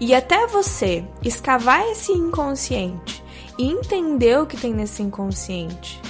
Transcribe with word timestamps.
E 0.00 0.14
até 0.14 0.46
você 0.46 1.04
escavar 1.22 1.86
esse 1.88 2.10
inconsciente 2.12 3.22
e 3.58 3.70
entender 3.70 4.40
o 4.40 4.46
que 4.46 4.56
tem 4.56 4.72
nesse 4.72 5.02
inconsciente 5.02 6.00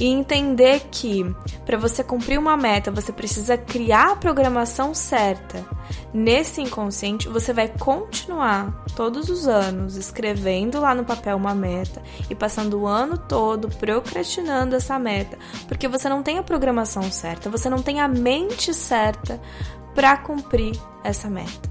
e 0.00 0.06
entender 0.06 0.88
que 0.90 1.24
para 1.66 1.76
você 1.76 2.02
cumprir 2.02 2.38
uma 2.38 2.56
meta, 2.56 2.90
você 2.90 3.12
precisa 3.12 3.58
criar 3.58 4.12
a 4.12 4.16
programação 4.16 4.94
certa. 4.94 5.64
Nesse 6.12 6.62
inconsciente, 6.62 7.28
você 7.28 7.52
vai 7.52 7.68
continuar 7.68 8.84
todos 8.96 9.28
os 9.28 9.46
anos 9.46 9.96
escrevendo 9.96 10.80
lá 10.80 10.94
no 10.94 11.04
papel 11.04 11.36
uma 11.36 11.54
meta 11.54 12.02
e 12.30 12.34
passando 12.34 12.80
o 12.80 12.86
ano 12.86 13.18
todo 13.18 13.68
procrastinando 13.68 14.74
essa 14.74 14.98
meta, 14.98 15.38
porque 15.68 15.86
você 15.86 16.08
não 16.08 16.22
tem 16.22 16.38
a 16.38 16.42
programação 16.42 17.02
certa, 17.12 17.50
você 17.50 17.68
não 17.68 17.82
tem 17.82 18.00
a 18.00 18.08
mente 18.08 18.72
certa 18.72 19.38
para 19.94 20.16
cumprir 20.16 20.74
essa 21.04 21.28
meta. 21.28 21.69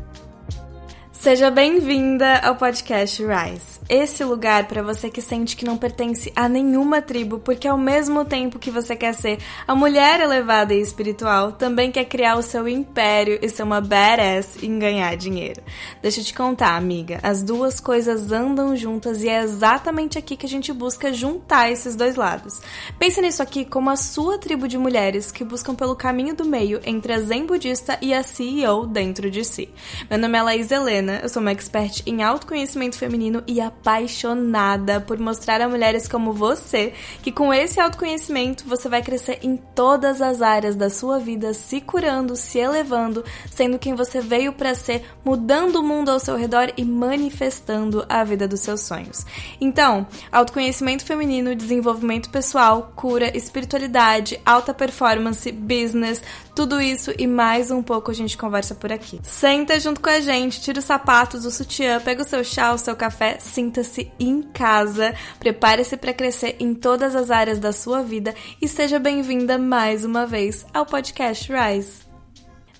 Seja 1.20 1.52
bem-vinda 1.52 2.38
ao 2.38 2.56
podcast 2.56 3.22
Rise. 3.22 3.78
Esse 3.90 4.24
lugar 4.24 4.70
para 4.70 4.82
você 4.82 5.10
que 5.10 5.22
sente 5.22 5.58
que 5.58 5.66
não 5.66 5.78
pertence 5.78 6.32
a 6.34 6.48
nenhuma 6.48 7.02
tribo, 7.02 7.40
porque 7.40 7.68
ao 7.68 7.78
mesmo 7.78 8.24
tempo 8.24 8.58
que 8.58 8.72
você 8.72 8.96
quer 8.96 9.14
ser 9.14 9.38
a 9.68 9.76
mulher 9.76 10.22
elevada 10.22 10.74
e 10.74 10.80
espiritual, 10.80 11.52
também 11.52 11.92
quer 11.92 12.06
criar 12.06 12.38
o 12.38 12.42
seu 12.42 12.70
império 12.70 13.38
e 13.42 13.50
ser 13.50 13.64
uma 13.64 13.82
badass 13.82 14.64
em 14.64 14.80
ganhar 14.80 15.18
dinheiro. 15.18 15.62
Deixa 16.02 16.22
eu 16.22 16.24
te 16.24 16.34
contar, 16.34 16.78
amiga, 16.78 17.20
as 17.22 17.44
duas 17.44 17.82
coisas 17.82 18.32
andam 18.32 18.74
juntas 18.78 19.22
e 19.22 19.28
é 19.28 19.44
exatamente 19.44 20.18
aqui 20.18 20.38
que 20.38 20.46
a 20.46 20.50
gente 20.50 20.72
busca 20.72 21.12
juntar 21.12 21.70
esses 21.70 21.98
dois 21.98 22.16
lados. 22.16 22.62
Pense 22.98 23.20
nisso 23.20 23.44
aqui 23.44 23.66
como 23.66 23.90
a 23.90 23.98
sua 23.98 24.38
tribo 24.38 24.70
de 24.70 24.78
mulheres 24.78 25.34
que 25.34 25.44
buscam 25.44 25.76
pelo 25.76 25.98
caminho 25.98 26.34
do 26.34 26.46
meio 26.46 26.80
entre 26.86 27.12
a 27.12 27.20
zen 27.20 27.46
budista 27.46 27.98
e 28.02 28.14
a 28.14 28.24
CEO 28.24 28.88
dentro 28.88 29.30
de 29.30 29.44
si. 29.44 29.68
Meu 30.10 30.18
nome 30.18 30.38
é 30.38 30.42
Laís 30.42 30.72
Helena 30.72 31.09
eu 31.22 31.30
sou 31.30 31.42
uma 31.42 31.52
expert 31.52 32.04
em 32.06 32.24
autoconhecimento 32.24 32.98
feminino 32.98 33.44
e 33.48 33.60
apaixonada 33.60 35.02
por 35.02 35.18
mostrar 35.18 35.62
a 35.62 35.70
mulheres 35.70 36.08
como 36.08 36.34
você 36.34 36.94
que 37.22 37.32
com 37.32 37.54
esse 37.54 37.80
autoconhecimento 37.80 38.66
você 38.68 38.88
vai 38.88 39.02
crescer 39.02 39.40
em 39.42 39.58
todas 39.58 40.22
as 40.22 40.42
áreas 40.42 40.76
da 40.76 40.90
sua 40.90 41.20
vida, 41.20 41.54
se 41.54 41.82
curando, 41.82 42.36
se 42.36 42.60
elevando, 42.60 43.24
sendo 43.52 43.80
quem 43.80 43.94
você 43.94 44.22
veio 44.22 44.54
para 44.54 44.76
ser, 44.76 45.04
mudando 45.24 45.78
o 45.78 45.84
mundo 45.84 46.10
ao 46.10 46.20
seu 46.20 46.36
redor 46.36 46.72
e 46.78 46.84
manifestando 46.84 48.06
a 48.08 48.24
vida 48.24 48.48
dos 48.48 48.60
seus 48.60 48.82
sonhos. 48.82 49.26
Então, 49.60 50.08
autoconhecimento 50.32 51.06
feminino, 51.06 51.56
desenvolvimento 51.56 52.30
pessoal, 52.30 52.92
cura, 52.96 53.36
espiritualidade, 53.36 54.40
alta 54.46 54.74
performance, 54.74 55.52
business, 55.52 56.22
tudo 56.56 56.82
isso 56.82 57.14
e 57.18 57.26
mais 57.26 57.72
um 57.72 57.82
pouco 57.82 58.12
a 58.12 58.14
gente 58.14 58.38
conversa 58.38 58.76
por 58.76 58.92
aqui. 58.92 59.20
Senta 59.24 59.80
junto 59.80 60.02
com 60.02 60.10
a 60.10 60.20
gente, 60.20 60.62
tira 60.62 60.80
o 60.80 60.82
sapatos, 61.00 61.46
o 61.46 61.52
sutiã, 61.52 62.02
pega 62.02 62.22
o 62.22 62.26
seu 62.26 62.44
chá, 62.44 62.74
o 62.74 62.78
seu 62.78 62.96
café, 62.96 63.38
sinta-se 63.40 64.12
em 64.20 64.42
casa, 64.42 65.16
prepare-se 65.40 65.96
para 65.96 66.14
crescer 66.14 66.58
em 66.60 66.74
todas 66.74 67.16
as 67.16 67.32
áreas 67.32 67.58
da 67.58 67.72
sua 67.72 68.04
vida 68.04 68.36
e 68.62 68.68
seja 68.68 69.00
bem-vinda 69.00 69.58
mais 69.58 70.04
uma 70.04 70.26
vez 70.26 70.66
ao 70.74 70.86
podcast 70.86 71.50
Rise. 71.52 72.09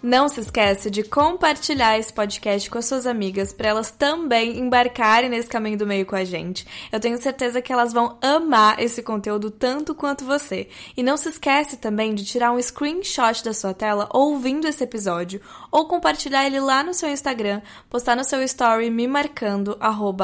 Não 0.02 0.30
se 0.30 0.40
esqueça 0.40 0.90
de 0.90 1.04
compartilhar 1.04 2.00
esse 2.00 2.14
podcast 2.14 2.70
com 2.70 2.78
as 2.78 2.86
suas 2.86 3.06
amigas 3.06 3.52
para 3.52 3.68
elas 3.68 3.92
também 3.92 4.58
embarcarem 4.58 5.30
nesse 5.30 5.50
caminho 5.50 5.78
do 5.78 5.86
meio 5.86 6.06
com 6.06 6.16
a 6.16 6.24
gente. 6.24 6.66
Eu 6.90 7.02
tenho 7.02 7.22
certeza 7.22 7.62
que 7.62 7.74
elas 7.74 7.92
vão 7.92 8.18
amar 8.22 8.80
esse 8.80 9.04
conteúdo 9.04 9.52
tanto 9.52 9.94
quanto 9.94 10.24
você. 10.24 10.70
E 10.96 11.04
não 11.04 11.18
se 11.18 11.28
esquece 11.28 11.76
também 11.76 12.16
de 12.16 12.24
tirar 12.24 12.54
um 12.54 12.62
screenshot 12.62 13.44
da 13.44 13.54
sua 13.54 13.74
tela 13.74 14.08
ouvindo 14.14 14.70
esse 14.70 14.82
episódio 14.86 15.42
ou 15.70 15.86
compartilhar 15.86 16.46
ele 16.46 16.62
lá 16.62 16.82
no 16.82 16.94
seu 16.94 17.10
Instagram, 17.10 17.62
postar 17.90 18.16
no 18.16 18.24
seu 18.24 18.42
story 18.44 18.90
me 18.90 19.06
marcando 19.06 19.78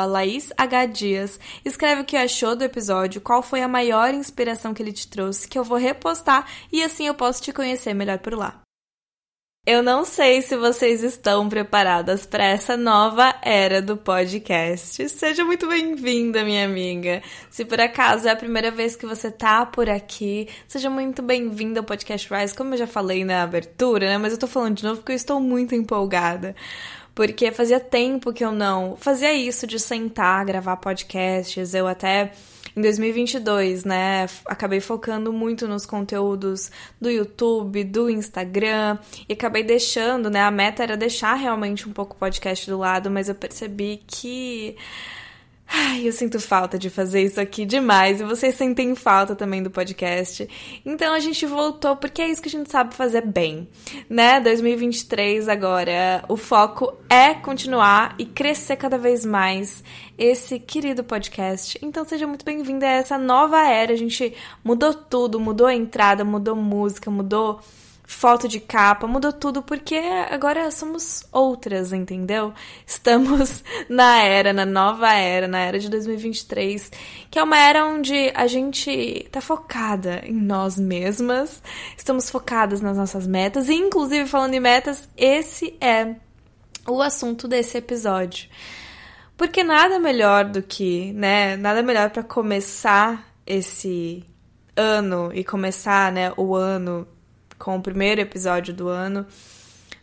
@laishdias. 0.08 1.38
Escreve 1.66 2.04
o 2.04 2.06
que 2.06 2.16
achou 2.16 2.56
do 2.56 2.64
episódio, 2.64 3.20
qual 3.20 3.44
foi 3.44 3.62
a 3.62 3.68
maior 3.68 4.14
inspiração 4.14 4.74
que 4.74 4.82
ele 4.82 4.94
te 4.94 5.06
trouxe, 5.10 5.50
que 5.50 5.60
eu 5.60 5.66
vou 5.66 5.78
repostar 5.78 6.48
e 6.72 6.82
assim 6.82 7.08
eu 7.08 7.14
posso 7.14 7.44
te 7.44 7.52
conhecer 7.52 7.94
melhor 7.94 8.20
por 8.20 8.36
lá. 8.36 8.65
Eu 9.68 9.82
não 9.82 10.06
sei 10.06 10.44
se 10.44 10.56
vocês 10.56 11.02
estão 11.02 11.50
preparadas 11.50 12.24
para 12.24 12.46
essa 12.46 12.78
nova 12.78 13.34
era 13.42 13.82
do 13.82 13.98
podcast. 13.98 15.10
Seja 15.10 15.44
muito 15.44 15.68
bem-vinda, 15.68 16.44
minha 16.44 16.64
amiga. 16.64 17.24
Se 17.50 17.66
por 17.66 17.82
acaso 17.82 18.28
é 18.28 18.32
a 18.32 18.36
primeira 18.36 18.70
vez 18.70 18.96
que 18.96 19.08
você 19.08 19.32
tá 19.32 19.66
por 19.66 19.90
aqui, 19.90 20.48
seja 20.68 20.88
muito 20.88 21.24
bem-vinda 21.24 21.80
ao 21.80 21.84
Podcast 21.84 22.32
Rise, 22.32 22.54
como 22.54 22.76
eu 22.76 22.78
já 22.78 22.86
falei 22.86 23.26
na 23.26 23.42
abertura, 23.42 24.08
né? 24.08 24.20
Mas 24.20 24.34
eu 24.34 24.38
tô 24.38 24.46
falando 24.46 24.76
de 24.76 24.84
novo 24.84 24.98
porque 24.98 25.14
eu 25.14 25.16
estou 25.16 25.40
muito 25.40 25.74
empolgada 25.74 26.56
porque 27.16 27.50
fazia 27.50 27.80
tempo 27.80 28.34
que 28.34 28.44
eu 28.46 28.52
não 28.52 28.98
fazia 28.98 29.34
isso 29.34 29.66
de 29.66 29.80
sentar, 29.80 30.46
gravar 30.46 30.76
podcasts. 30.78 31.74
Eu 31.74 31.88
até 31.88 32.34
em 32.76 32.82
2022, 32.82 33.86
né, 33.86 34.28
acabei 34.46 34.82
focando 34.82 35.32
muito 35.32 35.66
nos 35.68 35.86
conteúdos 35.86 36.70
do 37.00 37.10
YouTube, 37.10 37.84
do 37.86 38.10
Instagram 38.10 38.98
e 39.30 39.34
acabei 39.34 39.64
deixando, 39.64 40.30
né, 40.30 40.42
a 40.42 40.52
meta 40.52 40.84
era 40.84 40.98
deixar 40.98 41.36
realmente 41.36 41.88
um 41.88 41.94
pouco 41.94 42.16
o 42.16 42.18
podcast 42.18 42.70
do 42.70 42.78
lado, 42.78 43.10
mas 43.10 43.30
eu 43.30 43.36
percebi 43.36 44.02
que 44.06 44.76
Ai, 45.68 46.08
eu 46.08 46.12
sinto 46.12 46.40
falta 46.40 46.78
de 46.78 46.90
fazer 46.90 47.24
isso 47.24 47.42
aqui 47.42 47.66
demais 47.66 48.22
e 48.22 48.24
vocês 48.24 48.56
sentem 48.56 48.94
falta 48.96 49.36
também 49.36 49.64
do 49.64 49.72
podcast. 49.72 50.48
Então 50.86 51.14
a 51.14 51.20
gente 51.20 51.46
voltou 51.46 51.96
porque 51.96 52.22
é 52.22 52.30
isso 52.30 52.42
que 52.42 52.48
a 52.48 52.52
gente 52.52 52.72
sabe 52.72 52.94
fazer 52.94 53.22
bem, 53.22 53.68
né? 54.08 54.40
2023 54.40 55.50
agora, 55.50 56.24
o 56.30 56.38
foco 56.38 56.94
é 57.10 57.34
continuar 57.34 58.16
e 58.20 58.26
crescer 58.26 58.76
cada 58.76 58.98
vez 58.98 59.26
mais 59.26 59.84
esse 60.18 60.60
querido 60.60 61.04
podcast. 61.04 61.80
Então 61.82 62.06
seja 62.06 62.28
muito 62.28 62.46
bem-vindo 62.46 62.86
a 62.86 62.90
essa 62.90 63.18
nova 63.18 63.60
era. 63.68 63.92
A 63.92 63.98
gente 63.98 64.34
mudou 64.64 64.94
tudo, 64.94 65.40
mudou 65.40 65.66
a 65.66 65.74
entrada, 65.74 66.24
mudou 66.24 66.56
música, 66.56 67.10
mudou 67.10 67.60
foto 68.06 68.48
de 68.48 68.60
capa, 68.60 69.08
mudou 69.08 69.34
tudo 69.34 69.64
porque 69.64 69.96
agora 70.30 70.70
somos 70.70 71.24
outras, 71.32 71.92
entendeu? 71.92 72.54
Estamos 72.86 73.64
na 73.90 74.22
era, 74.22 74.54
na 74.54 74.66
nova 74.66 75.12
era, 75.14 75.48
na 75.48 75.60
era 75.60 75.80
de 75.80 75.90
2023, 75.90 76.92
que 77.32 77.40
é 77.40 77.44
uma 77.44 77.58
era 77.58 77.86
onde 77.86 78.32
a 78.36 78.48
gente 78.48 79.28
tá 79.32 79.42
focada 79.42 80.22
em 80.24 80.34
nós 80.34 80.78
mesmas, 80.78 81.62
estamos 81.98 82.30
focadas 82.30 82.80
nas 82.82 82.98
nossas 82.98 83.26
metas, 83.26 83.70
e 83.70 83.74
inclusive 83.74 84.28
falando 84.28 84.54
em 84.54 84.60
metas, 84.60 85.10
esse 85.18 85.76
é 85.82 86.16
o 86.88 87.02
assunto 87.02 87.48
desse 87.48 87.78
episódio. 87.78 88.50
Porque 89.36 89.64
nada 89.64 90.00
melhor 90.00 90.46
do 90.46 90.62
que, 90.62 91.12
né, 91.14 91.58
nada 91.58 91.82
melhor 91.82 92.10
para 92.10 92.24
começar 92.24 93.36
esse 93.46 94.24
ano 94.76 95.32
e 95.34 95.44
começar, 95.44 96.12
né, 96.12 96.32
o 96.38 96.56
ano 96.56 97.08
com 97.58 97.76
o 97.78 97.82
primeiro 97.82 98.22
episódio 98.22 98.74
do 98.74 98.88
ano. 98.88 99.26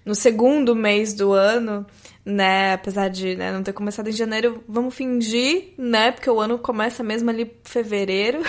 No 0.05 0.15
segundo 0.15 0.75
mês 0.75 1.15
do 1.15 1.33
ano, 1.33 1.87
né? 2.25 2.75
Apesar 2.75 3.09
de 3.09 3.37
né, 3.37 3.53
não 3.53 3.63
ter 3.63 3.73
começado 3.73 4.09
em 4.09 4.13
janeiro, 4.13 4.63
vamos 4.69 4.95
fingir, 4.95 5.75
né? 5.79 6.13
Porque 6.13 6.29
o 6.29 6.41
ano 6.41 6.59
começa 6.59 7.03
mesmo 7.03 7.31
ali 7.31 7.43
em 7.43 7.51
fevereiro. 7.65 8.41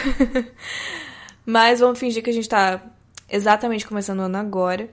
Mas 1.46 1.80
vamos 1.80 2.00
fingir 2.00 2.24
que 2.24 2.30
a 2.30 2.34
gente 2.34 2.50
tá 2.50 2.82
exatamente 3.30 3.86
começando 3.86 4.20
o 4.20 4.24
ano 4.24 4.38
agora. 4.38 4.90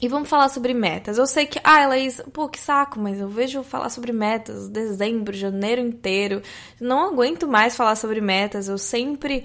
E 0.00 0.08
vamos 0.08 0.28
falar 0.28 0.48
sobre 0.48 0.74
metas. 0.74 1.16
Eu 1.16 1.26
sei 1.28 1.46
que, 1.46 1.60
ah, 1.62 1.86
Laís, 1.86 2.20
pô, 2.32 2.48
que 2.48 2.58
saco, 2.58 2.98
mas 2.98 3.20
eu 3.20 3.28
vejo 3.28 3.62
falar 3.62 3.88
sobre 3.88 4.10
metas 4.10 4.68
dezembro, 4.68 5.32
janeiro 5.32 5.80
inteiro. 5.80 6.42
Não 6.80 7.08
aguento 7.08 7.46
mais 7.46 7.76
falar 7.76 7.94
sobre 7.94 8.20
metas. 8.20 8.66
Eu 8.66 8.78
sempre 8.78 9.44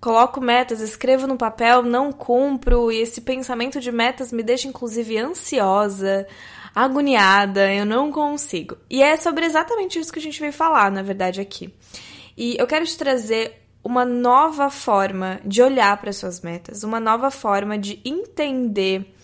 Coloco 0.00 0.40
metas, 0.40 0.80
escrevo 0.80 1.26
no 1.26 1.36
papel, 1.36 1.82
não 1.82 2.12
cumpro, 2.12 2.92
e 2.92 3.00
esse 3.00 3.20
pensamento 3.20 3.80
de 3.80 3.90
metas 3.90 4.32
me 4.32 4.44
deixa 4.44 4.68
inclusive 4.68 5.18
ansiosa, 5.18 6.26
agoniada, 6.72 7.72
eu 7.72 7.84
não 7.84 8.12
consigo. 8.12 8.76
E 8.88 9.02
é 9.02 9.16
sobre 9.16 9.44
exatamente 9.44 9.98
isso 9.98 10.12
que 10.12 10.20
a 10.20 10.22
gente 10.22 10.38
veio 10.38 10.52
falar, 10.52 10.90
na 10.92 11.02
verdade, 11.02 11.40
aqui. 11.40 11.74
E 12.36 12.56
eu 12.56 12.66
quero 12.68 12.84
te 12.84 12.96
trazer 12.96 13.60
uma 13.82 14.04
nova 14.04 14.70
forma 14.70 15.40
de 15.44 15.62
olhar 15.62 15.96
para 15.96 16.12
suas 16.12 16.40
metas, 16.40 16.84
uma 16.84 17.00
nova 17.00 17.30
forma 17.30 17.76
de 17.76 18.00
entender 18.04 19.14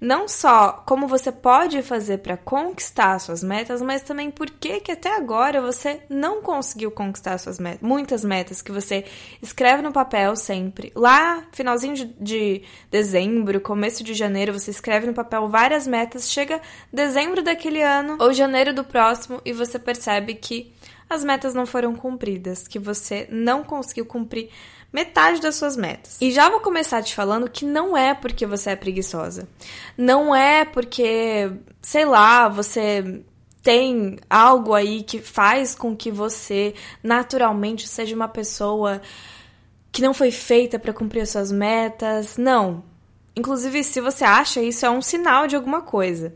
não 0.00 0.26
só 0.26 0.82
como 0.86 1.06
você 1.06 1.30
pode 1.30 1.82
fazer 1.82 2.18
para 2.18 2.36
conquistar 2.36 3.18
suas 3.18 3.42
metas, 3.42 3.82
mas 3.82 4.02
também 4.02 4.30
por 4.30 4.50
que 4.50 4.80
que 4.80 4.92
até 4.92 5.14
agora 5.14 5.60
você 5.60 6.00
não 6.08 6.40
conseguiu 6.40 6.90
conquistar 6.90 7.36
suas 7.38 7.58
metas. 7.58 7.82
Muitas 7.82 8.24
metas 8.24 8.62
que 8.62 8.72
você 8.72 9.04
escreve 9.42 9.82
no 9.82 9.92
papel 9.92 10.34
sempre. 10.36 10.90
Lá, 10.94 11.44
finalzinho 11.52 11.94
de, 11.94 12.04
de 12.18 12.62
dezembro, 12.90 13.60
começo 13.60 14.02
de 14.02 14.14
janeiro, 14.14 14.52
você 14.52 14.70
escreve 14.70 15.06
no 15.06 15.12
papel 15.12 15.48
várias 15.48 15.86
metas. 15.86 16.30
Chega 16.30 16.60
dezembro 16.90 17.42
daquele 17.42 17.82
ano 17.82 18.16
ou 18.18 18.32
janeiro 18.32 18.72
do 18.72 18.84
próximo 18.84 19.40
e 19.44 19.52
você 19.52 19.78
percebe 19.78 20.34
que 20.34 20.72
as 21.10 21.24
metas 21.24 21.54
não 21.54 21.66
foram 21.66 21.94
cumpridas, 21.94 22.68
que 22.68 22.78
você 22.78 23.26
não 23.30 23.64
conseguiu 23.64 24.06
cumprir 24.06 24.48
metade 24.92 25.40
das 25.40 25.56
suas 25.56 25.76
metas. 25.76 26.18
E 26.20 26.30
já 26.30 26.50
vou 26.50 26.60
começar 26.60 27.02
te 27.02 27.14
falando 27.14 27.48
que 27.48 27.64
não 27.64 27.96
é 27.96 28.14
porque 28.14 28.46
você 28.46 28.70
é 28.70 28.76
preguiçosa. 28.76 29.48
Não 29.96 30.34
é 30.34 30.64
porque, 30.64 31.50
sei 31.80 32.04
lá, 32.04 32.48
você 32.48 33.22
tem 33.62 34.18
algo 34.28 34.74
aí 34.74 35.02
que 35.02 35.18
faz 35.20 35.74
com 35.74 35.94
que 35.94 36.10
você 36.10 36.74
naturalmente 37.02 37.86
seja 37.86 38.16
uma 38.16 38.28
pessoa 38.28 39.00
que 39.92 40.02
não 40.02 40.14
foi 40.14 40.30
feita 40.30 40.78
para 40.78 40.92
cumprir 40.92 41.20
as 41.20 41.30
suas 41.30 41.52
metas. 41.52 42.36
Não. 42.36 42.82
Inclusive, 43.36 43.84
se 43.84 44.00
você 44.00 44.24
acha 44.24 44.60
isso 44.60 44.84
é 44.84 44.90
um 44.90 45.02
sinal 45.02 45.46
de 45.46 45.56
alguma 45.56 45.82
coisa. 45.82 46.34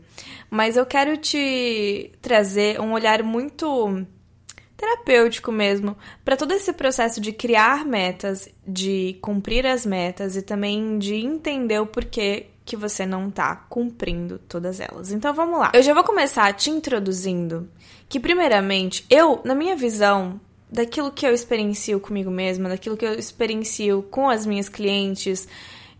Mas 0.49 0.77
eu 0.77 0.85
quero 0.85 1.17
te 1.17 2.11
trazer 2.21 2.79
um 2.79 2.93
olhar 2.93 3.21
muito 3.23 4.05
terapêutico 4.77 5.51
mesmo 5.51 5.97
para 6.23 6.37
todo 6.37 6.53
esse 6.53 6.73
processo 6.73 7.21
de 7.21 7.31
criar 7.31 7.85
metas, 7.85 8.49
de 8.67 9.17
cumprir 9.21 9.65
as 9.65 9.85
metas 9.85 10.35
e 10.35 10.41
também 10.41 10.97
de 10.99 11.15
entender 11.15 11.79
o 11.79 11.85
porquê 11.85 12.47
que 12.65 12.75
você 12.75 13.05
não 13.05 13.29
tá 13.29 13.55
cumprindo 13.55 14.39
todas 14.49 14.79
elas. 14.79 15.11
Então 15.11 15.33
vamos 15.33 15.59
lá. 15.59 15.71
Eu 15.73 15.83
já 15.83 15.93
vou 15.93 16.03
começar 16.03 16.51
te 16.53 16.69
introduzindo 16.69 17.69
que 18.09 18.19
primeiramente, 18.19 19.05
eu, 19.09 19.39
na 19.45 19.55
minha 19.55 19.75
visão, 19.75 20.39
daquilo 20.69 21.11
que 21.11 21.25
eu 21.25 21.33
experiencio 21.33 21.99
comigo 21.99 22.31
mesma, 22.31 22.69
daquilo 22.69 22.97
que 22.97 23.05
eu 23.05 23.13
experiencio 23.13 24.03
com 24.03 24.29
as 24.29 24.45
minhas 24.45 24.67
clientes 24.67 25.47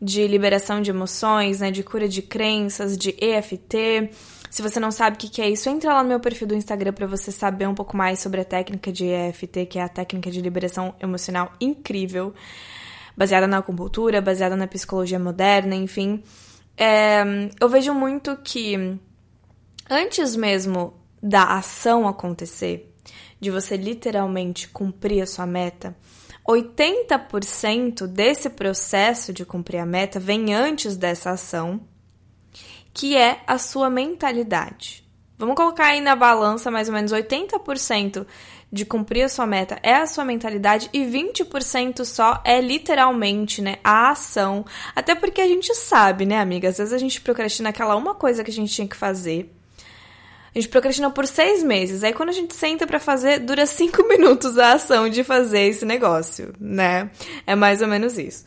de 0.01 0.27
liberação 0.27 0.81
de 0.81 0.89
emoções, 0.89 1.61
né, 1.61 1.71
de 1.71 1.83
cura 1.83 2.07
de 2.07 2.21
crenças, 2.21 2.97
de 2.97 3.15
EFT. 3.19 4.09
Se 4.55 4.61
você 4.61 4.79
não 4.79 4.89
sabe 4.89 5.17
o 5.17 5.19
que 5.19 5.41
é 5.41 5.49
isso, 5.49 5.67
entra 5.67 5.93
lá 5.93 6.01
no 6.01 6.07
meu 6.07 6.19
perfil 6.21 6.47
do 6.47 6.55
Instagram 6.55 6.93
para 6.93 7.05
você 7.05 7.29
saber 7.29 7.67
um 7.67 7.75
pouco 7.75 7.97
mais 7.97 8.21
sobre 8.21 8.39
a 8.39 8.45
técnica 8.45 8.89
de 8.89 9.05
EFT, 9.05 9.65
que 9.65 9.77
é 9.77 9.81
a 9.81 9.89
técnica 9.89 10.31
de 10.31 10.39
liberação 10.39 10.95
emocional 10.97 11.51
incrível, 11.59 12.33
baseada 13.17 13.47
na 13.47 13.57
acupuntura, 13.57 14.21
baseada 14.21 14.55
na 14.55 14.65
psicologia 14.65 15.19
moderna, 15.19 15.75
enfim. 15.75 16.23
É, 16.77 17.21
eu 17.59 17.67
vejo 17.67 17.93
muito 17.93 18.37
que 18.37 18.97
antes 19.89 20.37
mesmo 20.37 20.93
da 21.21 21.57
ação 21.57 22.07
acontecer, 22.07 22.95
de 23.41 23.51
você 23.51 23.75
literalmente 23.75 24.69
cumprir 24.69 25.21
a 25.21 25.27
sua 25.27 25.45
meta, 25.45 25.93
80% 26.47 28.07
desse 28.07 28.49
processo 28.49 29.33
de 29.33 29.43
cumprir 29.43 29.79
a 29.79 29.85
meta 29.85 30.17
vem 30.17 30.53
antes 30.53 30.95
dessa 30.95 31.31
ação, 31.31 31.81
que 32.95 33.15
é 33.15 33.41
a 33.45 33.59
sua 33.59 33.89
mentalidade. 33.89 35.05
Vamos 35.37 35.55
colocar 35.55 35.87
aí 35.87 35.99
na 35.99 36.15
balança 36.15 36.71
mais 36.71 36.87
ou 36.87 36.95
menos 36.95 37.11
80% 37.11 38.25
de 38.71 38.85
cumprir 38.85 39.23
a 39.23 39.29
sua 39.29 39.45
meta 39.45 39.77
é 39.83 39.93
a 39.93 40.07
sua 40.07 40.25
mentalidade 40.25 40.89
e 40.91 41.01
20% 41.01 42.03
só 42.03 42.41
é 42.43 42.59
literalmente, 42.59 43.61
né, 43.61 43.75
a 43.83 44.09
ação. 44.11 44.65
Até 44.95 45.13
porque 45.13 45.41
a 45.41 45.47
gente 45.47 45.75
sabe, 45.75 46.25
né, 46.25 46.39
amiga? 46.39 46.69
Às 46.69 46.77
vezes 46.77 46.93
a 46.93 46.97
gente 46.97 47.21
procrastina 47.21 47.69
aquela 47.69 47.95
uma 47.95 48.15
coisa 48.15 48.43
que 48.43 48.49
a 48.49 48.53
gente 48.53 48.73
tinha 48.73 48.87
que 48.87 48.95
fazer 48.95 49.53
a 50.55 50.59
gente 50.59 50.69
procrastinou 50.69 51.11
por 51.11 51.27
seis 51.27 51.61
meses. 51.61 52.01
Aí 52.01 52.13
quando 52.13 52.29
a 52.29 52.31
gente 52.31 52.55
senta 52.55 52.87
para 52.87 52.97
fazer, 52.97 53.39
dura 53.39 53.65
cinco 53.67 54.07
minutos 54.07 54.57
a 54.57 54.73
ação 54.73 55.09
de 55.09 55.21
fazer 55.21 55.63
esse 55.63 55.85
negócio, 55.85 56.53
né? 56.57 57.11
É 57.45 57.55
mais 57.55 57.81
ou 57.81 57.89
menos 57.89 58.17
isso. 58.17 58.45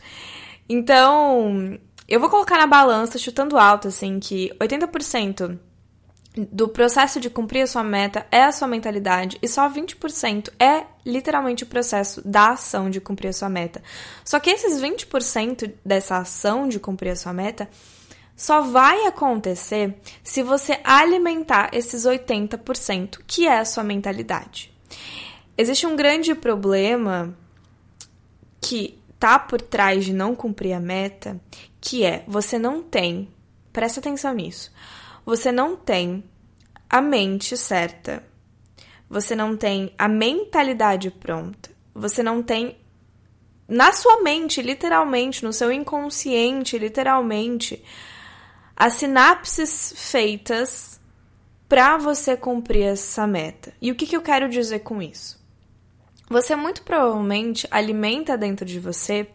Então, 0.67 1.79
eu 2.09 2.19
vou 2.19 2.29
colocar 2.29 2.57
na 2.57 2.67
balança, 2.67 3.17
chutando 3.17 3.57
alto, 3.57 3.87
assim, 3.87 4.19
que 4.19 4.51
80% 4.59 5.59
do 6.51 6.67
processo 6.67 7.19
de 7.19 7.29
cumprir 7.29 7.61
a 7.61 7.67
sua 7.67 7.83
meta 7.83 8.25
é 8.31 8.43
a 8.43 8.51
sua 8.51 8.67
mentalidade 8.67 9.37
e 9.41 9.47
só 9.47 9.69
20% 9.69 10.51
é 10.59 10.85
literalmente 11.05 11.63
o 11.63 11.67
processo 11.67 12.21
da 12.27 12.51
ação 12.51 12.89
de 12.89 13.01
cumprir 13.01 13.29
a 13.29 13.33
sua 13.33 13.49
meta. 13.49 13.81
Só 14.23 14.39
que 14.39 14.49
esses 14.49 14.81
20% 14.81 15.73
dessa 15.83 16.17
ação 16.17 16.67
de 16.67 16.79
cumprir 16.79 17.11
a 17.11 17.15
sua 17.15 17.33
meta 17.33 17.69
só 18.35 18.61
vai 18.61 19.05
acontecer 19.05 19.95
se 20.23 20.41
você 20.41 20.79
alimentar 20.83 21.71
esses 21.73 22.05
80%, 22.05 23.19
que 23.27 23.47
é 23.47 23.59
a 23.59 23.65
sua 23.65 23.83
mentalidade. 23.83 24.71
Existe 25.57 25.85
um 25.85 25.95
grande 25.95 26.33
problema 26.33 27.35
que 28.61 28.98
tá 29.19 29.37
por 29.37 29.61
trás 29.61 30.05
de 30.05 30.13
não 30.13 30.33
cumprir 30.33 30.73
a 30.73 30.79
meta, 30.79 31.39
que 31.81 32.05
é 32.05 32.23
você 32.27 32.57
não 32.57 32.81
tem, 32.81 33.27
presta 33.73 33.99
atenção 33.99 34.33
nisso, 34.33 34.71
você 35.25 35.51
não 35.51 35.75
tem 35.75 36.23
a 36.89 37.01
mente 37.01 37.57
certa, 37.57 38.23
você 39.09 39.35
não 39.35 39.57
tem 39.57 39.93
a 39.97 40.07
mentalidade 40.07 41.11
pronta, 41.11 41.69
você 41.93 42.23
não 42.23 42.41
tem 42.41 42.77
na 43.67 43.91
sua 43.91 44.21
mente, 44.23 44.61
literalmente, 44.63 45.43
no 45.43 45.53
seu 45.53 45.71
inconsciente, 45.71 46.77
literalmente, 46.77 47.83
as 48.75 48.93
sinapses 48.93 49.93
feitas 49.95 50.99
para 51.67 51.97
você 51.97 52.35
cumprir 52.35 52.83
essa 52.83 53.27
meta. 53.27 53.71
E 53.79 53.91
o 53.91 53.95
que, 53.95 54.07
que 54.07 54.17
eu 54.17 54.23
quero 54.23 54.49
dizer 54.49 54.79
com 54.79 54.99
isso? 54.99 55.38
Você 56.29 56.55
muito 56.55 56.83
provavelmente 56.83 57.67
alimenta 57.71 58.37
dentro 58.37 58.65
de 58.65 58.79
você 58.79 59.27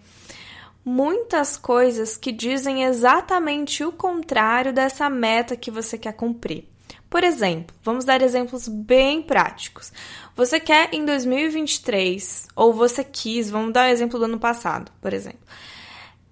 muitas 0.85 1.57
coisas 1.57 2.17
que 2.17 2.31
dizem 2.31 2.85
exatamente 2.85 3.83
o 3.83 3.91
contrário 3.91 4.73
dessa 4.73 5.11
meta 5.11 5.57
que 5.57 5.71
você 5.71 5.99
quer 5.99 6.13
cumprir. 6.13 6.69
Por 7.11 7.25
exemplo, 7.25 7.75
vamos 7.83 8.05
dar 8.05 8.23
exemplos 8.23 8.69
bem 8.69 9.23
práticos. 9.23 9.93
Você 10.37 10.61
quer 10.61 10.93
em 10.93 11.05
2023, 11.05 12.49
ou 12.55 12.73
você 12.73 13.03
quis, 13.03 13.51
vamos 13.51 13.73
dar 13.73 13.87
o 13.87 13.89
um 13.89 13.93
exemplo 13.93 14.19
do 14.19 14.25
ano 14.25 14.39
passado, 14.39 14.93
por 15.01 15.13
exemplo. 15.13 15.41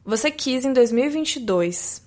Você 0.04 0.30
quis 0.30 0.64
em 0.64 0.72
2022 0.72 2.02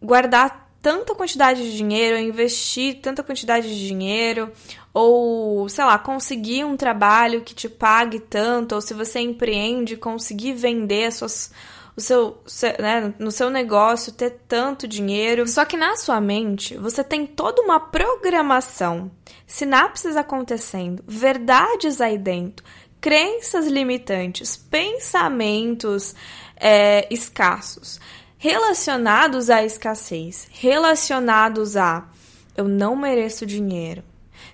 guardar 0.00 0.65
tanta 0.80 1.14
quantidade 1.14 1.62
de 1.62 1.76
dinheiro, 1.76 2.18
investir 2.18 3.00
tanta 3.00 3.22
quantidade 3.22 3.68
de 3.68 3.86
dinheiro, 3.86 4.52
ou, 4.94 5.68
sei 5.68 5.84
lá, 5.84 5.98
conseguir 5.98 6.64
um 6.64 6.76
trabalho 6.76 7.42
que 7.42 7.54
te 7.54 7.68
pague 7.68 8.20
tanto, 8.20 8.74
ou 8.74 8.80
se 8.80 8.94
você 8.94 9.20
empreende, 9.20 9.96
conseguir 9.96 10.52
vender 10.54 11.12
suas, 11.12 11.52
o 11.96 12.00
seu, 12.00 12.42
né, 12.78 13.12
no 13.18 13.30
seu 13.30 13.50
negócio, 13.50 14.12
ter 14.12 14.42
tanto 14.46 14.86
dinheiro. 14.86 15.46
Só 15.48 15.64
que 15.64 15.76
na 15.76 15.96
sua 15.96 16.20
mente, 16.20 16.76
você 16.76 17.02
tem 17.02 17.26
toda 17.26 17.62
uma 17.62 17.80
programação, 17.80 19.10
sinapses 19.46 20.16
acontecendo, 20.16 21.02
verdades 21.06 22.00
aí 22.00 22.16
dentro, 22.16 22.64
crenças 23.00 23.66
limitantes, 23.66 24.56
pensamentos 24.56 26.14
é, 26.56 27.06
escassos 27.12 28.00
relacionados 28.46 29.50
à 29.50 29.64
escassez, 29.64 30.46
relacionados 30.52 31.76
a 31.76 32.08
eu 32.56 32.68
não 32.68 32.94
mereço 32.94 33.44
dinheiro. 33.44 34.04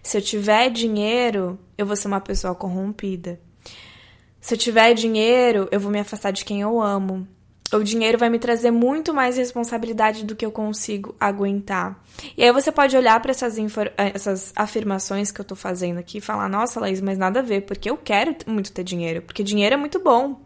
Se 0.03 0.17
eu 0.17 0.23
tiver 0.23 0.71
dinheiro, 0.71 1.59
eu 1.77 1.85
vou 1.85 1.95
ser 1.95 2.09
uma 2.09 2.21
pessoa 2.21 2.55
corrompida. 2.55 3.39
Se 4.41 4.55
eu 4.55 4.59
tiver 4.59 4.95
dinheiro, 4.95 5.69
eu 5.71 5.79
vou 5.79 5.93
me 5.93 6.01
afastar 6.01 6.31
de 6.31 6.43
quem 6.43 6.63
eu 6.63 6.81
amo. 6.81 7.29
O 7.71 7.83
dinheiro 7.83 8.17
vai 8.17 8.31
me 8.31 8.39
trazer 8.39 8.71
muito 8.71 9.13
mais 9.13 9.37
responsabilidade 9.37 10.25
do 10.25 10.35
que 10.35 10.47
eu 10.47 10.51
consigo 10.51 11.15
aguentar. 11.21 12.03
E 12.35 12.43
aí 12.43 12.51
você 12.51 12.73
pode 12.73 12.97
olhar 12.97 13.21
para 13.21 13.33
essas, 13.33 13.57
essas 13.99 14.53
afirmações 14.57 15.31
que 15.31 15.41
eu 15.41 15.45
tô 15.45 15.55
fazendo 15.55 15.99
aqui 15.99 16.17
e 16.17 16.23
falar: 16.23 16.49
nossa, 16.49 16.81
Laís, 16.81 17.03
mas 17.03 17.19
nada 17.19 17.41
a 17.41 17.43
ver, 17.43 17.67
porque 17.67 17.91
eu 17.91 17.97
quero 17.99 18.35
muito 18.47 18.73
ter 18.73 18.85
dinheiro, 18.85 19.21
porque 19.21 19.43
dinheiro 19.43 19.75
é 19.75 19.79
muito 19.79 20.01
bom. 20.01 20.41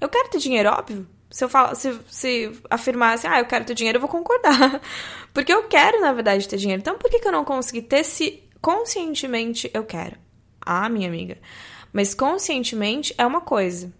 Eu 0.00 0.08
quero 0.08 0.30
ter 0.30 0.38
dinheiro, 0.38 0.70
óbvio. 0.70 1.04
Se 1.32 1.44
eu 1.44 1.48
falar, 1.48 1.74
se, 1.74 1.98
se 2.08 2.52
ah, 2.68 3.40
eu 3.40 3.46
quero 3.46 3.64
ter 3.64 3.74
dinheiro, 3.74 3.96
eu 3.96 4.00
vou 4.00 4.10
concordar. 4.10 4.80
Porque 5.32 5.52
eu 5.52 5.64
quero, 5.64 6.00
na 6.00 6.12
verdade, 6.12 6.46
ter 6.46 6.58
dinheiro. 6.58 6.80
Então, 6.80 6.98
por 6.98 7.10
que, 7.10 7.18
que 7.18 7.26
eu 7.26 7.32
não 7.32 7.44
consegui 7.44 7.80
ter 7.80 8.04
se 8.04 8.42
conscientemente 8.60 9.70
eu 9.72 9.82
quero? 9.82 10.16
Ah, 10.60 10.88
minha 10.90 11.08
amiga. 11.08 11.38
Mas 11.90 12.14
conscientemente 12.14 13.14
é 13.16 13.26
uma 13.26 13.40
coisa. 13.40 13.90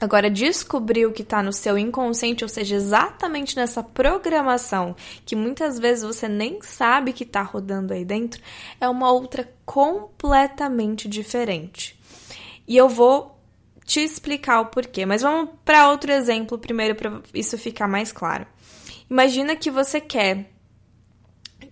Agora, 0.00 0.30
descobrir 0.30 1.06
o 1.06 1.12
que 1.12 1.22
está 1.22 1.42
no 1.42 1.52
seu 1.52 1.76
inconsciente, 1.76 2.44
ou 2.44 2.48
seja, 2.48 2.76
exatamente 2.76 3.56
nessa 3.56 3.82
programação 3.82 4.94
que 5.26 5.36
muitas 5.36 5.78
vezes 5.78 6.04
você 6.04 6.28
nem 6.28 6.62
sabe 6.62 7.12
que 7.12 7.24
está 7.24 7.42
rodando 7.42 7.92
aí 7.92 8.04
dentro, 8.04 8.40
é 8.80 8.88
uma 8.88 9.10
outra 9.10 9.52
completamente 9.66 11.08
diferente. 11.08 11.98
E 12.66 12.76
eu 12.76 12.88
vou 12.88 13.37
te 13.88 14.00
explicar 14.00 14.60
o 14.60 14.66
porquê. 14.66 15.06
Mas 15.06 15.22
vamos 15.22 15.48
para 15.64 15.88
outro 15.88 16.12
exemplo 16.12 16.58
primeiro 16.58 16.94
para 16.94 17.22
isso 17.32 17.56
ficar 17.56 17.88
mais 17.88 18.12
claro. 18.12 18.46
Imagina 19.10 19.56
que 19.56 19.70
você 19.70 19.98
quer 19.98 20.52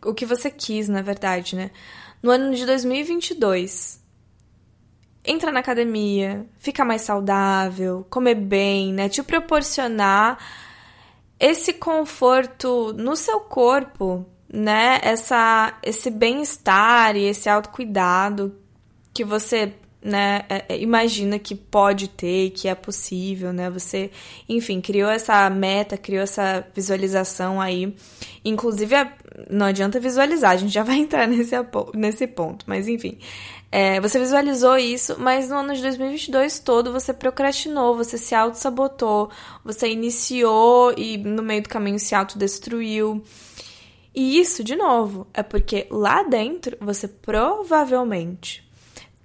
o 0.03 0.15
que 0.15 0.25
você 0.25 0.51
quis, 0.51 0.89
na 0.89 1.03
verdade, 1.03 1.55
né? 1.55 1.71
No 2.23 2.31
ano 2.31 2.55
de 2.55 2.65
2022, 2.65 4.03
entrar 5.25 5.53
na 5.53 5.61
academia, 5.61 6.47
ficar 6.59 6.85
mais 6.85 7.03
saudável, 7.03 8.07
comer 8.09 8.37
bem, 8.37 8.95
né? 8.95 9.09
Te 9.11 9.23
proporcionar 9.23 10.39
esse 11.39 11.75
conforto 11.75 12.95
no 12.95 13.15
seu 13.15 13.41
corpo, 13.41 14.25
né? 14.51 15.01
Essa, 15.03 15.79
esse 15.83 16.11
bem-estar 16.11 17.15
e 17.15 17.25
esse 17.25 17.49
autocuidado 17.49 18.57
que 19.13 19.25
você 19.25 19.75
né, 20.07 20.45
é, 20.49 20.65
é, 20.69 20.79
imagina 20.79 21.37
que 21.37 21.55
pode 21.57 22.07
ter, 22.09 22.51
que 22.51 22.69
é 22.69 22.75
possível, 22.77 23.53
né? 23.53 23.69
Você, 23.71 24.11
enfim, 24.49 24.81
criou 24.81 25.11
essa 25.11 25.51
meta, 25.51 25.97
criou 25.99 26.23
essa 26.23 26.65
visualização 26.73 27.61
aí. 27.61 27.93
Inclusive, 28.45 28.95
não 29.51 29.67
adianta 29.67 29.99
visualizar, 29.99 30.53
a 30.53 30.57
gente 30.57 30.73
já 30.73 30.85
vai 30.85 30.99
entrar 30.99 31.27
nesse, 31.29 31.55
nesse 31.93 32.27
ponto, 32.29 32.65
mas 32.69 32.87
enfim. 32.87 33.19
É, 33.73 34.01
você 34.01 34.21
visualizou 34.21 34.79
isso, 34.79 35.17
mas 35.19 35.51
no 35.51 35.57
ano 35.57 35.75
de 35.75 35.83
2022 35.83 36.61
todo 36.61 36.93
você 36.93 37.13
procrastinou, 37.13 37.97
você 37.97 38.17
se 38.17 38.33
auto-sabotou, 38.33 39.29
você 39.65 39.89
iniciou 39.91 40.95
e 40.97 41.19
no 41.19 41.43
meio 41.43 41.63
do 41.63 41.69
caminho 41.69 41.99
se 41.99 42.15
autodestruiu. 42.15 43.25
E 44.15 44.39
isso, 44.39 44.63
de 44.63 44.77
novo, 44.77 45.27
é 45.35 45.43
porque 45.43 45.89
lá 45.91 46.23
dentro 46.23 46.77
você 46.81 47.09
provavelmente 47.09 48.67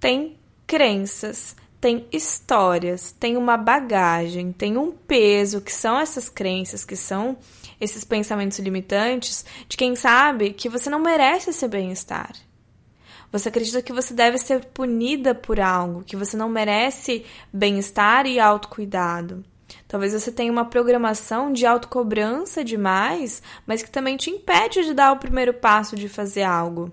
tem 0.00 0.36
crenças, 0.72 1.54
tem 1.78 2.06
histórias, 2.10 3.12
tem 3.12 3.36
uma 3.36 3.58
bagagem, 3.58 4.52
tem 4.52 4.78
um 4.78 4.90
peso, 4.90 5.60
que 5.60 5.70
são 5.70 6.00
essas 6.00 6.30
crenças, 6.30 6.82
que 6.82 6.96
são 6.96 7.36
esses 7.78 8.04
pensamentos 8.04 8.58
limitantes, 8.58 9.44
de 9.68 9.76
quem 9.76 9.94
sabe 9.94 10.54
que 10.54 10.70
você 10.70 10.88
não 10.88 10.98
merece 10.98 11.50
esse 11.50 11.68
bem-estar. 11.68 12.32
Você 13.30 13.50
acredita 13.50 13.82
que 13.82 13.92
você 13.92 14.14
deve 14.14 14.38
ser 14.38 14.64
punida 14.64 15.34
por 15.34 15.60
algo, 15.60 16.04
que 16.04 16.16
você 16.16 16.38
não 16.38 16.48
merece 16.48 17.26
bem-estar 17.52 18.26
e 18.26 18.40
autocuidado. 18.40 19.44
Talvez 19.86 20.14
você 20.14 20.32
tenha 20.32 20.50
uma 20.50 20.64
programação 20.64 21.52
de 21.52 21.66
autocobrança 21.66 22.64
demais, 22.64 23.42
mas 23.66 23.82
que 23.82 23.90
também 23.90 24.16
te 24.16 24.30
impede 24.30 24.86
de 24.86 24.94
dar 24.94 25.12
o 25.12 25.18
primeiro 25.18 25.52
passo 25.52 25.96
de 25.96 26.08
fazer 26.08 26.44
algo. 26.44 26.90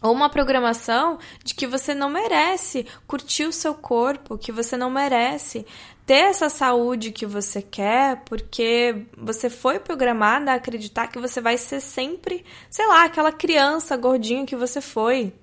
Ou 0.00 0.12
uma 0.12 0.30
programação 0.30 1.18
de 1.42 1.54
que 1.54 1.66
você 1.66 1.94
não 1.94 2.08
merece 2.08 2.86
curtir 3.06 3.44
o 3.44 3.52
seu 3.52 3.74
corpo, 3.74 4.38
que 4.38 4.52
você 4.52 4.76
não 4.76 4.90
merece 4.90 5.66
ter 6.06 6.24
essa 6.24 6.48
saúde 6.48 7.12
que 7.12 7.26
você 7.26 7.60
quer, 7.60 8.22
porque 8.24 9.06
você 9.16 9.50
foi 9.50 9.78
programada 9.78 10.52
a 10.52 10.54
acreditar 10.54 11.08
que 11.08 11.18
você 11.18 11.40
vai 11.40 11.58
ser 11.58 11.80
sempre, 11.80 12.44
sei 12.70 12.86
lá, 12.86 13.04
aquela 13.04 13.30
criança 13.32 13.96
gordinha 13.96 14.46
que 14.46 14.56
você 14.56 14.80
foi. 14.80 15.34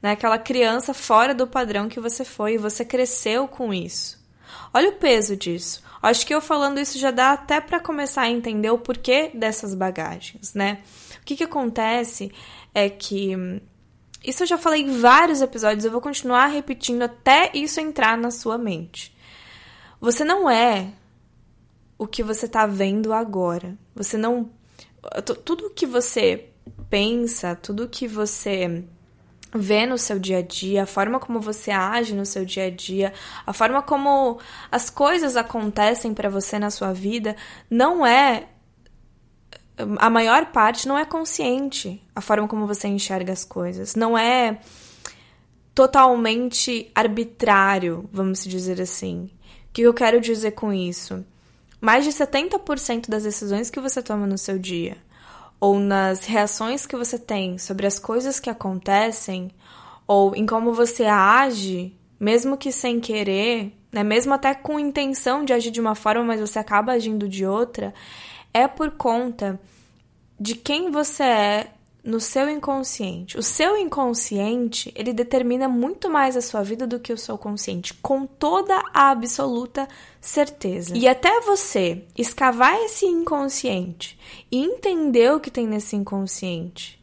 Né? 0.00 0.12
Aquela 0.12 0.38
criança 0.38 0.94
fora 0.94 1.34
do 1.34 1.48
padrão 1.48 1.88
que 1.88 1.98
você 1.98 2.24
foi 2.24 2.54
e 2.54 2.58
você 2.58 2.84
cresceu 2.84 3.48
com 3.48 3.74
isso. 3.74 4.24
Olha 4.72 4.90
o 4.90 4.96
peso 4.96 5.34
disso. 5.34 5.82
Acho 6.02 6.24
que 6.24 6.34
eu 6.34 6.40
falando 6.40 6.78
isso 6.78 6.98
já 6.98 7.10
dá 7.10 7.32
até 7.32 7.60
para 7.60 7.80
começar 7.80 8.22
a 8.22 8.30
entender 8.30 8.70
o 8.70 8.78
porquê 8.78 9.32
dessas 9.34 9.74
bagagens, 9.74 10.54
né? 10.54 10.78
Que, 11.26 11.36
que 11.36 11.44
acontece 11.44 12.32
é 12.72 12.88
que 12.88 13.60
isso 14.24 14.44
eu 14.44 14.46
já 14.46 14.56
falei 14.56 14.82
em 14.82 15.00
vários 15.00 15.42
episódios, 15.42 15.84
eu 15.84 15.90
vou 15.90 16.00
continuar 16.00 16.46
repetindo 16.46 17.02
até 17.02 17.50
isso 17.52 17.80
entrar 17.80 18.16
na 18.16 18.30
sua 18.30 18.56
mente. 18.56 19.14
Você 20.00 20.24
não 20.24 20.48
é 20.48 20.92
o 21.98 22.06
que 22.06 22.22
você 22.22 22.46
está 22.46 22.64
vendo 22.64 23.12
agora. 23.12 23.76
Você 23.94 24.16
não. 24.16 24.50
Tudo 25.44 25.70
que 25.70 25.84
você 25.84 26.48
pensa, 26.88 27.56
tudo 27.56 27.88
que 27.88 28.06
você 28.06 28.84
vê 29.52 29.84
no 29.84 29.98
seu 29.98 30.18
dia 30.18 30.38
a 30.38 30.42
dia, 30.42 30.84
a 30.84 30.86
forma 30.86 31.18
como 31.18 31.40
você 31.40 31.70
age 31.70 32.14
no 32.14 32.26
seu 32.26 32.44
dia 32.44 32.66
a 32.66 32.70
dia, 32.70 33.12
a 33.46 33.52
forma 33.52 33.82
como 33.82 34.38
as 34.70 34.90
coisas 34.90 35.36
acontecem 35.36 36.14
para 36.14 36.28
você 36.28 36.58
na 36.58 36.70
sua 36.70 36.92
vida, 36.92 37.34
não 37.70 38.06
é 38.06 38.48
a 39.98 40.08
maior 40.08 40.46
parte 40.46 40.88
não 40.88 40.96
é 40.96 41.04
consciente 41.04 42.02
a 42.14 42.20
forma 42.20 42.48
como 42.48 42.66
você 42.66 42.88
enxerga 42.88 43.32
as 43.32 43.44
coisas. 43.44 43.94
Não 43.94 44.16
é 44.16 44.58
totalmente 45.74 46.90
arbitrário, 46.94 48.08
vamos 48.10 48.44
dizer 48.44 48.80
assim. 48.80 49.30
O 49.68 49.72
que 49.74 49.82
eu 49.82 49.92
quero 49.92 50.20
dizer 50.20 50.52
com 50.52 50.72
isso? 50.72 51.24
Mais 51.78 52.04
de 52.04 52.10
70% 52.10 53.10
das 53.10 53.24
decisões 53.24 53.68
que 53.68 53.78
você 53.78 54.02
toma 54.02 54.26
no 54.26 54.38
seu 54.38 54.58
dia, 54.58 54.96
ou 55.60 55.78
nas 55.78 56.24
reações 56.24 56.86
que 56.86 56.96
você 56.96 57.18
tem 57.18 57.58
sobre 57.58 57.86
as 57.86 57.98
coisas 57.98 58.40
que 58.40 58.48
acontecem, 58.48 59.50
ou 60.06 60.34
em 60.34 60.46
como 60.46 60.72
você 60.72 61.04
age, 61.04 61.94
mesmo 62.18 62.56
que 62.56 62.72
sem 62.72 62.98
querer, 62.98 63.76
né, 63.92 64.02
mesmo 64.02 64.32
até 64.32 64.54
com 64.54 64.80
intenção 64.80 65.44
de 65.44 65.52
agir 65.52 65.70
de 65.70 65.80
uma 65.80 65.94
forma, 65.94 66.24
mas 66.24 66.40
você 66.40 66.58
acaba 66.58 66.92
agindo 66.92 67.28
de 67.28 67.44
outra, 67.44 67.92
é 68.56 68.66
por 68.66 68.92
conta 68.92 69.60
de 70.40 70.54
quem 70.54 70.90
você 70.90 71.22
é 71.22 71.70
no 72.02 72.18
seu 72.18 72.48
inconsciente. 72.48 73.36
O 73.36 73.42
seu 73.42 73.76
inconsciente, 73.76 74.90
ele 74.96 75.12
determina 75.12 75.68
muito 75.68 76.08
mais 76.08 76.38
a 76.38 76.40
sua 76.40 76.62
vida 76.62 76.86
do 76.86 76.98
que 76.98 77.12
o 77.12 77.18
seu 77.18 77.36
consciente, 77.36 77.92
com 77.94 78.24
toda 78.24 78.80
a 78.94 79.10
absoluta 79.10 79.86
certeza. 80.22 80.96
E 80.96 81.06
até 81.06 81.40
você 81.42 82.04
escavar 82.16 82.74
esse 82.80 83.04
inconsciente 83.04 84.18
e 84.50 84.64
entender 84.64 85.34
o 85.34 85.40
que 85.40 85.50
tem 85.50 85.66
nesse 85.66 85.94
inconsciente, 85.94 86.98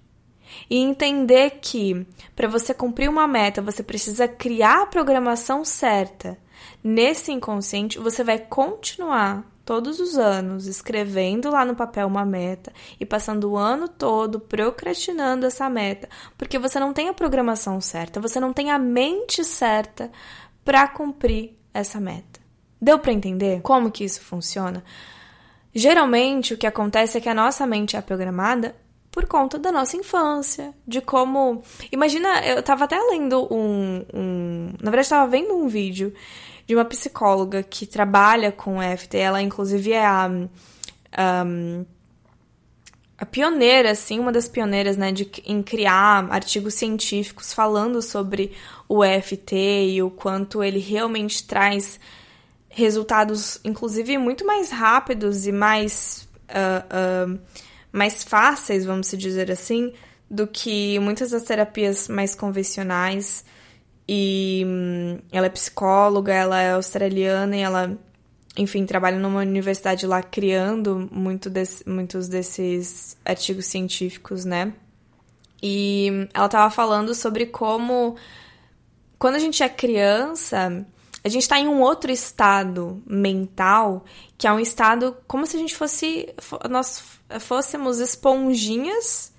e 0.68 0.78
entender 0.78 1.60
que 1.62 2.08
para 2.36 2.48
você 2.48 2.74
cumprir 2.74 3.10
uma 3.10 3.28
meta, 3.28 3.62
você 3.62 3.84
precisa 3.84 4.28
criar 4.28 4.82
a 4.82 4.88
programação 4.88 5.64
certa 5.64 6.36
nesse 6.84 7.32
inconsciente, 7.32 8.00
você 8.00 8.24
vai 8.24 8.40
continuar 8.40 9.53
todos 9.66 10.00
os 10.00 10.18
anos 10.18 10.68
escrevendo 10.68 11.50
lá 11.50 11.64
no 11.64 11.76
papel 11.76 12.08
uma 12.08 12.26
meta 12.26 12.72
e 13.00 13.06
passando 13.06 13.52
o 13.52 13.58
ano 13.58 13.88
todo 13.88 14.40
procrastinando 14.40 15.46
essa 15.46 15.70
meta, 15.70 16.10
porque 16.38 16.60
você 16.60 16.80
não 16.80 16.94
tem 16.94 17.10
a 17.10 17.14
programação 17.14 17.80
certa, 17.80 18.20
você 18.20 18.40
não 18.40 18.54
tem 18.54 18.72
a 18.72 18.80
mente 18.80 19.44
certa 19.44 20.12
para 20.64 20.88
cumprir 20.88 21.58
essa 21.74 22.00
meta. 22.00 22.42
Deu 22.82 23.00
para 23.00 23.14
entender 23.14 23.62
como 23.62 23.92
que 23.92 24.04
isso 24.04 24.22
funciona? 24.22 24.84
Geralmente 25.74 26.54
o 26.54 26.58
que 26.58 26.68
acontece 26.68 27.18
é 27.18 27.22
que 27.22 27.30
a 27.30 27.34
nossa 27.34 27.66
mente 27.66 27.96
é 27.96 28.02
programada 28.02 28.76
por 29.10 29.28
conta 29.28 29.60
da 29.60 29.72
nossa 29.72 29.96
infância, 29.96 30.74
de 30.88 31.00
como. 31.00 31.62
Imagina, 31.92 32.44
eu 32.46 32.64
tava 32.64 32.86
até 32.86 33.00
lendo 33.00 33.48
um. 33.54 34.04
um... 34.12 34.66
Na 34.82 34.90
verdade, 34.90 35.02
estava 35.02 35.28
vendo 35.30 35.56
um 35.56 35.68
vídeo 35.68 36.12
de 36.66 36.76
uma 36.76 36.86
psicóloga 36.86 37.62
que 37.62 37.86
trabalha 37.86 38.52
com 38.52 38.82
EFT. 38.82 39.18
Ela, 39.18 39.42
inclusive, 39.42 39.92
é 39.92 40.06
a, 40.06 40.30
a, 41.12 41.46
a 43.18 43.26
pioneira, 43.26 43.92
assim, 43.92 44.20
uma 44.20 44.32
das 44.32 44.48
pioneiras, 44.48 44.98
né, 44.98 45.12
de, 45.12 45.30
em 45.46 45.62
criar 45.62 46.28
artigos 46.32 46.74
científicos 46.74 47.54
falando 47.54 48.02
sobre 48.02 48.54
o 48.88 49.04
EFT 49.04 49.56
e 49.56 50.02
o 50.02 50.10
quanto 50.10 50.64
ele 50.64 50.80
realmente 50.80 51.46
traz 51.46 52.00
resultados, 52.70 53.60
inclusive, 53.64 54.18
muito 54.18 54.46
mais 54.46 54.72
rápidos 54.72 55.46
e 55.46 55.52
mais, 55.52 56.28
uh, 56.50 57.30
uh, 57.34 57.40
mais 57.92 58.24
fáceis, 58.24 58.84
vamos 58.84 59.12
dizer 59.12 59.52
assim, 59.52 59.94
do 60.30 60.48
que 60.48 60.98
muitas 61.00 61.30
das 61.32 61.44
terapias 61.44 62.08
mais 62.08 62.34
convencionais. 62.34 63.46
E 64.08 64.64
hum, 64.66 65.20
ela 65.32 65.48
é 65.48 65.50
psicóloga, 65.50 66.34
ela 66.34 66.62
é 66.62 66.72
australiana 66.74 67.56
e 67.56 67.62
ela, 67.62 67.98
enfim, 68.58 68.86
trabalha 68.86 69.18
numa 69.18 69.42
universidade 69.42 70.06
lá 70.06 70.22
criando 70.22 71.10
muito 71.12 71.50
desse, 71.50 71.88
muitos 71.88 72.28
desses 72.28 73.18
artigos 73.24 73.66
científicos, 73.66 74.44
né? 74.46 74.74
E 75.62 76.28
ela 76.34 76.50
tava 76.50 76.70
falando 76.70 77.16
sobre 77.16 77.46
como 77.46 78.18
quando 79.18 79.36
a 79.36 79.40
gente 79.40 79.64
é 79.64 79.70
criança, 79.70 80.86
a 81.24 81.30
gente 81.30 81.44
está 81.44 81.58
em 81.58 81.70
um 81.70 81.80
outro 81.80 82.12
estado 82.12 83.02
mental, 83.08 84.04
que 84.38 84.46
é 84.46 84.52
um 84.52 84.60
estado 84.60 85.16
como 85.26 85.46
se 85.46 85.56
a 85.56 85.60
gente 85.60 85.74
fosse 85.74 86.28
nós 86.70 87.02
fôssemos 87.40 88.00
esponjinhas 88.00 89.34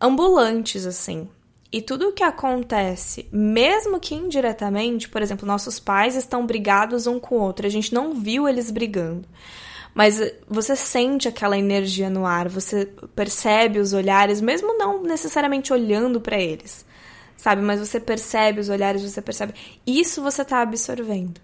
ambulantes 0.00 0.86
assim. 0.86 1.28
E 1.70 1.82
tudo 1.82 2.08
o 2.08 2.12
que 2.12 2.22
acontece, 2.22 3.28
mesmo 3.30 4.00
que 4.00 4.14
indiretamente, 4.14 5.08
por 5.08 5.20
exemplo, 5.20 5.46
nossos 5.46 5.78
pais 5.78 6.16
estão 6.16 6.46
brigados 6.46 7.06
um 7.06 7.20
com 7.20 7.36
o 7.36 7.40
outro, 7.40 7.66
a 7.66 7.70
gente 7.70 7.92
não 7.92 8.14
viu 8.14 8.48
eles 8.48 8.70
brigando. 8.70 9.28
Mas 9.94 10.18
você 10.48 10.74
sente 10.74 11.28
aquela 11.28 11.58
energia 11.58 12.08
no 12.08 12.24
ar, 12.24 12.48
você 12.48 12.86
percebe 13.14 13.80
os 13.80 13.92
olhares, 13.92 14.40
mesmo 14.40 14.78
não 14.78 15.02
necessariamente 15.02 15.72
olhando 15.72 16.20
para 16.20 16.38
eles, 16.38 16.86
sabe? 17.36 17.60
Mas 17.60 17.80
você 17.80 18.00
percebe 18.00 18.60
os 18.60 18.68
olhares, 18.70 19.02
você 19.02 19.20
percebe. 19.20 19.54
Isso 19.86 20.22
você 20.22 20.42
está 20.42 20.62
absorvendo. 20.62 21.40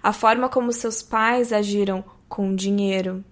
A 0.00 0.12
forma 0.12 0.48
como 0.48 0.72
seus 0.72 1.02
pais 1.02 1.52
agiram 1.52 2.04
com 2.28 2.54
dinheiro, 2.54 3.24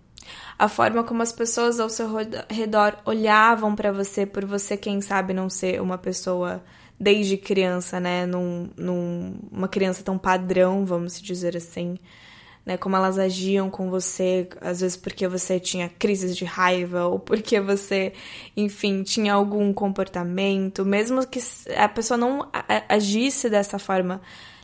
a 0.59 0.69
forma 0.69 1.03
como 1.05 1.23
as 1.23 1.33
pessoas 1.33 1.81
ao 1.81 1.89
seu 1.89 2.09
redor 2.49 2.97
olhavam 3.05 3.75
para 3.75 3.91
você 3.93 4.27
por 4.27 4.45
você, 4.45 4.77
quem 4.77 5.01
sabe, 5.01 5.33
não 5.33 5.49
ser 5.49 5.81
uma 5.81 5.97
pessoa 5.99 6.63
desde 6.99 7.37
criança, 7.37 7.99
né? 7.99 8.27
Num, 8.27 8.71
num, 8.77 9.35
uma 9.51 9.69
criança 9.69 10.03
tão 10.03 10.19
padrão, 10.19 10.85
vamos 10.85 11.21
dizer 11.21 11.57
assim. 11.57 11.99
né? 12.65 12.77
Como 12.77 12.97
elas 12.97 13.19
agiam 13.19 13.71
com 13.71 13.91
você, 13.91 14.49
às 14.61 14.81
vezes 14.81 14.97
porque 14.97 15.27
você 15.27 15.59
tinha 15.59 15.89
crises 15.89 16.37
de 16.37 16.45
raiva 16.45 17.07
ou 17.07 17.19
porque 17.19 17.61
você, 17.61 18.13
enfim, 18.57 19.03
tinha 19.03 19.35
algum 19.35 19.73
comportamento, 19.73 20.85
mesmo 20.85 21.27
que 21.27 21.41
a 21.77 21.89
pessoa 21.89 22.19
não 22.19 22.49
agisse 22.89 23.49
dessa 23.49 23.79
forma 23.79 24.21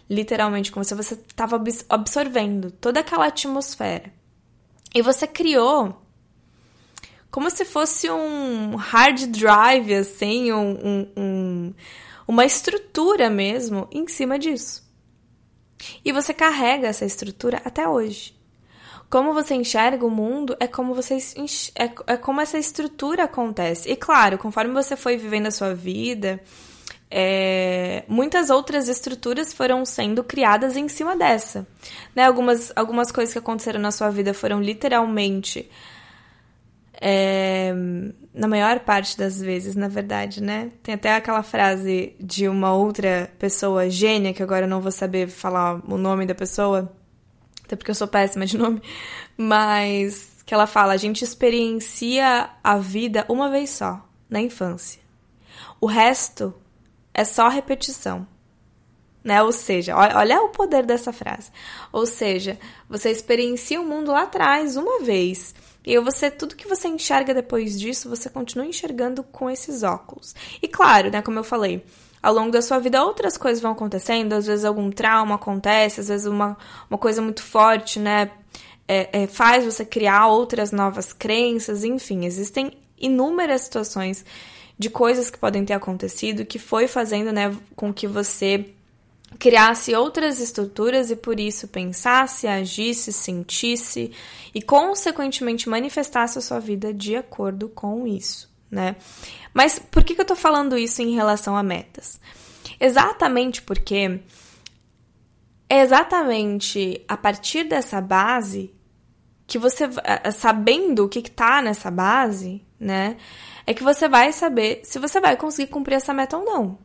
literalmente 0.08 0.70
com 0.70 0.82
você, 0.82 0.94
você 0.94 1.14
estava 1.14 1.60
absorvendo 1.88 2.70
toda 2.70 3.00
aquela 3.00 3.26
atmosfera. 3.26 4.12
E 4.94 5.02
você 5.02 5.26
criou 5.26 6.02
como 7.30 7.50
se 7.50 7.64
fosse 7.64 8.10
um 8.10 8.76
hard 8.76 9.26
drive, 9.26 9.94
assim, 9.94 10.52
um, 10.52 10.70
um, 10.72 11.12
um, 11.16 11.74
uma 12.26 12.46
estrutura 12.46 13.28
mesmo 13.28 13.86
em 13.92 14.08
cima 14.08 14.38
disso. 14.38 14.82
E 16.04 16.12
você 16.12 16.32
carrega 16.32 16.88
essa 16.88 17.04
estrutura 17.04 17.60
até 17.64 17.86
hoje. 17.86 18.34
Como 19.10 19.32
você 19.34 19.54
enxerga 19.54 20.04
o 20.04 20.10
mundo 20.10 20.56
é 20.58 20.66
como 20.66 20.94
você 20.94 21.18
é, 21.74 21.92
é 22.06 22.16
como 22.16 22.40
essa 22.40 22.58
estrutura 22.58 23.24
acontece. 23.24 23.90
E 23.90 23.96
claro, 23.96 24.38
conforme 24.38 24.72
você 24.72 24.96
foi 24.96 25.16
vivendo 25.16 25.46
a 25.46 25.50
sua 25.50 25.74
vida, 25.74 26.40
é, 27.10 28.04
muitas 28.08 28.50
outras 28.50 28.88
estruturas 28.88 29.52
foram 29.52 29.84
sendo 29.84 30.24
criadas 30.24 30.76
em 30.76 30.88
cima 30.88 31.16
dessa. 31.16 31.66
Né? 32.14 32.24
Algumas, 32.24 32.72
algumas 32.74 33.12
coisas 33.12 33.32
que 33.32 33.38
aconteceram 33.38 33.80
na 33.80 33.90
sua 33.90 34.10
vida 34.10 34.34
foram 34.34 34.60
literalmente 34.60 35.70
é, 37.00 37.72
na 38.34 38.48
maior 38.48 38.80
parte 38.80 39.16
das 39.16 39.40
vezes, 39.40 39.74
na 39.74 39.88
verdade, 39.88 40.42
né? 40.42 40.70
Tem 40.82 40.94
até 40.94 41.14
aquela 41.14 41.42
frase 41.42 42.14
de 42.18 42.48
uma 42.48 42.74
outra 42.74 43.30
pessoa 43.38 43.88
gênia, 43.90 44.32
que 44.32 44.42
agora 44.42 44.64
eu 44.64 44.68
não 44.70 44.80
vou 44.80 44.90
saber 44.90 45.28
falar 45.28 45.82
o 45.86 45.98
nome 45.98 46.26
da 46.26 46.34
pessoa, 46.34 46.90
até 47.64 47.76
porque 47.76 47.90
eu 47.90 47.94
sou 47.94 48.08
péssima 48.08 48.46
de 48.46 48.56
nome, 48.56 48.80
mas 49.36 50.42
que 50.46 50.54
ela 50.54 50.66
fala: 50.66 50.94
a 50.94 50.96
gente 50.96 51.22
experiencia 51.22 52.48
a 52.64 52.78
vida 52.78 53.26
uma 53.28 53.50
vez 53.50 53.70
só, 53.70 54.02
na 54.28 54.40
infância. 54.40 55.00
O 55.80 55.86
resto 55.86 56.54
é 57.16 57.24
só 57.24 57.48
repetição. 57.48 58.26
Né? 59.24 59.42
Ou 59.42 59.50
seja, 59.50 59.96
olha 59.96 60.42
o 60.42 60.50
poder 60.50 60.84
dessa 60.84 61.12
frase. 61.12 61.50
Ou 61.90 62.06
seja, 62.06 62.58
você 62.88 63.10
experiencia 63.10 63.80
o 63.80 63.84
mundo 63.84 64.12
lá 64.12 64.22
atrás 64.22 64.76
uma 64.76 65.00
vez 65.00 65.54
e 65.84 65.98
você, 65.98 66.30
tudo 66.30 66.54
que 66.54 66.68
você 66.68 66.88
enxerga 66.88 67.32
depois 67.32 67.80
disso, 67.80 68.08
você 68.10 68.28
continua 68.28 68.66
enxergando 68.66 69.22
com 69.22 69.48
esses 69.48 69.82
óculos. 69.82 70.34
E 70.60 70.68
claro, 70.68 71.10
né, 71.10 71.22
como 71.22 71.38
eu 71.38 71.44
falei, 71.44 71.82
ao 72.22 72.34
longo 72.34 72.50
da 72.50 72.60
sua 72.60 72.78
vida 72.78 73.02
outras 73.02 73.36
coisas 73.38 73.62
vão 73.62 73.72
acontecendo, 73.72 74.34
às 74.34 74.46
vezes 74.46 74.64
algum 74.64 74.90
trauma 74.90 75.36
acontece, 75.36 76.00
às 76.00 76.08
vezes 76.08 76.26
uma, 76.26 76.56
uma 76.90 76.98
coisa 76.98 77.22
muito 77.22 77.42
forte, 77.42 77.98
né, 77.98 78.30
é, 78.86 79.22
é, 79.22 79.26
faz 79.26 79.64
você 79.64 79.84
criar 79.84 80.26
outras 80.26 80.70
novas 80.70 81.12
crenças, 81.12 81.82
enfim, 81.82 82.26
existem 82.26 82.72
inúmeras 82.98 83.62
situações 83.62 84.24
de 84.78 84.90
coisas 84.90 85.30
que 85.30 85.38
podem 85.38 85.64
ter 85.64 85.72
acontecido 85.72 86.44
que 86.44 86.58
foi 86.58 86.86
fazendo, 86.86 87.32
né, 87.32 87.56
com 87.74 87.92
que 87.92 88.06
você 88.06 88.72
criasse 89.38 89.94
outras 89.94 90.40
estruturas 90.40 91.10
e 91.10 91.16
por 91.16 91.40
isso 91.40 91.68
pensasse, 91.68 92.46
agisse, 92.46 93.12
sentisse 93.12 94.12
e 94.54 94.62
consequentemente 94.62 95.68
manifestasse 95.68 96.38
a 96.38 96.42
sua 96.42 96.60
vida 96.60 96.92
de 96.92 97.16
acordo 97.16 97.68
com 97.68 98.06
isso, 98.06 98.48
né? 98.70 98.96
Mas 99.52 99.78
por 99.78 100.04
que, 100.04 100.14
que 100.14 100.20
eu 100.20 100.26
tô 100.26 100.36
falando 100.36 100.78
isso 100.78 101.02
em 101.02 101.14
relação 101.14 101.56
a 101.56 101.62
metas? 101.62 102.20
Exatamente 102.78 103.62
porque 103.62 104.20
é 105.68 105.80
exatamente 105.80 107.02
a 107.08 107.16
partir 107.16 107.64
dessa 107.64 108.00
base 108.00 108.72
que 109.46 109.58
você, 109.58 109.84
sabendo 110.32 111.04
o 111.04 111.08
que, 111.08 111.22
que 111.22 111.30
tá 111.30 111.62
nessa 111.62 111.90
base, 111.90 112.62
né? 112.78 113.16
É 113.66 113.74
que 113.74 113.82
você 113.82 114.08
vai 114.08 114.32
saber 114.32 114.80
se 114.84 114.98
você 114.98 115.20
vai 115.20 115.36
conseguir 115.36 115.70
cumprir 115.70 115.96
essa 115.96 116.14
meta 116.14 116.36
ou 116.36 116.44
não. 116.44 116.78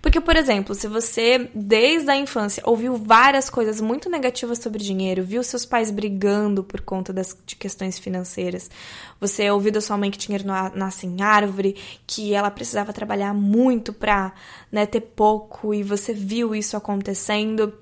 Porque, 0.00 0.20
por 0.20 0.36
exemplo, 0.36 0.74
se 0.74 0.86
você 0.86 1.50
desde 1.54 2.10
a 2.10 2.16
infância 2.16 2.62
ouviu 2.66 2.96
várias 2.96 3.48
coisas 3.48 3.80
muito 3.80 4.10
negativas 4.10 4.58
sobre 4.58 4.82
dinheiro, 4.82 5.24
viu 5.24 5.42
seus 5.42 5.64
pais 5.64 5.90
brigando 5.90 6.62
por 6.62 6.82
conta 6.82 7.12
das, 7.12 7.36
de 7.46 7.56
questões 7.56 7.98
financeiras, 7.98 8.70
você 9.18 9.50
ouviu 9.50 9.72
da 9.72 9.80
sua 9.80 9.96
mãe 9.96 10.10
que 10.10 10.18
dinheiro 10.18 10.44
nasce 10.74 11.06
em 11.06 11.22
árvore, 11.22 11.76
que 12.06 12.34
ela 12.34 12.50
precisava 12.50 12.92
trabalhar 12.92 13.32
muito 13.32 13.92
pra 13.92 14.34
né, 14.70 14.84
ter 14.84 15.00
pouco, 15.00 15.72
e 15.72 15.82
você 15.82 16.12
viu 16.12 16.54
isso 16.54 16.76
acontecendo, 16.76 17.72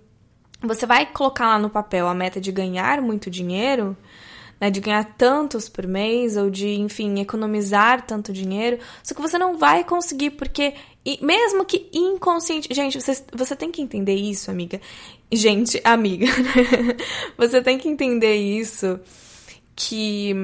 você 0.62 0.86
vai 0.86 1.06
colocar 1.06 1.48
lá 1.48 1.58
no 1.58 1.70
papel 1.70 2.06
a 2.06 2.14
meta 2.14 2.40
de 2.40 2.52
ganhar 2.52 3.00
muito 3.00 3.30
dinheiro 3.30 3.96
né, 4.60 4.70
de 4.70 4.80
ganhar 4.80 5.04
tantos 5.16 5.68
por 5.68 5.86
mês 5.86 6.36
ou 6.36 6.50
de, 6.50 6.68
enfim, 6.68 7.20
economizar 7.20 8.04
tanto 8.06 8.32
dinheiro, 8.32 8.78
só 9.02 9.14
que 9.14 9.22
você 9.22 9.38
não 9.38 9.56
vai 9.56 9.82
conseguir 9.82 10.30
porque 10.30 10.74
mesmo 11.22 11.64
que 11.64 11.88
inconsciente, 11.92 12.72
gente, 12.72 13.00
você, 13.00 13.24
você 13.32 13.56
tem 13.56 13.70
que 13.70 13.80
entender 13.80 14.14
isso, 14.14 14.50
amiga. 14.50 14.80
Gente, 15.32 15.80
amiga, 15.82 16.26
você 17.38 17.62
tem 17.62 17.78
que 17.78 17.88
entender 17.88 18.36
isso 18.36 19.00
que 19.74 20.34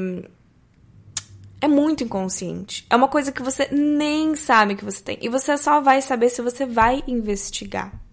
é 1.61 1.68
muito 1.68 2.02
inconsciente. 2.02 2.87
É 2.88 2.96
uma 2.96 3.09
coisa 3.09 3.31
que 3.31 3.42
você 3.42 3.68
nem 3.70 4.35
sabe 4.35 4.76
que 4.76 4.85
você 4.85 5.02
tem 5.02 5.18
e 5.20 5.29
você 5.29 5.59
só 5.59 5.81
vai 5.81 6.00
saber 6.00 6.31
se 6.31 6.40
você 6.40 6.64
vai 6.64 7.02
investigar 7.07 8.06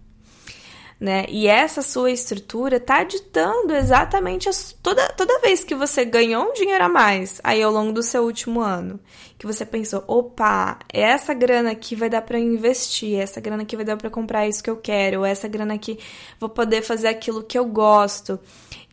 né? 1.04 1.26
E 1.28 1.46
essa 1.46 1.82
sua 1.82 2.10
estrutura 2.10 2.80
tá 2.80 3.04
ditando 3.04 3.74
exatamente 3.74 4.48
toda, 4.82 5.06
toda 5.10 5.38
vez 5.40 5.62
que 5.62 5.74
você 5.74 6.02
ganhou 6.02 6.48
um 6.48 6.54
dinheiro 6.54 6.82
a 6.82 6.88
mais 6.88 7.42
aí 7.44 7.62
ao 7.62 7.70
longo 7.70 7.92
do 7.92 8.02
seu 8.02 8.24
último 8.24 8.62
ano, 8.62 8.98
que 9.36 9.46
você 9.46 9.66
pensou, 9.66 10.02
opa, 10.08 10.78
essa 10.90 11.34
grana 11.34 11.72
aqui 11.72 11.94
vai 11.94 12.08
dar 12.08 12.22
para 12.22 12.38
investir, 12.38 13.20
essa 13.20 13.38
grana 13.38 13.64
aqui 13.64 13.76
vai 13.76 13.84
dar 13.84 13.98
para 13.98 14.08
comprar 14.08 14.48
isso 14.48 14.64
que 14.64 14.70
eu 14.70 14.78
quero, 14.78 15.26
essa 15.26 15.46
grana 15.46 15.74
aqui 15.74 15.98
vou 16.40 16.48
poder 16.48 16.80
fazer 16.80 17.08
aquilo 17.08 17.44
que 17.44 17.58
eu 17.58 17.66
gosto. 17.66 18.40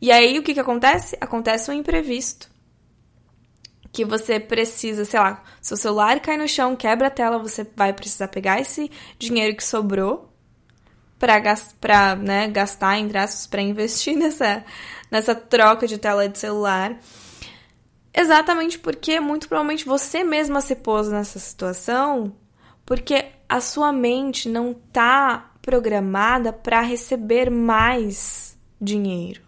E 0.02 0.12
aí 0.12 0.38
o 0.38 0.44
que 0.44 0.54
que 0.54 0.60
acontece? 0.60 1.18
Acontece 1.22 1.72
um 1.72 1.74
imprevisto 1.74 2.52
que 3.90 4.04
você 4.04 4.38
precisa, 4.38 5.06
sei 5.06 5.20
lá, 5.22 5.42
seu 5.62 5.78
celular 5.78 6.20
cai 6.20 6.36
no 6.36 6.48
chão, 6.48 6.76
quebra 6.76 7.08
a 7.08 7.12
tela, 7.12 7.40
você 7.40 7.66
vai 7.74 7.94
precisar 7.94 8.28
pegar 8.28 8.60
esse 8.60 8.92
dinheiro 9.18 9.56
que 9.56 9.64
sobrou 9.64 10.31
para 11.80 12.16
né, 12.16 12.48
gastar, 12.48 12.98
entre 12.98 13.18
aspas, 13.18 13.48
para 13.48 13.62
investir 13.62 14.16
nessa, 14.18 14.66
nessa 15.10 15.36
troca 15.36 15.88
de 15.88 15.98
tela 15.98 16.28
de 16.28 16.38
celular. 16.38 16.98
Exatamente 18.14 18.78
porque 18.78 19.20
muito 19.20 19.48
provavelmente 19.48 19.86
você 19.86 20.24
mesma 20.24 20.60
se 20.60 20.76
pôs 20.76 21.08
nessa 21.08 21.40
situação 21.40 22.36
porque 22.86 23.26
a 23.48 23.62
sua 23.62 23.94
mente 23.94 24.50
não 24.50 24.72
está 24.72 25.52
programada 25.62 26.52
para 26.52 26.82
receber 26.82 27.50
mais 27.50 28.58
dinheiro, 28.82 29.44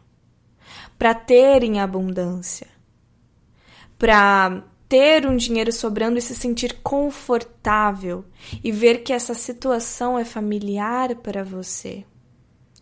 para 0.97 1.13
ter 1.13 1.63
em 1.63 1.81
abundância, 1.81 2.67
para 3.97 4.63
ter 4.87 5.25
um 5.25 5.35
dinheiro 5.35 5.71
sobrando 5.71 6.17
e 6.17 6.21
se 6.21 6.35
sentir 6.35 6.75
confortável 6.83 8.25
e 8.63 8.71
ver 8.71 8.99
que 9.03 9.13
essa 9.13 9.33
situação 9.33 10.17
é 10.17 10.25
familiar 10.25 11.15
para 11.15 11.43
você. 11.43 12.05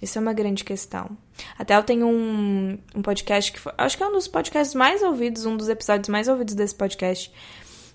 Isso 0.01 0.17
é 0.17 0.21
uma 0.21 0.33
grande 0.33 0.63
questão. 0.63 1.15
Até 1.57 1.75
eu 1.75 1.83
tenho 1.83 2.07
um, 2.07 2.77
um 2.95 3.01
podcast 3.01 3.51
que 3.51 3.59
foi, 3.59 3.71
acho 3.77 3.95
que 3.95 4.03
é 4.03 4.07
um 4.07 4.11
dos 4.11 4.27
podcasts 4.27 4.73
mais 4.73 5.03
ouvidos, 5.03 5.45
um 5.45 5.55
dos 5.55 5.69
episódios 5.69 6.09
mais 6.09 6.27
ouvidos 6.27 6.55
desse 6.55 6.73
podcast, 6.73 7.31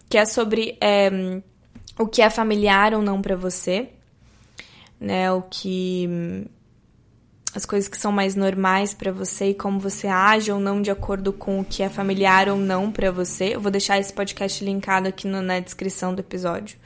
que 0.09 0.17
é 0.17 0.25
sobre 0.25 0.79
é, 0.81 1.11
o 1.99 2.07
que 2.07 2.23
é 2.23 2.31
familiar 2.31 2.95
ou 2.95 3.03
não 3.03 3.21
para 3.21 3.35
você, 3.35 3.91
né? 5.01 5.33
O 5.33 5.43
que 5.43 6.47
as 7.57 7.65
coisas 7.65 7.89
que 7.89 7.97
são 7.97 8.13
mais 8.13 8.35
normais 8.35 8.93
para 8.93 9.11
você 9.11 9.51
e 9.51 9.55
como 9.55 9.81
você 9.81 10.07
age 10.07 10.53
ou 10.53 10.61
não 10.61 10.83
de 10.83 10.91
acordo 10.91 11.33
com 11.33 11.59
o 11.59 11.65
que 11.65 11.83
é 11.83 11.89
familiar 11.89 12.51
ou 12.51 12.59
não 12.59 12.93
para 12.93 13.11
você. 13.11 13.55
Eu 13.55 13.61
vou 13.63 13.71
deixar 13.71 13.99
esse 13.99 14.13
podcast 14.13 14.63
linkado 14.63 15.09
aqui 15.09 15.27
no, 15.27 15.41
na 15.41 15.59
descrição 15.59 16.15
do 16.15 16.21
episódio. 16.21 16.79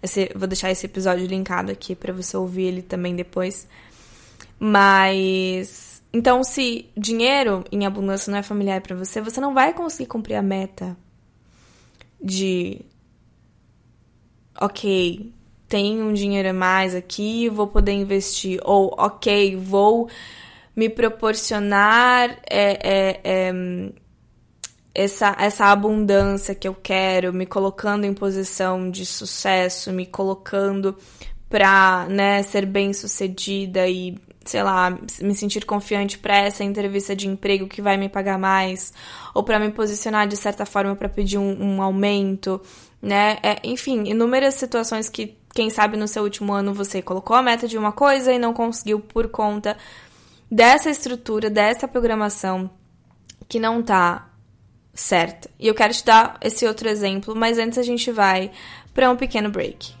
Esse, 0.00 0.30
vou 0.36 0.46
deixar 0.46 0.70
esse 0.70 0.86
episódio 0.86 1.26
linkado 1.26 1.72
aqui 1.72 1.96
para 1.96 2.12
você 2.12 2.36
ouvir 2.36 2.66
ele 2.66 2.82
também 2.82 3.16
depois. 3.16 3.66
Mas 4.60 6.00
então, 6.12 6.44
se 6.44 6.88
dinheiro 6.96 7.64
em 7.72 7.84
abundância 7.84 8.30
não 8.30 8.38
é 8.38 8.44
familiar 8.44 8.80
para 8.82 8.94
você, 8.94 9.20
você 9.20 9.40
não 9.40 9.52
vai 9.52 9.74
conseguir 9.74 10.06
cumprir 10.08 10.36
a 10.36 10.42
meta 10.42 10.96
de 12.22 12.80
ok, 14.60 15.32
tenho 15.68 16.06
um 16.06 16.12
dinheiro 16.12 16.50
a 16.50 16.52
mais 16.52 16.94
aqui, 16.94 17.48
vou 17.48 17.66
poder 17.66 17.92
investir. 17.92 18.60
Ou, 18.64 18.94
ok, 18.96 19.56
vou 19.56 20.08
me 20.74 20.88
proporcionar 20.88 22.30
é, 22.48 22.78
é, 22.82 23.20
é, 23.24 23.52
essa, 24.94 25.36
essa 25.38 25.66
abundância 25.66 26.54
que 26.54 26.68
eu 26.68 26.74
quero, 26.74 27.32
me 27.32 27.46
colocando 27.46 28.04
em 28.04 28.14
posição 28.14 28.90
de 28.90 29.04
sucesso, 29.06 29.92
me 29.92 30.06
colocando 30.06 30.96
para 31.48 32.06
né, 32.08 32.42
ser 32.42 32.66
bem 32.66 32.92
sucedida 32.92 33.88
e 33.88 34.16
sei 34.44 34.62
lá, 34.62 34.96
me 35.20 35.34
sentir 35.34 35.64
confiante 35.64 36.18
para 36.18 36.36
essa 36.38 36.62
entrevista 36.62 37.14
de 37.16 37.26
emprego 37.26 37.66
que 37.66 37.82
vai 37.82 37.96
me 37.96 38.08
pagar 38.08 38.38
mais, 38.38 38.92
ou 39.34 39.42
para 39.42 39.58
me 39.58 39.70
posicionar 39.70 40.26
de 40.28 40.36
certa 40.36 40.64
forma 40.64 40.94
para 40.94 41.08
pedir 41.08 41.38
um, 41.38 41.62
um, 41.62 41.82
aumento, 41.82 42.60
né? 43.02 43.38
É, 43.42 43.60
enfim, 43.64 44.04
inúmeras 44.04 44.54
situações 44.54 45.08
que, 45.08 45.36
quem 45.56 45.70
sabe, 45.70 45.96
no 45.96 46.06
seu 46.06 46.22
último 46.22 46.52
ano 46.52 46.74
você 46.74 47.00
colocou 47.00 47.34
a 47.34 47.42
meta 47.42 47.66
de 47.66 47.78
uma 47.78 47.90
coisa 47.90 48.30
e 48.30 48.38
não 48.38 48.52
conseguiu 48.52 49.00
por 49.00 49.26
conta 49.28 49.74
dessa 50.50 50.90
estrutura, 50.90 51.48
dessa 51.48 51.88
programação 51.88 52.70
que 53.48 53.58
não 53.58 53.82
tá 53.82 54.28
certa. 54.92 55.48
E 55.58 55.66
eu 55.66 55.74
quero 55.74 55.94
te 55.94 56.04
dar 56.04 56.36
esse 56.42 56.66
outro 56.66 56.90
exemplo, 56.90 57.34
mas 57.34 57.58
antes 57.58 57.78
a 57.78 57.82
gente 57.82 58.12
vai 58.12 58.50
para 58.92 59.10
um 59.10 59.16
pequeno 59.16 59.48
break. 59.48 59.94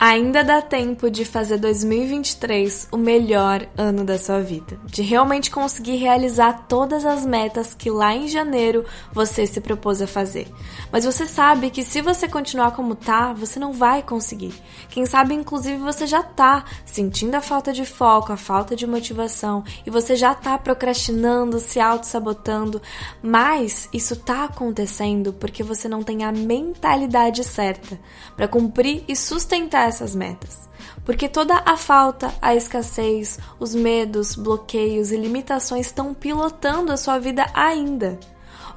Ainda 0.00 0.44
dá 0.44 0.62
tempo 0.62 1.10
de 1.10 1.24
fazer 1.24 1.58
2023 1.58 2.86
o 2.92 2.96
melhor 2.96 3.66
ano 3.76 4.04
da 4.04 4.16
sua 4.16 4.40
vida, 4.40 4.78
de 4.84 5.02
realmente 5.02 5.50
conseguir 5.50 5.96
realizar 5.96 6.66
todas 6.68 7.04
as 7.04 7.26
metas 7.26 7.74
que 7.74 7.90
lá 7.90 8.14
em 8.14 8.28
janeiro 8.28 8.84
você 9.12 9.44
se 9.44 9.60
propôs 9.60 10.00
a 10.00 10.06
fazer. 10.06 10.46
Mas 10.92 11.04
você 11.04 11.26
sabe 11.26 11.68
que 11.68 11.82
se 11.82 12.00
você 12.00 12.28
continuar 12.28 12.70
como 12.76 12.94
tá, 12.94 13.32
você 13.32 13.58
não 13.58 13.72
vai 13.72 14.00
conseguir. 14.00 14.54
Quem 14.88 15.04
sabe 15.04 15.34
inclusive 15.34 15.78
você 15.78 16.06
já 16.06 16.22
tá 16.22 16.64
sentindo 16.86 17.34
a 17.34 17.40
falta 17.40 17.72
de 17.72 17.84
foco, 17.84 18.32
a 18.32 18.36
falta 18.36 18.76
de 18.76 18.86
motivação 18.86 19.64
e 19.84 19.90
você 19.90 20.14
já 20.14 20.32
tá 20.32 20.56
procrastinando, 20.56 21.58
se 21.58 21.80
auto-sabotando, 21.80 22.80
mas 23.20 23.88
isso 23.92 24.14
tá 24.14 24.44
acontecendo 24.44 25.32
porque 25.32 25.64
você 25.64 25.88
não 25.88 26.04
tem 26.04 26.22
a 26.22 26.30
mentalidade 26.30 27.42
certa 27.42 27.98
para 28.36 28.46
cumprir 28.46 29.02
e 29.08 29.16
sustentar 29.16 29.87
essas 29.88 30.14
metas. 30.14 30.68
Porque 31.04 31.28
toda 31.28 31.62
a 31.64 31.76
falta, 31.76 32.32
a 32.40 32.54
escassez, 32.54 33.38
os 33.58 33.74
medos, 33.74 34.34
bloqueios 34.36 35.10
e 35.10 35.16
limitações 35.16 35.86
estão 35.86 36.14
pilotando 36.14 36.92
a 36.92 36.96
sua 36.96 37.18
vida 37.18 37.46
ainda. 37.54 38.18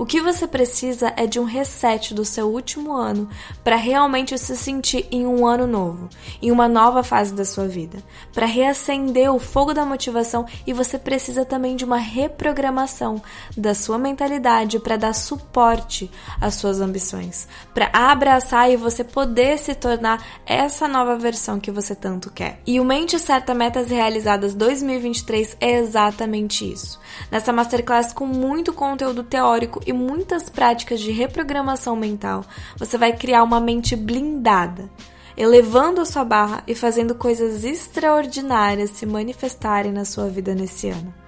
O 0.02 0.06
que 0.12 0.20
você 0.20 0.48
precisa 0.48 1.14
é 1.16 1.28
de 1.28 1.40
um 1.40 1.44
reset 1.44 2.16
do 2.16 2.26
seu 2.26 2.48
último 2.48 2.92
ano 2.92 3.30
para 3.64 3.76
realmente 3.76 4.36
se 4.36 4.58
sentir 4.58 5.08
em 5.12 5.28
um 5.28 5.46
ano 5.46 5.68
novo, 5.68 6.10
em 6.42 6.50
uma 6.50 6.68
nova 6.68 7.04
fase 7.04 7.36
da 7.36 7.46
sua 7.46 7.68
vida, 7.68 8.02
para 8.34 8.48
reacender 8.48 9.32
o 9.32 9.38
fogo 9.38 9.76
da 9.76 9.86
motivação 9.86 10.48
e 10.66 10.74
você 10.74 10.98
precisa 10.98 11.46
também 11.46 11.76
de 11.76 11.86
uma 11.86 12.00
reprogramação 12.00 13.22
da 13.56 13.76
sua 13.76 14.00
mentalidade 14.00 14.80
para 14.80 14.98
dar 14.98 15.14
suporte 15.14 16.10
às 16.42 16.56
suas 16.56 16.82
ambições, 16.82 17.48
para 17.72 17.92
abraçar 17.94 18.72
e 18.72 18.78
você 18.78 19.04
poder 19.04 19.60
se 19.60 19.76
tornar 19.76 20.26
essa 20.48 20.88
nova 20.88 21.16
versão 21.16 21.60
que 21.60 21.70
você 21.70 21.94
tanto 21.94 22.32
quer. 22.32 22.60
E 22.66 22.80
o 22.80 22.84
Mente 22.84 23.20
Certa 23.20 23.54
Metas 23.54 23.92
Realizadas 23.92 24.56
2023 24.56 25.58
é 25.62 25.74
exatamente 25.74 26.68
isso. 26.74 27.00
Nessa 27.30 27.54
masterclass 27.54 28.12
com 28.12 28.26
muito 28.26 28.74
conteúdo 28.74 29.22
teórico 29.22 29.80
e 29.86 29.91
muitas 29.94 30.50
práticas 30.50 31.00
de 31.00 31.12
reprogramação 31.12 31.96
mental, 31.96 32.44
você 32.78 32.98
vai 32.98 33.16
criar 33.16 33.44
uma 33.44 33.60
mente 33.60 33.96
blindada, 33.96 34.90
elevando 35.38 36.02
a 36.02 36.06
sua 36.06 36.24
barra 36.24 36.64
e 36.68 36.76
fazendo 36.76 37.16
coisas 37.16 37.64
extraordinárias 37.64 38.92
se 38.92 39.06
manifestarem 39.06 39.92
na 39.92 40.06
sua 40.06 40.28
vida 40.28 40.54
nesse 40.54 40.90
ano. 40.90 41.21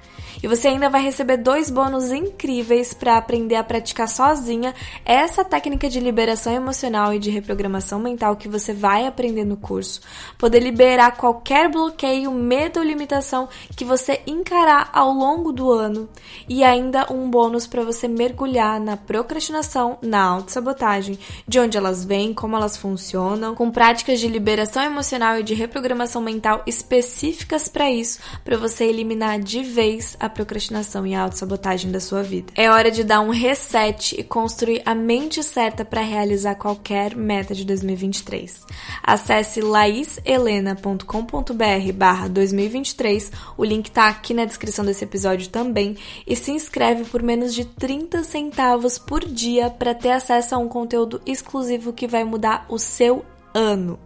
E 0.43 0.47
você 0.47 0.67
ainda 0.67 0.89
vai 0.89 1.01
receber 1.01 1.38
dois 1.38 1.69
bônus 1.69 2.12
incríveis 2.12 2.93
para 2.93 3.15
aprender 3.15 3.56
a 3.56 3.63
praticar 3.63 4.10
sozinha 4.10 4.75
essa 5.06 5.45
técnica 5.45 5.88
de 5.88 6.01
liberação 6.01 6.51
emocional 6.51 7.13
e 7.13 7.19
de 7.19 7.29
reprogramação 7.29 7.97
mental 7.97 8.36
que 8.36 8.49
você 8.49 8.73
vai 8.73 9.08
aprender 9.08 9.45
no 9.45 9.56
curso. 9.56 10.01
Poder 10.38 10.60
liberar 10.60 11.15
qualquer 11.15 11.71
bloqueio, 11.71 12.29
medo 12.29 12.82
ou 12.82 12.86
limitação 12.86 13.47
que 13.73 13.86
você 13.86 14.21
encarar 14.27 14.89
ao 14.91 15.13
longo 15.13 15.53
do 15.53 15.71
ano. 15.71 16.10
E 16.49 16.62
ainda 16.62 17.08
um 17.10 17.29
bônus 17.29 17.65
para 17.65 17.86
você 17.86 18.06
mergulhar 18.10 18.82
na 18.82 18.97
procrastinação, 18.97 19.97
na 20.01 20.21
autossabotagem, 20.23 21.17
de 21.47 21.58
onde 21.58 21.77
elas 21.77 22.03
vêm, 22.03 22.34
como 22.34 22.58
elas 22.58 22.75
funcionam, 22.75 23.56
com 23.56 23.71
práticas 23.71 24.19
de 24.19 24.27
liberação 24.27 24.84
emocional 24.84 25.39
e 25.39 25.43
de 25.43 25.53
reprogramação 25.53 26.21
mental 26.21 26.63
específicas 26.67 27.69
para 27.69 27.89
isso, 27.89 28.19
para 28.43 28.58
você 28.58 28.84
eliminar 28.84 29.39
de 29.39 29.63
vez 29.63 30.17
a 30.19 30.33
procrastinação 30.34 31.08
e 31.08 31.15
a 31.15 31.22
autossabotagem 31.22 31.91
da 31.91 32.00
sua 32.00 32.22
vida. 32.22 32.52
É 32.56 32.69
hora 32.69 32.91
de 32.91 33.04
dar 33.04 33.22
um 33.22 33.30
reset 33.30 34.19
e 34.19 34.24
construir 34.24 34.82
a 34.86 34.93
mente 34.93 35.41
certa 35.43 35.86
para 35.86 36.02
realizar 36.02 36.56
qualquer 36.56 37.15
meta 37.15 37.56
de 37.56 37.65
2023. 37.65 38.65
Acesse 39.02 39.62
laishelena.com.br 39.62 41.93
barra 41.96 42.28
2023, 42.28 43.32
o 43.58 43.63
link 43.63 43.91
tá 43.91 44.08
aqui 44.08 44.34
na 44.34 44.46
descrição 44.46 44.84
desse 44.84 45.04
episódio 45.04 45.50
também, 45.50 45.96
e 46.28 46.36
se 46.36 46.52
inscreve 46.52 47.06
por 47.06 47.22
menos 47.22 47.54
de 47.54 47.65
30 47.65 48.24
centavos 48.24 48.98
por 48.98 49.24
dia 49.26 49.69
para 49.69 49.93
ter 49.93 50.12
acesso 50.12 50.56
a 50.56 50.58
um 50.58 50.67
conteúdo 50.67 51.22
exclusivo 51.26 51.93
que 51.93 52.08
vai 52.08 52.24
mudar 52.24 52.65
o 52.69 52.80
seu 52.80 53.24
ano. 53.54 54.00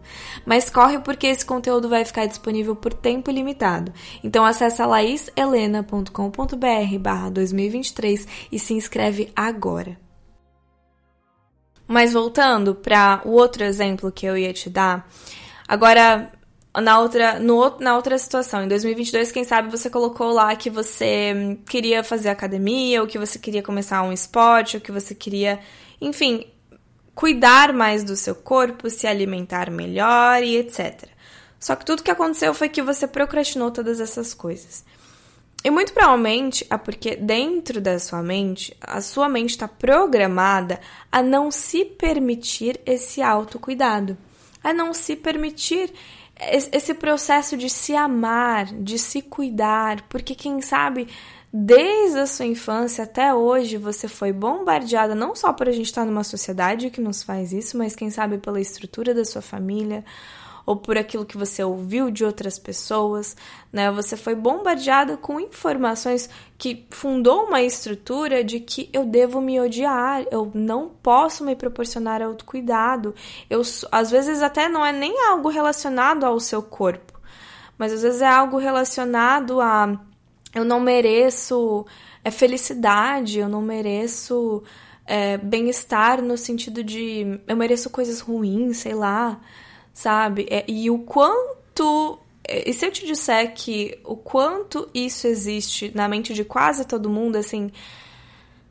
Mas 0.46 0.70
corre 0.70 1.00
porque 1.00 1.28
esse 1.28 1.46
conteúdo 1.46 1.90
vai 1.90 2.06
ficar 2.06 2.26
disponível 2.26 2.76
por 2.76 2.94
tempo 2.94 3.32
limitado. 3.32 3.94
Então 4.24 4.46
acessa 4.46 4.86
laishelena.com.br 4.86 7.00
barra 7.00 7.30
2023 7.30 8.28
e 8.52 8.60
se 8.60 8.74
inscreve 8.74 9.32
agora. 9.36 9.98
Mas 11.88 12.14
voltando 12.14 12.76
para 12.76 13.22
o 13.24 13.32
outro 13.32 13.64
exemplo 13.64 14.12
que 14.12 14.26
eu 14.26 14.38
ia 14.38 14.52
te 14.52 14.70
dar, 14.70 15.10
agora 15.66 16.30
na 16.82 17.00
outra, 17.00 17.40
no, 17.40 17.80
na 17.80 17.96
outra 17.96 18.18
situação, 18.18 18.64
em 18.64 18.68
2022, 18.68 19.32
quem 19.32 19.44
sabe 19.44 19.72
você 19.72 19.90
colocou 19.90 20.32
lá 20.32 20.56
que 20.56 20.70
você 20.70 21.58
queria 21.68 22.04
fazer 22.04 22.30
academia, 22.30 23.02
ou 23.02 23.08
que 23.08 23.18
você 23.18 23.40
queria 23.40 23.64
começar 23.64 24.04
um 24.04 24.12
esporte, 24.12 24.78
ou 24.78 24.82
que 24.82 24.92
você 24.92 25.16
queria, 25.16 25.60
enfim, 26.00 26.46
cuidar 27.18 27.74
mais 27.74 28.04
do 28.04 28.16
seu 28.16 28.36
corpo, 28.36 28.92
se 28.92 29.08
alimentar 29.08 29.72
melhor 29.72 30.44
e 30.44 30.56
etc. 30.56 31.10
Só 31.60 31.76
que 31.76 31.84
tudo 31.84 32.04
que 32.04 32.12
aconteceu 32.12 32.54
foi 32.54 32.70
que 32.70 32.80
você 32.80 33.08
procrastinou 33.08 33.72
todas 33.72 34.00
essas 34.00 34.36
coisas. 34.36 34.86
E 35.64 35.72
muito 35.72 35.94
provavelmente 35.94 36.64
é 36.70 36.78
porque 36.78 37.16
dentro 37.16 37.82
da 37.82 37.98
sua 37.98 38.22
mente, 38.22 38.78
a 38.80 39.02
sua 39.02 39.28
mente 39.28 39.50
está 39.50 39.68
programada 39.68 40.80
a 41.12 41.24
não 41.24 41.50
se 41.50 41.84
permitir 41.84 42.80
esse 42.86 43.20
autocuidado, 43.20 44.16
a 44.64 44.72
não 44.72 44.94
se 44.94 45.16
permitir 45.16 45.92
esse 46.40 46.94
processo 46.94 47.58
de 47.58 47.68
se 47.68 47.96
amar, 47.96 48.66
de 48.66 49.00
se 49.00 49.24
cuidar, 49.24 50.04
porque 50.04 50.36
quem 50.36 50.62
sabe 50.62 51.08
Desde 51.52 52.20
a 52.20 52.28
sua 52.28 52.46
infância 52.46 53.06
até 53.06 53.34
hoje, 53.34 53.78
você 53.78 54.08
foi 54.08 54.34
bombardeada 54.34 55.16
não 55.16 55.34
só 55.34 55.54
por 55.54 55.70
a 55.70 55.72
gente 55.72 55.86
estar 55.86 56.06
numa 56.06 56.24
sociedade 56.24 56.90
que 56.90 57.00
nos 57.00 57.24
faz 57.24 57.54
isso, 57.54 57.78
mas 57.78 57.96
quem 57.96 58.10
sabe 58.10 58.38
pela 58.38 58.60
estrutura 58.60 59.14
da 59.14 59.24
sua 59.24 59.42
família 59.42 60.04
ou 60.66 60.76
por 60.76 60.98
aquilo 60.98 61.26
que 61.26 61.38
você 61.38 61.64
ouviu 61.64 62.12
de 62.12 62.26
outras 62.26 62.60
pessoas, 62.60 63.38
né? 63.72 63.90
Você 63.90 64.18
foi 64.18 64.36
bombardeada 64.36 65.16
com 65.16 65.40
informações 65.40 66.30
que 66.58 66.86
fundou 66.90 67.46
uma 67.46 67.62
estrutura 67.62 68.44
de 68.44 68.60
que 68.60 68.90
eu 68.92 69.06
devo 69.06 69.40
me 69.40 69.58
odiar, 69.62 70.26
eu 70.30 70.52
não 70.54 70.90
posso 70.90 71.46
me 71.46 71.56
proporcionar 71.56 72.22
autocuidado. 72.22 73.16
Eu 73.50 73.62
às 73.90 74.12
vezes 74.12 74.42
até 74.42 74.68
não 74.68 74.86
é 74.86 74.92
nem 74.92 75.18
algo 75.30 75.48
relacionado 75.48 76.26
ao 76.26 76.38
seu 76.38 76.62
corpo, 76.62 77.18
mas 77.78 77.94
às 77.94 78.02
vezes 78.02 78.22
é 78.22 78.28
algo 78.28 78.58
relacionado 78.58 79.62
a 79.62 79.98
eu 80.58 80.66
não 80.66 80.80
mereço 80.80 81.86
é, 82.24 82.32
felicidade, 82.32 83.40
eu 83.40 83.48
não 83.48 83.62
mereço 83.62 84.64
é, 85.06 85.38
bem-estar 85.38 86.22
no 86.22 86.36
sentido 86.36 86.84
de 86.84 87.40
eu 87.48 87.56
mereço 87.56 87.90
coisas 87.90 88.20
ruins, 88.20 88.78
sei 88.78 88.94
lá, 88.94 89.40
sabe? 89.94 90.48
É, 90.50 90.66
e 90.68 90.90
o 90.90 91.00
quanto. 91.00 92.20
É, 92.48 92.70
e 92.70 92.74
se 92.74 92.86
eu 92.86 92.92
te 92.92 93.06
disser 93.06 93.54
que 93.54 94.00
o 94.04 94.16
quanto 94.16 94.90
isso 94.94 95.28
existe 95.28 95.92
na 95.94 96.08
mente 96.08 96.34
de 96.34 96.44
quase 96.44 96.86
todo 96.86 97.10
mundo, 97.10 97.38
assim. 97.38 97.72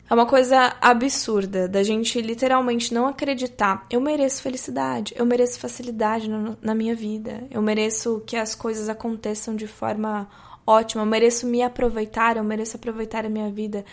É 0.08 0.14
uma 0.14 0.24
coisa 0.24 0.76
absurda 0.80 1.66
da 1.66 1.82
gente 1.82 2.20
literalmente 2.20 2.94
não 2.94 3.08
acreditar. 3.08 3.84
Eu 3.90 4.00
mereço 4.00 4.40
felicidade, 4.40 5.12
eu 5.16 5.26
mereço 5.26 5.58
facilidade 5.58 6.30
no, 6.30 6.56
na 6.62 6.76
minha 6.76 6.94
vida, 6.94 7.42
eu 7.50 7.60
mereço 7.60 8.22
que 8.24 8.36
as 8.36 8.54
coisas 8.54 8.88
aconteçam 8.88 9.56
de 9.56 9.66
forma 9.66 10.28
ótima, 10.66 11.02
eu 11.02 11.06
mereço 11.06 11.46
me 11.46 11.62
aproveitar, 11.62 12.36
eu 12.36 12.44
mereço 12.44 12.76
aproveitar 12.76 13.24
a 13.24 13.28
minha 13.28 13.50
vida. 13.50 13.84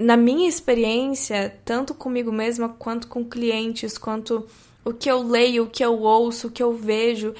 Na 0.00 0.16
minha 0.16 0.48
experiência, 0.48 1.58
tanto 1.64 1.94
comigo 1.94 2.30
mesma 2.30 2.68
quanto 2.68 3.08
com 3.08 3.24
clientes, 3.24 3.96
quanto 3.96 4.46
o 4.84 4.92
que 4.92 5.10
eu 5.10 5.22
leio, 5.22 5.64
o 5.64 5.70
que 5.70 5.84
eu 5.84 6.00
ouço, 6.00 6.48
o 6.48 6.50
que 6.50 6.62
eu 6.62 6.74
vejo, 6.74 7.34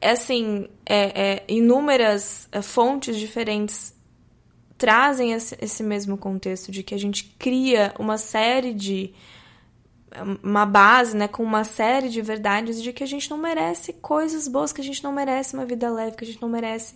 é 0.00 0.10
assim, 0.10 0.68
é, 0.84 1.22
é, 1.22 1.44
inúmeras 1.48 2.48
é, 2.52 2.60
fontes 2.60 3.16
diferentes 3.16 3.94
trazem 4.76 5.32
esse, 5.32 5.56
esse 5.60 5.82
mesmo 5.82 6.18
contexto 6.18 6.70
de 6.70 6.82
que 6.82 6.94
a 6.94 6.98
gente 6.98 7.34
cria 7.38 7.94
uma 7.98 8.18
série 8.18 8.74
de 8.74 9.12
uma 10.42 10.64
base, 10.64 11.16
né, 11.16 11.28
com 11.28 11.42
uma 11.42 11.64
série 11.64 12.08
de 12.08 12.22
verdades 12.22 12.82
de 12.82 12.92
que 12.92 13.02
a 13.02 13.06
gente 13.06 13.28
não 13.30 13.38
merece 13.38 13.92
coisas 13.94 14.48
boas, 14.48 14.72
que 14.72 14.80
a 14.80 14.84
gente 14.84 15.02
não 15.02 15.12
merece 15.12 15.54
uma 15.54 15.64
vida 15.64 15.90
leve, 15.90 16.16
que 16.16 16.24
a 16.24 16.26
gente 16.26 16.40
não 16.40 16.48
merece 16.48 16.94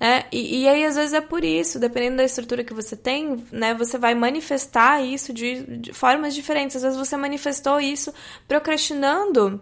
né? 0.00 0.26
E, 0.30 0.62
e, 0.62 0.68
aí, 0.68 0.84
às 0.84 0.94
vezes, 0.94 1.12
é 1.12 1.20
por 1.20 1.44
isso, 1.44 1.78
dependendo 1.78 2.18
da 2.18 2.24
estrutura 2.24 2.62
que 2.62 2.72
você 2.72 2.96
tem, 2.96 3.44
né? 3.50 3.74
Você 3.74 3.98
vai 3.98 4.14
manifestar 4.14 5.02
isso 5.02 5.32
de, 5.32 5.78
de 5.78 5.92
formas 5.92 6.34
diferentes. 6.34 6.76
Às 6.76 6.82
vezes 6.82 6.98
você 6.98 7.16
manifestou 7.16 7.80
isso 7.80 8.12
procrastinando 8.46 9.60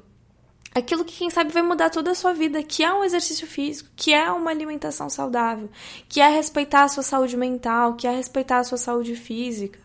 aquilo 0.75 1.07
que, 1.07 1.17
quem 1.17 1.31
sabe, 1.31 1.51
vai 1.53 1.63
mudar 1.63 1.89
toda 1.89 2.11
a 2.11 2.15
sua 2.15 2.35
vida, 2.35 2.63
que 2.63 2.85
é 2.85 2.93
um 2.93 3.03
exercício 3.03 3.47
físico, 3.47 3.89
que 3.97 4.13
é 4.13 4.31
uma 4.31 4.51
alimentação 4.51 5.09
saudável, 5.09 5.71
que 6.07 6.21
é 6.21 6.29
respeitar 6.29 6.85
a 6.85 6.89
sua 6.89 7.03
saúde 7.03 7.35
mental, 7.35 7.95
que 7.95 8.07
é 8.07 8.15
respeitar 8.15 8.59
a 8.59 8.65
sua 8.65 8.77
saúde 8.77 9.17
física. 9.17 9.79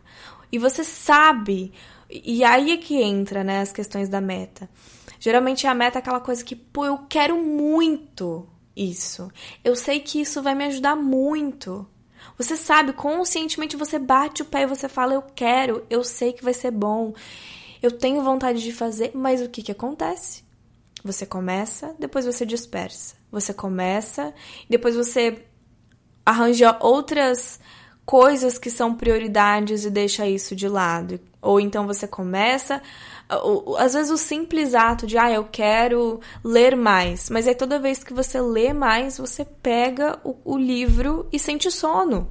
E 0.51 0.57
você 0.57 0.83
sabe, 0.83 1.71
e 2.09 2.43
aí 2.43 2.71
é 2.71 2.77
que 2.77 3.01
entra, 3.01 3.41
né, 3.41 3.61
as 3.61 3.71
questões 3.71 4.09
da 4.09 4.19
meta. 4.19 4.69
Geralmente 5.17 5.65
a 5.65 5.73
meta 5.73 5.99
é 5.99 6.01
aquela 6.01 6.19
coisa 6.19 6.43
que, 6.43 6.57
pô, 6.57 6.83
eu 6.83 6.97
quero 7.07 7.41
muito 7.41 8.50
isso. 8.75 9.31
Eu 9.63 9.75
sei 9.75 9.99
que 9.99 10.21
isso 10.21 10.41
vai 10.41 10.55
me 10.55 10.65
ajudar 10.65 10.95
muito. 10.95 11.87
Você 12.37 12.55
sabe, 12.55 12.93
conscientemente 12.93 13.75
você 13.75 13.99
bate 13.99 14.41
o 14.41 14.45
pé 14.45 14.63
e 14.63 14.67
você 14.67 14.87
fala: 14.87 15.13
Eu 15.13 15.21
quero, 15.21 15.85
eu 15.89 16.03
sei 16.03 16.33
que 16.33 16.43
vai 16.43 16.53
ser 16.53 16.71
bom, 16.71 17.13
eu 17.81 17.91
tenho 17.91 18.21
vontade 18.21 18.61
de 18.61 18.71
fazer, 18.71 19.11
mas 19.13 19.41
o 19.41 19.49
que, 19.49 19.63
que 19.63 19.71
acontece? 19.71 20.43
Você 21.03 21.25
começa, 21.25 21.95
depois 21.97 22.25
você 22.25 22.45
dispersa. 22.45 23.15
Você 23.31 23.53
começa, 23.53 24.33
depois 24.69 24.95
você 24.95 25.45
arranja 26.25 26.77
outras 26.79 27.59
coisas 28.05 28.59
que 28.59 28.69
são 28.69 28.93
prioridades 28.93 29.85
e 29.85 29.89
deixa 29.89 30.27
isso 30.27 30.55
de 30.55 30.67
lado. 30.67 31.19
Ou 31.41 31.59
então 31.59 31.87
você 31.87 32.07
começa, 32.07 32.81
às 33.77 33.93
vezes 33.93 34.11
o 34.11 34.17
simples 34.17 34.75
ato 34.75 35.07
de, 35.07 35.17
ah, 35.17 35.31
eu 35.31 35.47
quero 35.49 36.19
ler 36.43 36.75
mais, 36.75 37.29
mas 37.29 37.47
aí 37.47 37.55
toda 37.55 37.79
vez 37.79 38.03
que 38.03 38.13
você 38.13 38.41
lê 38.41 38.73
mais, 38.73 39.17
você 39.17 39.45
pega 39.45 40.19
o, 40.23 40.35
o 40.43 40.57
livro 40.57 41.27
e 41.31 41.39
sente 41.39 41.71
sono. 41.71 42.29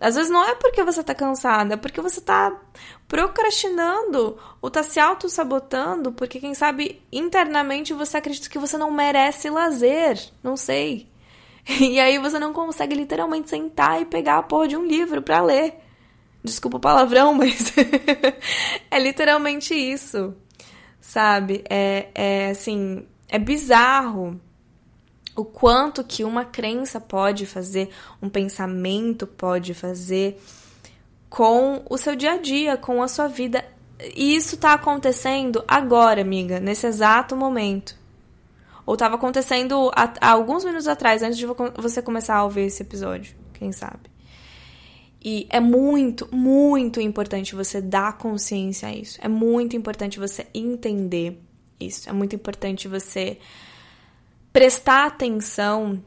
Às 0.00 0.14
vezes 0.14 0.30
não 0.30 0.42
é 0.42 0.54
porque 0.54 0.82
você 0.82 1.02
tá 1.02 1.14
cansada, 1.14 1.74
é 1.74 1.76
porque 1.76 2.00
você 2.00 2.20
tá 2.20 2.58
procrastinando 3.06 4.38
ou 4.60 4.70
tá 4.70 4.82
se 4.82 4.98
auto-sabotando, 4.98 6.12
porque 6.12 6.40
quem 6.40 6.54
sabe 6.54 7.02
internamente 7.12 7.92
você 7.92 8.16
acredita 8.16 8.48
que 8.48 8.58
você 8.58 8.78
não 8.78 8.90
merece 8.90 9.50
lazer, 9.50 10.18
não 10.42 10.56
sei. 10.56 11.08
E 11.80 12.00
aí 12.00 12.18
você 12.18 12.38
não 12.38 12.52
consegue 12.52 12.94
literalmente 12.94 13.50
sentar 13.50 14.00
e 14.00 14.06
pegar 14.06 14.38
a 14.38 14.42
porra 14.42 14.68
de 14.68 14.76
um 14.76 14.84
livro 14.84 15.20
para 15.20 15.42
ler. 15.42 15.74
Desculpa 16.42 16.78
o 16.78 16.80
palavrão, 16.80 17.32
mas 17.34 17.72
é 18.90 18.98
literalmente 18.98 19.74
isso, 19.74 20.34
sabe? 21.00 21.62
É, 21.68 22.08
é 22.14 22.50
assim, 22.50 23.06
é 23.28 23.38
bizarro 23.38 24.40
o 25.36 25.44
quanto 25.44 26.04
que 26.04 26.24
uma 26.24 26.44
crença 26.44 27.00
pode 27.00 27.46
fazer, 27.46 27.90
um 28.20 28.28
pensamento 28.28 29.26
pode 29.26 29.74
fazer 29.74 30.40
com 31.28 31.82
o 31.88 31.96
seu 31.96 32.16
dia 32.16 32.32
a 32.32 32.36
dia, 32.38 32.76
com 32.76 33.02
a 33.02 33.08
sua 33.08 33.28
vida. 33.28 33.64
E 34.16 34.34
isso 34.34 34.56
tá 34.56 34.72
acontecendo 34.72 35.62
agora, 35.68 36.20
amiga, 36.20 36.58
nesse 36.58 36.86
exato 36.86 37.36
momento. 37.36 37.94
Ou 38.84 38.94
estava 38.94 39.14
acontecendo 39.14 39.90
há, 39.94 40.12
há 40.20 40.30
alguns 40.30 40.64
minutos 40.64 40.88
atrás, 40.88 41.22
antes 41.22 41.38
de 41.38 41.46
você 41.46 42.02
começar 42.02 42.36
a 42.36 42.44
ouvir 42.44 42.62
esse 42.62 42.82
episódio, 42.82 43.36
quem 43.54 43.72
sabe. 43.72 44.10
E 45.22 45.46
é 45.50 45.60
muito, 45.60 46.28
muito 46.34 47.00
importante 47.00 47.54
você 47.54 47.80
dar 47.80 48.16
consciência 48.16 48.88
a 48.88 48.94
isso. 48.94 49.18
É 49.22 49.28
muito 49.28 49.76
importante 49.76 50.18
você 50.18 50.46
entender 50.54 51.38
isso. 51.78 52.08
É 52.08 52.12
muito 52.12 52.34
importante 52.34 52.88
você 52.88 53.38
prestar 54.52 55.06
atenção 55.06 56.02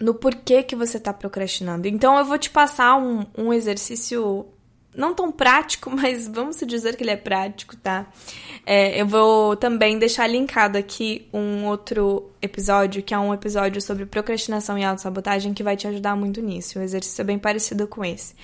no 0.00 0.14
porquê 0.14 0.62
que 0.62 0.74
você 0.74 0.96
está 0.96 1.12
procrastinando. 1.12 1.86
Então 1.86 2.18
eu 2.18 2.24
vou 2.24 2.38
te 2.38 2.50
passar 2.50 2.96
um, 2.96 3.24
um 3.36 3.52
exercício 3.52 4.46
não 4.94 5.14
tão 5.14 5.30
prático, 5.30 5.90
mas 5.94 6.26
vamos 6.26 6.58
dizer 6.58 6.96
que 6.96 7.02
ele 7.02 7.10
é 7.10 7.16
prático, 7.16 7.76
tá? 7.76 8.06
É, 8.66 9.00
eu 9.00 9.06
vou 9.06 9.56
também 9.56 9.98
deixar 9.98 10.26
linkado 10.26 10.76
aqui 10.76 11.28
um 11.32 11.64
outro 11.66 12.30
episódio, 12.42 13.02
que 13.02 13.14
é 13.14 13.18
um 13.18 13.32
episódio 13.32 13.80
sobre 13.80 14.06
procrastinação 14.06 14.78
e 14.78 14.84
autossabotagem, 14.84 15.54
que 15.54 15.62
vai 15.62 15.76
te 15.76 15.86
ajudar 15.86 16.16
muito 16.16 16.40
nisso. 16.40 16.78
O 16.78 16.82
exercício 16.82 17.22
é 17.22 17.24
bem 17.24 17.38
parecido 17.38 17.86
com 17.86 18.04
esse. 18.04 18.34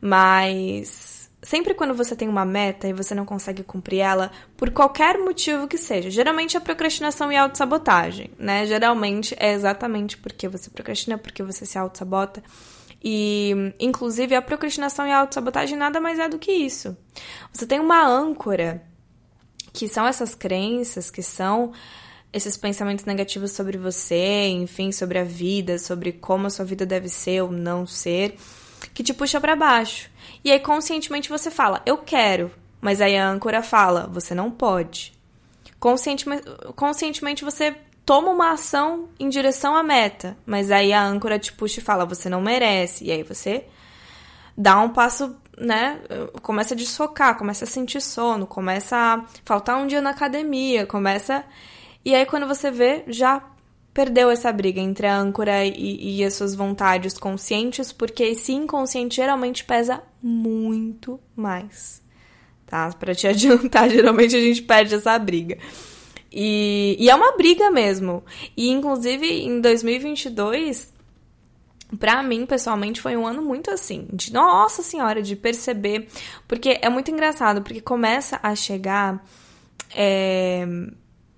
Mas 0.00 1.30
sempre 1.42 1.74
quando 1.74 1.94
você 1.94 2.16
tem 2.16 2.28
uma 2.28 2.44
meta 2.44 2.88
e 2.88 2.92
você 2.92 3.14
não 3.14 3.24
consegue 3.24 3.62
cumprir 3.62 4.00
ela, 4.00 4.30
por 4.56 4.70
qualquer 4.70 5.18
motivo 5.18 5.68
que 5.68 5.76
seja, 5.76 6.10
geralmente 6.10 6.56
é 6.56 6.60
procrastinação 6.60 7.30
e 7.30 7.36
autossabotagem, 7.36 8.30
né? 8.38 8.64
Geralmente 8.66 9.34
é 9.38 9.52
exatamente 9.52 10.16
porque 10.16 10.48
você 10.48 10.70
procrastina, 10.70 11.18
porque 11.18 11.42
você 11.42 11.66
se 11.66 11.76
autossabota. 11.76 12.40
sabota 12.40 12.70
e, 13.02 13.74
inclusive, 13.78 14.34
a 14.34 14.42
procrastinação 14.42 15.06
e 15.06 15.10
a 15.10 15.18
autossabotagem 15.18 15.76
nada 15.76 16.00
mais 16.00 16.18
é 16.18 16.28
do 16.28 16.38
que 16.38 16.52
isso. 16.52 16.96
Você 17.52 17.66
tem 17.66 17.80
uma 17.80 18.04
âncora, 18.04 18.82
que 19.72 19.88
são 19.88 20.06
essas 20.06 20.34
crenças, 20.34 21.10
que 21.10 21.22
são 21.22 21.72
esses 22.32 22.56
pensamentos 22.56 23.04
negativos 23.04 23.52
sobre 23.52 23.78
você, 23.78 24.48
enfim, 24.48 24.92
sobre 24.92 25.18
a 25.18 25.24
vida, 25.24 25.78
sobre 25.78 26.12
como 26.12 26.46
a 26.46 26.50
sua 26.50 26.64
vida 26.64 26.86
deve 26.86 27.08
ser 27.08 27.42
ou 27.42 27.50
não 27.50 27.86
ser, 27.86 28.36
que 28.94 29.02
te 29.02 29.14
puxa 29.14 29.40
para 29.40 29.56
baixo. 29.56 30.10
E 30.44 30.52
aí, 30.52 30.60
conscientemente, 30.60 31.28
você 31.28 31.50
fala, 31.50 31.82
eu 31.84 31.98
quero, 31.98 32.50
mas 32.80 33.00
aí 33.00 33.16
a 33.16 33.28
âncora 33.28 33.62
fala, 33.62 34.06
você 34.12 34.34
não 34.34 34.50
pode. 34.50 35.12
Conscientemente, 35.78 36.44
conscientemente 36.76 37.44
você 37.44 37.74
toma 38.04 38.30
uma 38.30 38.52
ação 38.52 39.08
em 39.18 39.28
direção 39.28 39.76
à 39.76 39.82
meta, 39.82 40.36
mas 40.44 40.70
aí 40.70 40.92
a 40.92 41.04
âncora 41.04 41.38
te 41.38 41.52
puxa 41.52 41.80
e 41.80 41.82
fala, 41.82 42.04
você 42.04 42.28
não 42.28 42.40
merece. 42.40 43.04
E 43.04 43.12
aí 43.12 43.22
você 43.22 43.64
dá 44.56 44.80
um 44.80 44.90
passo, 44.90 45.36
né? 45.56 46.00
Começa 46.42 46.74
a 46.74 46.76
desfocar, 46.76 47.38
começa 47.38 47.64
a 47.64 47.68
sentir 47.68 48.00
sono, 48.00 48.46
começa 48.46 48.96
a 48.96 49.24
faltar 49.44 49.78
um 49.78 49.86
dia 49.86 50.00
na 50.00 50.10
academia, 50.10 50.86
começa. 50.86 51.44
E 52.04 52.14
aí 52.14 52.26
quando 52.26 52.46
você 52.46 52.70
vê, 52.70 53.04
já 53.08 53.42
perdeu 53.92 54.30
essa 54.30 54.52
briga 54.52 54.80
entre 54.80 55.06
a 55.06 55.16
âncora 55.16 55.64
e, 55.64 56.18
e 56.18 56.24
as 56.24 56.34
suas 56.34 56.54
vontades 56.54 57.18
conscientes, 57.18 57.92
porque 57.92 58.22
esse 58.22 58.52
inconsciente 58.52 59.16
geralmente 59.16 59.64
pesa 59.64 60.02
muito 60.22 61.20
mais. 61.34 62.02
Tá? 62.66 62.90
Pra 62.92 63.14
te 63.14 63.26
adiantar, 63.28 63.90
geralmente 63.90 64.36
a 64.36 64.40
gente 64.40 64.62
perde 64.62 64.94
essa 64.94 65.18
briga. 65.18 65.58
E, 66.32 66.96
e 66.98 67.10
é 67.10 67.14
uma 67.14 67.36
briga 67.36 67.70
mesmo. 67.70 68.22
E, 68.56 68.70
inclusive, 68.70 69.26
em 69.26 69.60
2022, 69.60 70.92
para 71.98 72.22
mim, 72.22 72.46
pessoalmente, 72.46 73.00
foi 73.00 73.16
um 73.16 73.26
ano 73.26 73.42
muito 73.42 73.70
assim, 73.70 74.06
de 74.12 74.32
nossa 74.32 74.82
senhora, 74.82 75.20
de 75.20 75.34
perceber, 75.34 76.08
porque 76.46 76.78
é 76.80 76.88
muito 76.88 77.10
engraçado, 77.10 77.62
porque 77.62 77.80
começa 77.80 78.38
a 78.42 78.54
chegar. 78.54 79.24
É, 79.92 80.64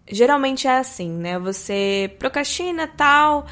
geralmente 0.07 0.67
é 0.67 0.79
assim, 0.79 1.11
né? 1.11 1.39
Você 1.39 2.15
procrastina 2.19 2.87
tal. 2.87 3.47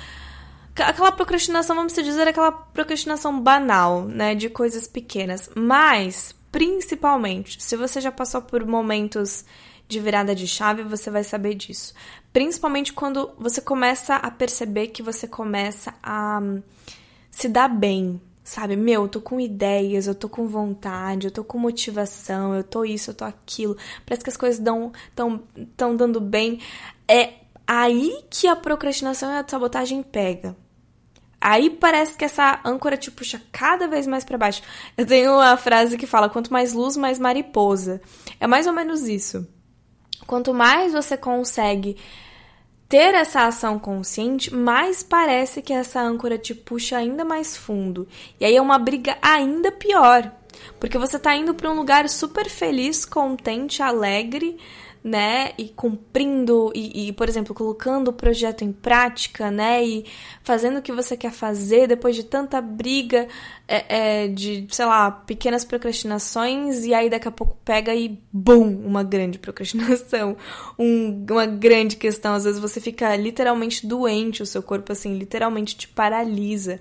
Aquela 0.76 1.12
procrastinação, 1.12 1.76
vamos 1.76 1.92
dizer, 1.94 2.28
aquela 2.28 2.52
procrastinação 2.52 3.40
banal, 3.40 4.04
né? 4.04 4.34
De 4.34 4.50
coisas 4.50 4.86
pequenas. 4.86 5.50
Mas, 5.54 6.34
principalmente, 6.52 7.62
se 7.62 7.76
você 7.76 8.00
já 8.00 8.12
passou 8.12 8.42
por 8.42 8.64
momentos 8.66 9.44
de 9.90 10.00
virada 10.00 10.34
de 10.34 10.46
chave, 10.46 10.82
você 10.82 11.10
vai 11.10 11.24
saber 11.24 11.54
disso. 11.54 11.92
Principalmente 12.32 12.92
quando 12.92 13.32
você 13.36 13.60
começa 13.60 14.16
a 14.16 14.30
perceber 14.30 14.88
que 14.88 15.02
você 15.02 15.26
começa 15.26 15.92
a 16.02 16.38
hum, 16.40 16.62
se 17.30 17.48
dar 17.48 17.68
bem, 17.68 18.20
sabe? 18.44 18.76
Meu, 18.76 19.02
eu 19.02 19.08
tô 19.08 19.20
com 19.20 19.40
ideias, 19.40 20.06
eu 20.06 20.14
tô 20.14 20.28
com 20.28 20.46
vontade, 20.46 21.26
eu 21.26 21.30
tô 21.30 21.42
com 21.42 21.58
motivação, 21.58 22.54
eu 22.54 22.62
tô 22.62 22.84
isso, 22.84 23.10
eu 23.10 23.14
tô 23.14 23.24
aquilo. 23.24 23.76
Parece 24.06 24.22
que 24.22 24.30
as 24.30 24.36
coisas 24.36 24.60
dão, 24.60 24.92
tão, 25.14 25.42
tão 25.76 25.96
dando 25.96 26.20
bem. 26.20 26.60
É 27.08 27.34
aí 27.66 28.24
que 28.30 28.46
a 28.46 28.54
procrastinação 28.54 29.30
e 29.30 29.38
a 29.38 29.44
sabotagem 29.46 30.02
pega. 30.02 30.56
Aí 31.40 31.70
parece 31.70 32.16
que 32.16 32.24
essa 32.24 32.60
âncora 32.64 32.96
te 32.96 33.10
puxa 33.10 33.40
cada 33.50 33.88
vez 33.88 34.06
mais 34.06 34.24
para 34.24 34.36
baixo. 34.38 34.62
Eu 34.96 35.06
tenho 35.06 35.32
uma 35.32 35.56
frase 35.56 35.96
que 35.96 36.06
fala: 36.06 36.28
quanto 36.28 36.52
mais 36.52 36.74
luz, 36.74 36.96
mais 36.96 37.18
mariposa. 37.18 38.00
É 38.38 38.46
mais 38.46 38.66
ou 38.66 38.72
menos 38.72 39.08
isso. 39.08 39.48
Quanto 40.26 40.54
mais 40.54 40.92
você 40.92 41.16
consegue 41.16 41.96
ter 42.88 43.14
essa 43.14 43.46
ação 43.46 43.78
consciente, 43.78 44.52
mais 44.52 45.00
parece 45.00 45.62
que 45.62 45.72
essa 45.72 46.00
âncora 46.00 46.36
te 46.36 46.54
puxa 46.54 46.96
ainda 46.96 47.24
mais 47.24 47.56
fundo. 47.56 48.08
E 48.40 48.44
aí 48.44 48.56
é 48.56 48.60
uma 48.60 48.78
briga 48.78 49.16
ainda 49.22 49.70
pior, 49.70 50.30
porque 50.80 50.98
você 50.98 51.16
tá 51.16 51.34
indo 51.36 51.54
para 51.54 51.70
um 51.70 51.76
lugar 51.76 52.08
super 52.08 52.48
feliz, 52.48 53.04
contente, 53.04 53.80
alegre, 53.80 54.58
né? 55.02 55.52
E 55.56 55.68
cumprindo, 55.68 56.70
e, 56.74 57.08
e, 57.08 57.12
por 57.12 57.28
exemplo, 57.28 57.54
colocando 57.54 58.08
o 58.08 58.12
projeto 58.12 58.62
em 58.62 58.72
prática, 58.72 59.50
né? 59.50 59.82
E 59.84 60.04
fazendo 60.42 60.78
o 60.78 60.82
que 60.82 60.92
você 60.92 61.16
quer 61.16 61.32
fazer 61.32 61.86
depois 61.86 62.14
de 62.14 62.24
tanta 62.24 62.60
briga, 62.60 63.26
é, 63.66 64.24
é, 64.24 64.28
de, 64.28 64.66
sei 64.70 64.84
lá, 64.84 65.10
pequenas 65.10 65.64
procrastinações, 65.64 66.84
e 66.84 66.92
aí 66.92 67.08
daqui 67.08 67.28
a 67.28 67.30
pouco 67.30 67.56
pega 67.64 67.94
e 67.94 68.20
bum! 68.30 68.80
Uma 68.84 69.02
grande 69.02 69.38
procrastinação, 69.38 70.36
um, 70.78 71.24
uma 71.30 71.46
grande 71.46 71.96
questão. 71.96 72.34
Às 72.34 72.44
vezes 72.44 72.60
você 72.60 72.80
fica 72.80 73.16
literalmente 73.16 73.86
doente, 73.86 74.42
o 74.42 74.46
seu 74.46 74.62
corpo, 74.62 74.92
assim, 74.92 75.16
literalmente 75.16 75.76
te 75.76 75.88
paralisa. 75.88 76.80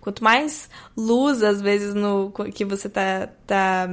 Quanto 0.00 0.24
mais 0.24 0.68
luz, 0.96 1.42
às 1.42 1.60
vezes, 1.60 1.94
no 1.94 2.32
que 2.52 2.64
você 2.64 2.88
tá, 2.88 3.28
tá 3.46 3.88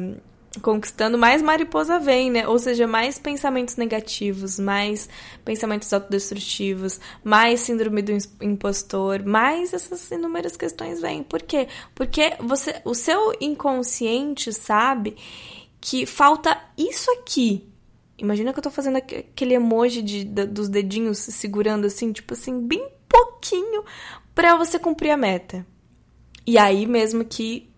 conquistando, 0.62 1.18
mais 1.18 1.42
mariposa 1.42 2.00
vem, 2.00 2.32
né? 2.32 2.48
Ou 2.48 2.58
seja, 2.58 2.88
mais 2.88 3.20
pensamentos 3.20 3.76
negativos, 3.76 4.60
mais 4.60 5.08
pensamentos 5.46 5.92
autodestrutivos, 5.94 7.00
mais 7.24 7.62
síndrome 7.62 8.02
do 8.02 8.12
impostor, 8.42 9.24
mais 9.24 9.74
essas 9.74 10.10
inúmeras 10.12 10.58
questões 10.58 11.00
vêm. 11.02 11.24
Por 11.24 11.42
quê? 11.42 11.68
Porque 11.94 12.36
você, 12.40 12.82
o 12.86 12.94
seu 12.94 13.34
inconsciente 13.40 14.52
sabe 14.52 15.16
que 15.80 16.06
falta 16.06 16.60
isso 16.78 17.10
aqui. 17.12 17.68
Imagina 18.18 18.52
que 18.52 18.60
eu 18.60 18.64
tô 18.64 18.72
fazendo 18.72 18.98
aquele 18.98 19.54
emoji 19.54 20.02
de, 20.02 20.24
de 20.24 20.46
dos 20.46 20.70
dedinhos 20.70 21.20
segurando 21.20 21.86
assim, 21.86 22.12
tipo 22.12 22.34
assim, 22.34 22.60
bem 22.60 22.88
pouquinho 23.08 23.84
para 24.34 24.56
você 24.56 24.80
cumprir 24.80 25.12
a 25.12 25.18
meta. 25.18 25.66
E 26.46 26.58
aí 26.58 26.88
mesmo 26.88 27.24
que 27.24 27.70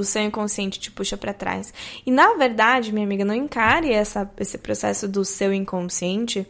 o 0.00 0.04
seu 0.04 0.22
inconsciente 0.22 0.80
te 0.80 0.90
puxa 0.90 1.16
para 1.16 1.32
trás. 1.32 1.72
E 2.04 2.10
na 2.10 2.34
verdade, 2.34 2.92
minha 2.92 3.06
amiga, 3.06 3.24
não 3.24 3.34
encare 3.34 3.92
essa, 3.92 4.30
esse 4.38 4.58
processo 4.58 5.06
do 5.06 5.24
seu 5.24 5.52
inconsciente 5.52 6.46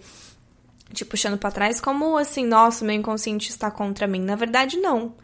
te 0.93 1.05
puxando 1.05 1.39
para 1.39 1.51
trás 1.51 1.81
como 1.81 2.17
assim, 2.17 2.45
nossa, 2.45 2.85
meu 2.85 2.95
inconsciente 2.95 3.51
está 3.51 3.71
contra 3.71 4.07
mim. 4.07 4.21
Na 4.21 4.37
verdade, 4.37 4.77
não. 4.77 5.15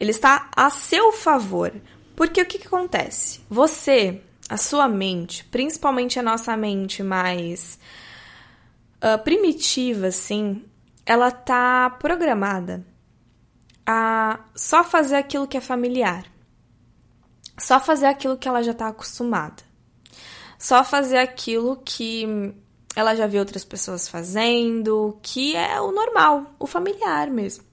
Ele 0.00 0.10
está 0.10 0.50
a 0.56 0.70
seu 0.70 1.12
favor. 1.12 1.72
Porque 2.16 2.40
o 2.40 2.46
que, 2.46 2.58
que 2.58 2.66
acontece? 2.66 3.40
Você, 3.48 4.20
a 4.48 4.56
sua 4.56 4.88
mente, 4.88 5.44
principalmente 5.44 6.18
a 6.18 6.22
nossa 6.22 6.56
mente 6.56 7.02
mais 7.02 7.78
uh, 8.96 9.22
primitiva, 9.22 10.08
assim, 10.08 10.64
ela 11.04 11.30
tá 11.30 11.90
programada 11.90 12.84
a 13.86 14.40
só 14.54 14.84
fazer 14.84 15.16
aquilo 15.16 15.46
que 15.46 15.56
é 15.56 15.60
familiar 15.60 16.31
só 17.62 17.78
fazer 17.78 18.06
aquilo 18.06 18.36
que 18.36 18.48
ela 18.48 18.60
já 18.60 18.72
está 18.72 18.88
acostumada. 18.88 19.62
Só 20.58 20.82
fazer 20.82 21.18
aquilo 21.18 21.80
que 21.84 22.26
ela 22.96 23.14
já 23.14 23.26
viu 23.26 23.38
outras 23.38 23.64
pessoas 23.64 24.08
fazendo, 24.08 25.16
que 25.22 25.54
é 25.54 25.80
o 25.80 25.92
normal, 25.92 26.54
o 26.58 26.66
familiar 26.66 27.30
mesmo. 27.30 27.64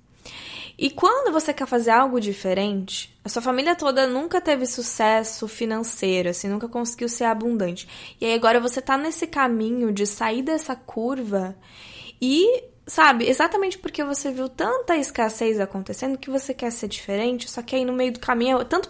E 0.78 0.92
quando 0.92 1.34
você 1.34 1.52
quer 1.54 1.68
fazer 1.68 1.90
algo 1.90 2.22
diferente, 2.22 3.18
a 3.26 3.30
sua 3.30 3.42
família 3.42 3.76
toda 3.76 4.08
nunca 4.08 4.40
teve 4.40 4.66
sucesso 4.66 5.48
financeiro, 5.48 6.30
assim, 6.30 6.48
nunca 6.48 6.70
conseguiu 6.70 7.10
ser 7.10 7.26
abundante. 7.26 7.88
E 8.22 8.26
aí 8.26 8.34
agora 8.36 8.60
você 8.60 8.82
tá 8.82 8.96
nesse 8.96 9.26
caminho 9.26 9.92
de 9.92 10.06
sair 10.06 10.44
dessa 10.44 10.76
curva 10.76 11.58
e 12.22 12.64
Sabe, 12.90 13.30
exatamente 13.30 13.78
porque 13.78 14.04
você 14.04 14.32
viu 14.32 14.50
tanta 14.50 14.98
escassez 14.98 15.60
acontecendo 15.60 16.18
que 16.18 16.28
você 16.28 16.56
quer 16.56 16.72
ser 16.72 16.88
diferente, 16.88 17.48
só 17.48 17.62
que 17.62 17.76
aí 17.76 17.86
no 17.86 17.94
meio 17.94 18.14
do 18.14 18.20
caminho 18.20 18.60
é 18.60 18.66
tanto 18.66 18.90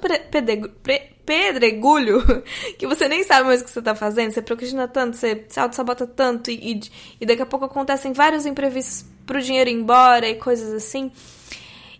pedregulho 1.25 2.23
que 2.79 2.87
você 2.87 3.09
nem 3.09 3.25
sabe 3.25 3.47
mais 3.47 3.61
o 3.61 3.65
que 3.65 3.71
você 3.71 3.81
tá 3.81 3.93
fazendo, 3.93 4.31
você 4.31 4.41
procrastina 4.41 4.87
tanto, 4.87 5.17
você 5.17 5.43
se 5.49 5.59
auto-sabota 5.59 6.07
tanto 6.07 6.49
e, 6.49 6.75
e, 6.75 6.81
e 7.19 7.25
daqui 7.25 7.41
a 7.41 7.45
pouco 7.45 7.65
acontecem 7.65 8.13
vários 8.13 8.45
imprevistos 8.45 9.05
pro 9.25 9.41
dinheiro 9.41 9.69
ir 9.69 9.73
embora 9.73 10.29
e 10.29 10.35
coisas 10.35 10.73
assim. 10.73 11.11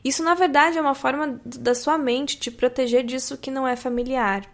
Isso, 0.01 0.23
na 0.23 0.35
verdade, 0.35 0.77
é 0.77 0.81
uma 0.81 0.95
forma 0.95 1.41
da 1.43 1.75
sua 1.75 1.97
mente 1.97 2.39
te 2.39 2.49
proteger 2.49 3.03
disso 3.03 3.38
que 3.38 3.51
não 3.51 3.67
é 3.67 3.75
familiar. 3.75 4.49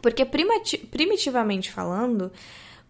Porque, 0.00 0.24
primitivamente 0.24 1.70
falando, 1.70 2.32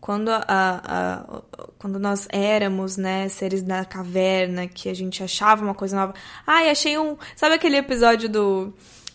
quando, 0.00 0.28
a, 0.30 0.44
a, 0.48 1.42
quando 1.78 1.98
nós 1.98 2.28
éramos, 2.30 2.96
né, 2.96 3.28
seres 3.28 3.62
da 3.62 3.84
caverna, 3.84 4.66
que 4.66 4.88
a 4.88 4.94
gente 4.94 5.22
achava 5.22 5.62
uma 5.62 5.74
coisa 5.74 5.96
nova. 5.96 6.14
Ai, 6.46 6.70
achei 6.70 6.98
um. 6.98 7.16
Sabe 7.36 7.56
aquele 7.56 7.76
episódio 7.76 8.28
do, 8.28 8.72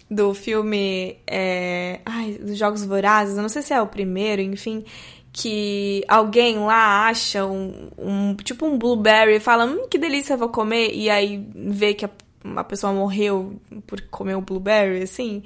do 0.10 0.34
filme. 0.34 1.18
É, 1.26 2.02
ai, 2.06 2.34
dos 2.34 2.58
Jogos 2.58 2.84
Vorazes? 2.84 3.36
Eu 3.36 3.42
não 3.42 3.50
sei 3.50 3.62
se 3.62 3.74
é 3.74 3.82
o 3.82 3.88
primeiro, 3.88 4.42
enfim. 4.42 4.84
Que 5.32 6.04
alguém 6.08 6.60
lá 6.60 7.08
acha 7.08 7.46
um, 7.46 7.90
um 7.98 8.36
tipo 8.36 8.66
um 8.66 8.78
blueberry 8.78 9.38
e 9.38 9.40
fala: 9.40 9.66
Hum, 9.66 9.88
que 9.90 9.98
delícia, 9.98 10.38
vou 10.38 10.50
comer. 10.50 10.92
E 10.94 11.10
aí 11.10 11.48
vê 11.56 11.94
que 11.94 12.06
a, 12.06 12.10
uma 12.44 12.64
pessoa 12.64 12.94
morreu 12.94 13.60
por 13.88 14.02
comer 14.02 14.36
o 14.36 14.42
blueberry, 14.42 15.04
assim 15.04 15.44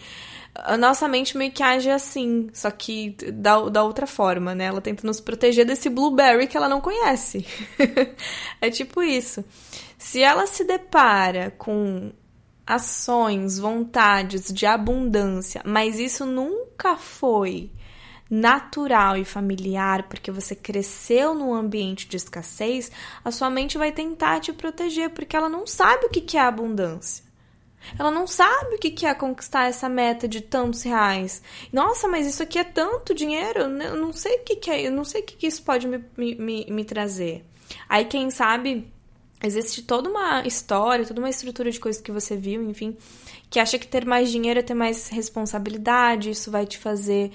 a 0.64 0.78
nossa 0.78 1.08
mente 1.08 1.38
meio 1.38 1.52
que 1.52 1.62
age 1.62 1.90
assim, 1.90 2.50
só 2.54 2.72
que 2.72 3.16
da, 3.34 3.70
da 3.70 3.84
outra 3.84 4.08
forma, 4.08 4.56
né? 4.56 4.66
Ela 4.66 4.82
tenta 4.82 5.06
nos 5.06 5.20
proteger 5.20 5.66
desse 5.66 5.90
blueberry 5.90 6.48
que 6.48 6.58
ela 6.58 6.70
não 6.70 6.82
conhece. 6.82 7.46
é 8.62 8.70
tipo 8.70 9.04
isso. 9.04 9.44
Se 9.98 10.22
ela 10.22 10.48
se 10.48 10.64
depara 10.64 11.52
com 11.58 12.12
ações, 12.66 13.60
vontades 13.60 14.52
de 14.52 14.66
abundância, 14.66 15.62
mas 15.66 16.00
isso 16.00 16.26
nunca 16.26 16.98
foi 16.98 17.72
natural 18.30 19.18
e 19.18 19.26
familiar, 19.26 20.04
porque 20.04 20.32
você 20.32 20.56
cresceu 20.56 21.34
num 21.34 21.54
ambiente 21.54 22.08
de 22.08 22.18
escassez, 22.18 22.92
a 23.24 23.32
sua 23.32 23.50
mente 23.50 23.78
vai 23.78 23.92
tentar 23.92 24.40
te 24.40 24.52
proteger, 24.52 25.10
porque 25.12 25.36
ela 25.36 25.50
não 25.50 25.66
sabe 25.66 26.06
o 26.06 26.10
que 26.10 26.38
é 26.38 26.42
abundância. 26.42 27.28
Ela 27.98 28.12
não 28.12 28.28
sabe 28.28 28.76
o 28.76 28.80
que 28.80 29.06
é 29.06 29.14
conquistar 29.14 29.70
essa 29.70 29.88
meta 29.88 30.28
de 30.28 30.42
tantos 30.42 30.84
reais. 30.84 31.42
Nossa, 31.72 32.08
mas 32.08 32.28
isso 32.28 32.44
aqui 32.44 32.60
é 32.60 32.64
tanto 32.64 33.14
dinheiro, 33.14 33.62
eu 33.62 33.96
não 33.96 34.12
sei 34.12 34.38
o 34.38 34.44
que, 34.44 34.70
é, 34.70 34.88
eu 34.88 34.92
não 34.92 35.06
sei 35.06 35.22
o 35.22 35.24
que, 35.24 35.48
isso 35.48 35.64
pode 35.64 35.88
me, 35.88 36.04
me, 36.18 36.66
me 36.70 36.84
trazer. 36.84 37.46
Aí, 37.88 38.06
quem 38.06 38.30
sabe, 38.30 38.92
existe 39.44 39.84
toda 39.84 40.10
uma 40.10 40.46
história, 40.46 41.06
toda 41.06 41.20
uma 41.20 41.30
estrutura 41.30 41.72
de 41.72 41.80
coisas 41.80 42.02
que 42.02 42.12
você 42.12 42.36
viu, 42.36 42.70
enfim, 42.70 42.98
que 43.50 43.60
acha 43.60 43.78
que 43.78 43.88
ter 43.88 44.06
mais 44.06 44.32
dinheiro 44.32 44.60
é 44.60 44.64
ter 44.64 44.74
mais 44.74 45.10
responsabilidade, 45.10 46.32
isso 46.32 46.52
vai 46.52 46.66
te 46.66 46.78
fazer, 46.78 47.32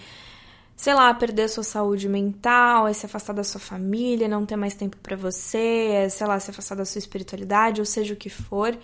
sei 0.83 0.95
lá, 0.95 1.15
perder 1.15 1.43
a 1.43 1.49
sua 1.49 1.63
saúde 1.63 2.09
mental, 2.09 2.89
é 2.89 2.93
se 2.93 3.07
afastar 3.07 3.33
da 3.33 3.45
sua 3.45 3.61
família, 3.61 4.27
não 4.27 4.45
ter 4.45 4.57
mais 4.57 4.75
tempo 4.75 4.97
para 4.97 5.15
você, 5.15 5.91
é, 5.93 6.09
sei 6.09 6.27
lá, 6.27 6.41
se 6.41 6.51
afastar 6.51 6.75
da 6.75 6.85
sua 6.85 6.99
espiritualidade, 6.99 7.81
ou 7.81 7.85
seja 7.85 8.15
o 8.15 8.17
que 8.17 8.29
for. 8.29 8.77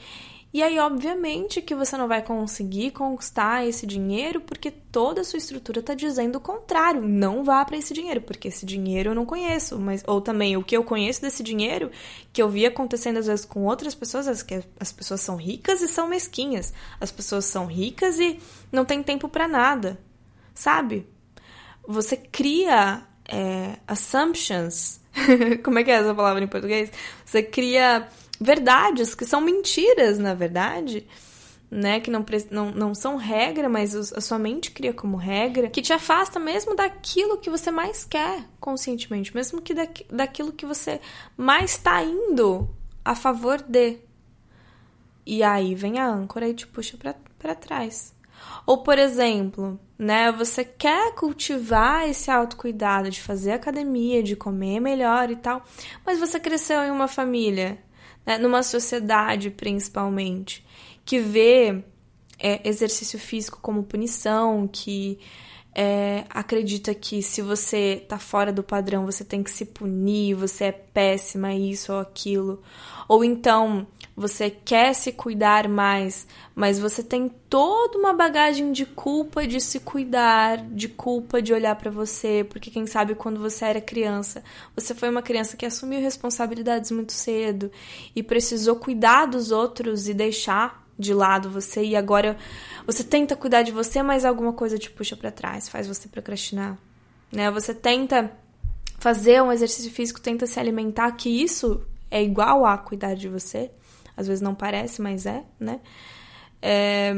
E 0.54 0.62
aí, 0.62 0.78
obviamente, 0.78 1.60
que 1.60 1.74
você 1.74 1.96
não 1.96 2.06
vai 2.06 2.22
conseguir 2.22 2.92
conquistar 2.92 3.66
esse 3.66 3.84
dinheiro 3.84 4.40
porque 4.40 4.70
toda 4.70 5.22
a 5.22 5.24
sua 5.24 5.38
estrutura 5.38 5.80
está 5.80 5.92
dizendo 5.92 6.36
o 6.36 6.40
contrário. 6.40 7.02
Não 7.02 7.42
vá 7.42 7.64
para 7.64 7.76
esse 7.76 7.92
dinheiro, 7.92 8.20
porque 8.20 8.46
esse 8.46 8.64
dinheiro 8.64 9.10
eu 9.10 9.14
não 9.16 9.26
conheço. 9.26 9.76
Mas, 9.76 10.04
ou 10.06 10.20
também, 10.20 10.56
o 10.56 10.62
que 10.62 10.76
eu 10.76 10.84
conheço 10.84 11.20
desse 11.20 11.42
dinheiro, 11.42 11.90
que 12.32 12.40
eu 12.40 12.48
vi 12.48 12.64
acontecendo 12.64 13.16
às 13.16 13.26
vezes 13.26 13.44
com 13.44 13.64
outras 13.64 13.96
pessoas, 13.96 14.28
é 14.28 14.44
que 14.44 14.64
as 14.78 14.92
pessoas 14.92 15.20
são 15.20 15.34
ricas 15.34 15.82
e 15.82 15.88
são 15.88 16.06
mesquinhas. 16.06 16.72
As 17.00 17.10
pessoas 17.10 17.44
são 17.44 17.66
ricas 17.66 18.20
e 18.20 18.38
não 18.70 18.84
tem 18.84 19.02
tempo 19.02 19.28
para 19.28 19.48
nada. 19.48 19.98
Sabe? 20.54 21.04
Você 21.90 22.18
cria 22.18 23.02
é, 23.26 23.76
assumptions. 23.86 25.00
Como 25.64 25.78
é 25.78 25.84
que 25.84 25.90
é 25.90 25.94
essa 25.94 26.14
palavra 26.14 26.44
em 26.44 26.46
português? 26.46 26.92
Você 27.24 27.42
cria 27.42 28.06
verdades 28.38 29.14
que 29.14 29.24
são 29.24 29.40
mentiras, 29.40 30.18
na 30.18 30.34
verdade, 30.34 31.06
né? 31.70 31.98
Que 31.98 32.10
não, 32.10 32.26
não, 32.50 32.70
não 32.72 32.94
são 32.94 33.16
regra, 33.16 33.70
mas 33.70 33.94
a 34.12 34.20
sua 34.20 34.38
mente 34.38 34.70
cria 34.70 34.92
como 34.92 35.16
regra, 35.16 35.70
que 35.70 35.80
te 35.80 35.94
afasta 35.94 36.38
mesmo 36.38 36.76
daquilo 36.76 37.38
que 37.38 37.48
você 37.48 37.70
mais 37.70 38.04
quer 38.04 38.44
conscientemente, 38.60 39.34
mesmo 39.34 39.62
que 39.62 39.72
da, 39.72 39.88
daquilo 40.10 40.52
que 40.52 40.66
você 40.66 41.00
mais 41.38 41.70
está 41.70 42.02
indo 42.02 42.68
a 43.02 43.14
favor 43.14 43.62
de. 43.62 43.98
E 45.24 45.42
aí 45.42 45.74
vem 45.74 45.98
a 45.98 46.06
âncora 46.06 46.46
e 46.46 46.52
te 46.52 46.66
puxa 46.66 46.98
para 47.38 47.54
trás. 47.54 48.14
Ou, 48.66 48.78
por 48.78 48.98
exemplo, 48.98 49.78
né, 49.98 50.30
você 50.32 50.64
quer 50.64 51.14
cultivar 51.14 52.08
esse 52.08 52.30
autocuidado 52.30 53.10
de 53.10 53.20
fazer 53.20 53.52
academia, 53.52 54.22
de 54.22 54.36
comer 54.36 54.80
melhor 54.80 55.30
e 55.30 55.36
tal, 55.36 55.64
mas 56.04 56.18
você 56.18 56.38
cresceu 56.38 56.82
em 56.82 56.90
uma 56.90 57.08
família 57.08 57.78
né, 58.28 58.36
numa 58.36 58.62
sociedade 58.62 59.50
principalmente, 59.50 60.62
que 61.04 61.18
vê 61.18 61.82
é, 62.38 62.68
exercício 62.68 63.18
físico 63.18 63.58
como 63.62 63.84
punição, 63.84 64.68
que 64.68 65.18
é, 65.80 66.24
acredita 66.30 66.92
que 66.92 67.22
se 67.22 67.40
você 67.40 68.04
tá 68.08 68.18
fora 68.18 68.52
do 68.52 68.64
padrão, 68.64 69.06
você 69.06 69.24
tem 69.24 69.44
que 69.44 69.50
se 69.52 69.64
punir, 69.64 70.34
você 70.34 70.64
é 70.64 70.72
péssima, 70.72 71.54
isso 71.54 71.92
ou 71.92 72.00
aquilo. 72.00 72.60
Ou 73.06 73.22
então 73.22 73.86
você 74.16 74.50
quer 74.50 74.92
se 74.92 75.12
cuidar 75.12 75.68
mais, 75.68 76.26
mas 76.52 76.80
você 76.80 77.00
tem 77.00 77.28
toda 77.48 77.96
uma 77.96 78.12
bagagem 78.12 78.72
de 78.72 78.84
culpa 78.84 79.46
de 79.46 79.60
se 79.60 79.78
cuidar, 79.78 80.56
de 80.56 80.88
culpa 80.88 81.40
de 81.40 81.52
olhar 81.52 81.76
para 81.76 81.92
você, 81.92 82.44
porque 82.50 82.72
quem 82.72 82.84
sabe 82.84 83.14
quando 83.14 83.38
você 83.38 83.66
era 83.66 83.80
criança, 83.80 84.42
você 84.74 84.96
foi 84.96 85.08
uma 85.08 85.22
criança 85.22 85.56
que 85.56 85.64
assumiu 85.64 86.00
responsabilidades 86.00 86.90
muito 86.90 87.12
cedo 87.12 87.70
e 88.16 88.20
precisou 88.20 88.74
cuidar 88.74 89.26
dos 89.26 89.52
outros 89.52 90.08
e 90.08 90.12
deixar 90.12 90.87
de 90.98 91.14
lado 91.14 91.48
você 91.48 91.82
e 91.84 91.94
agora 91.94 92.36
você 92.86 93.04
tenta 93.04 93.36
cuidar 93.36 93.62
de 93.62 93.70
você, 93.70 94.02
mas 94.02 94.24
alguma 94.24 94.52
coisa 94.52 94.78
te 94.78 94.90
puxa 94.90 95.16
para 95.16 95.30
trás, 95.30 95.68
faz 95.68 95.86
você 95.86 96.08
procrastinar, 96.08 96.76
né? 97.30 97.50
Você 97.50 97.72
tenta 97.72 98.32
fazer 98.98 99.42
um 99.42 99.52
exercício 99.52 99.90
físico, 99.90 100.20
tenta 100.20 100.46
se 100.46 100.58
alimentar, 100.58 101.12
que 101.12 101.28
isso 101.28 101.86
é 102.10 102.22
igual 102.22 102.66
a 102.66 102.76
cuidar 102.76 103.14
de 103.14 103.28
você. 103.28 103.70
Às 104.16 104.26
vezes 104.26 104.42
não 104.42 104.54
parece, 104.54 105.00
mas 105.00 105.26
é, 105.26 105.44
né? 105.60 105.80
É... 106.60 107.14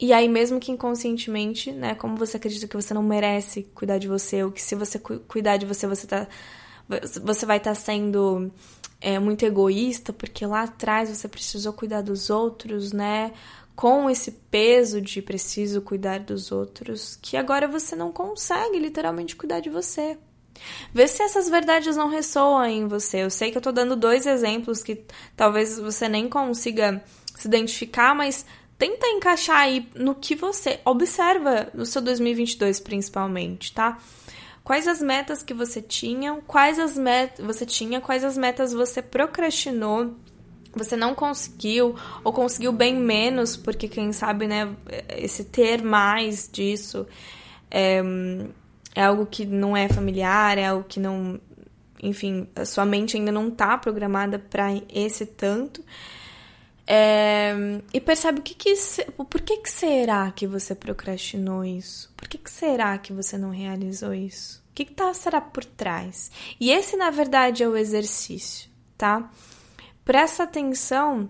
E 0.00 0.12
aí, 0.12 0.28
mesmo 0.28 0.58
que 0.58 0.72
inconscientemente, 0.72 1.70
né? 1.70 1.94
Como 1.94 2.16
você 2.16 2.36
acredita 2.36 2.66
que 2.66 2.74
você 2.74 2.92
não 2.92 3.02
merece 3.02 3.62
cuidar 3.74 3.98
de 3.98 4.08
você, 4.08 4.42
ou 4.42 4.50
que 4.50 4.60
se 4.60 4.74
você 4.74 4.98
cu 4.98 5.20
cuidar 5.20 5.58
de 5.58 5.66
você, 5.66 5.86
você 5.86 6.06
tá. 6.06 6.26
Você 7.22 7.46
vai 7.46 7.58
estar 7.58 7.70
tá 7.70 7.74
sendo 7.74 8.50
é, 9.02 9.18
muito 9.18 9.44
egoísta, 9.44 10.12
porque 10.12 10.46
lá 10.46 10.62
atrás 10.62 11.10
você 11.10 11.28
precisou 11.28 11.72
cuidar 11.72 12.00
dos 12.00 12.30
outros, 12.30 12.92
né? 12.92 13.32
com 13.74 14.08
esse 14.08 14.30
peso 14.30 15.00
de 15.00 15.22
preciso 15.22 15.80
cuidar 15.80 16.20
dos 16.20 16.52
outros, 16.52 17.18
que 17.20 17.36
agora 17.36 17.66
você 17.66 17.96
não 17.96 18.12
consegue 18.12 18.78
literalmente 18.78 19.34
cuidar 19.34 19.60
de 19.60 19.70
você. 19.70 20.18
Vê 20.92 21.08
se 21.08 21.22
essas 21.22 21.48
verdades 21.48 21.96
não 21.96 22.08
ressoam 22.08 22.64
em 22.64 22.86
você. 22.86 23.22
Eu 23.24 23.30
sei 23.30 23.50
que 23.50 23.58
eu 23.58 23.62
tô 23.62 23.72
dando 23.72 23.96
dois 23.96 24.26
exemplos 24.26 24.82
que 24.82 25.02
talvez 25.36 25.78
você 25.78 26.08
nem 26.08 26.28
consiga 26.28 27.02
se 27.34 27.48
identificar, 27.48 28.14
mas 28.14 28.44
tenta 28.78 29.06
encaixar 29.06 29.56
aí 29.56 29.88
no 29.94 30.14
que 30.14 30.34
você 30.34 30.80
observa 30.84 31.68
no 31.74 31.86
seu 31.86 32.02
2022 32.02 32.78
principalmente, 32.80 33.72
tá? 33.72 33.98
Quais 34.64 34.86
as 34.86 35.00
metas 35.00 35.42
que 35.42 35.52
você 35.52 35.82
tinha, 35.82 36.40
quais 36.46 36.78
as 36.78 36.96
metas 36.96 37.44
você 37.44 37.66
tinha, 37.66 38.00
quais 38.00 38.22
as 38.22 38.36
metas 38.36 38.72
você 38.72 39.02
procrastinou? 39.02 40.14
Você 40.74 40.96
não 40.96 41.14
conseguiu 41.14 41.96
ou 42.24 42.32
conseguiu 42.32 42.72
bem 42.72 42.96
menos, 42.96 43.56
porque 43.56 43.88
quem 43.88 44.12
sabe, 44.12 44.46
né, 44.46 44.74
esse 45.16 45.44
ter 45.44 45.82
mais 45.82 46.48
disso 46.50 47.06
é, 47.70 48.00
é 48.94 49.04
algo 49.04 49.26
que 49.26 49.44
não 49.44 49.76
é 49.76 49.88
familiar, 49.88 50.56
é 50.56 50.66
algo 50.66 50.84
que 50.88 51.00
não, 51.00 51.40
enfim, 52.02 52.46
a 52.54 52.64
sua 52.64 52.86
mente 52.86 53.16
ainda 53.16 53.32
não 53.32 53.48
está 53.48 53.76
programada 53.76 54.38
para 54.38 54.68
esse 54.88 55.26
tanto. 55.26 55.84
É, 56.86 57.54
e 57.92 58.00
percebe 58.00 58.40
o 58.40 58.42
que, 58.42 58.54
que 58.54 58.74
por 59.28 59.40
que, 59.40 59.58
que 59.58 59.70
será 59.70 60.30
que 60.32 60.46
você 60.46 60.74
procrastinou 60.74 61.64
isso? 61.64 62.12
Por 62.16 62.28
que, 62.28 62.36
que 62.36 62.50
será 62.50 62.98
que 62.98 63.12
você 63.12 63.38
não 63.38 63.50
realizou 63.50 64.12
isso? 64.12 64.62
O 64.70 64.74
que, 64.74 64.86
que 64.86 64.92
tá, 64.92 65.12
será 65.14 65.40
por 65.40 65.64
trás? 65.64 66.30
E 66.58 66.70
esse, 66.70 66.96
na 66.96 67.10
verdade, 67.10 67.62
é 67.62 67.68
o 67.68 67.76
exercício, 67.76 68.68
tá? 68.96 69.30
presta 70.04 70.42
atenção 70.42 71.28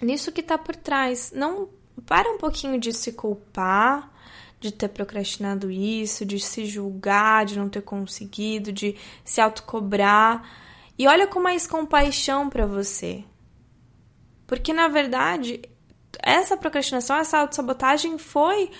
nisso 0.00 0.32
que 0.32 0.40
está 0.40 0.58
por 0.58 0.76
trás. 0.76 1.32
Não 1.34 1.68
para 2.06 2.30
um 2.30 2.38
pouquinho 2.38 2.78
de 2.78 2.92
se 2.92 3.12
culpar, 3.12 4.12
de 4.60 4.72
ter 4.72 4.88
procrastinado 4.88 5.70
isso, 5.70 6.24
de 6.24 6.40
se 6.40 6.66
julgar, 6.66 7.44
de 7.44 7.58
não 7.58 7.68
ter 7.68 7.82
conseguido, 7.82 8.72
de 8.72 8.96
se 9.24 9.40
autocobrar. 9.40 10.48
E 10.98 11.06
olha 11.06 11.26
com 11.26 11.40
mais 11.40 11.66
compaixão 11.66 12.48
para 12.48 12.66
você. 12.66 13.24
Porque 14.46 14.72
na 14.72 14.88
verdade, 14.88 15.62
essa 16.22 16.56
procrastinação, 16.56 17.16
essa 17.16 17.38
autossabotagem 17.38 18.18
foi 18.18 18.70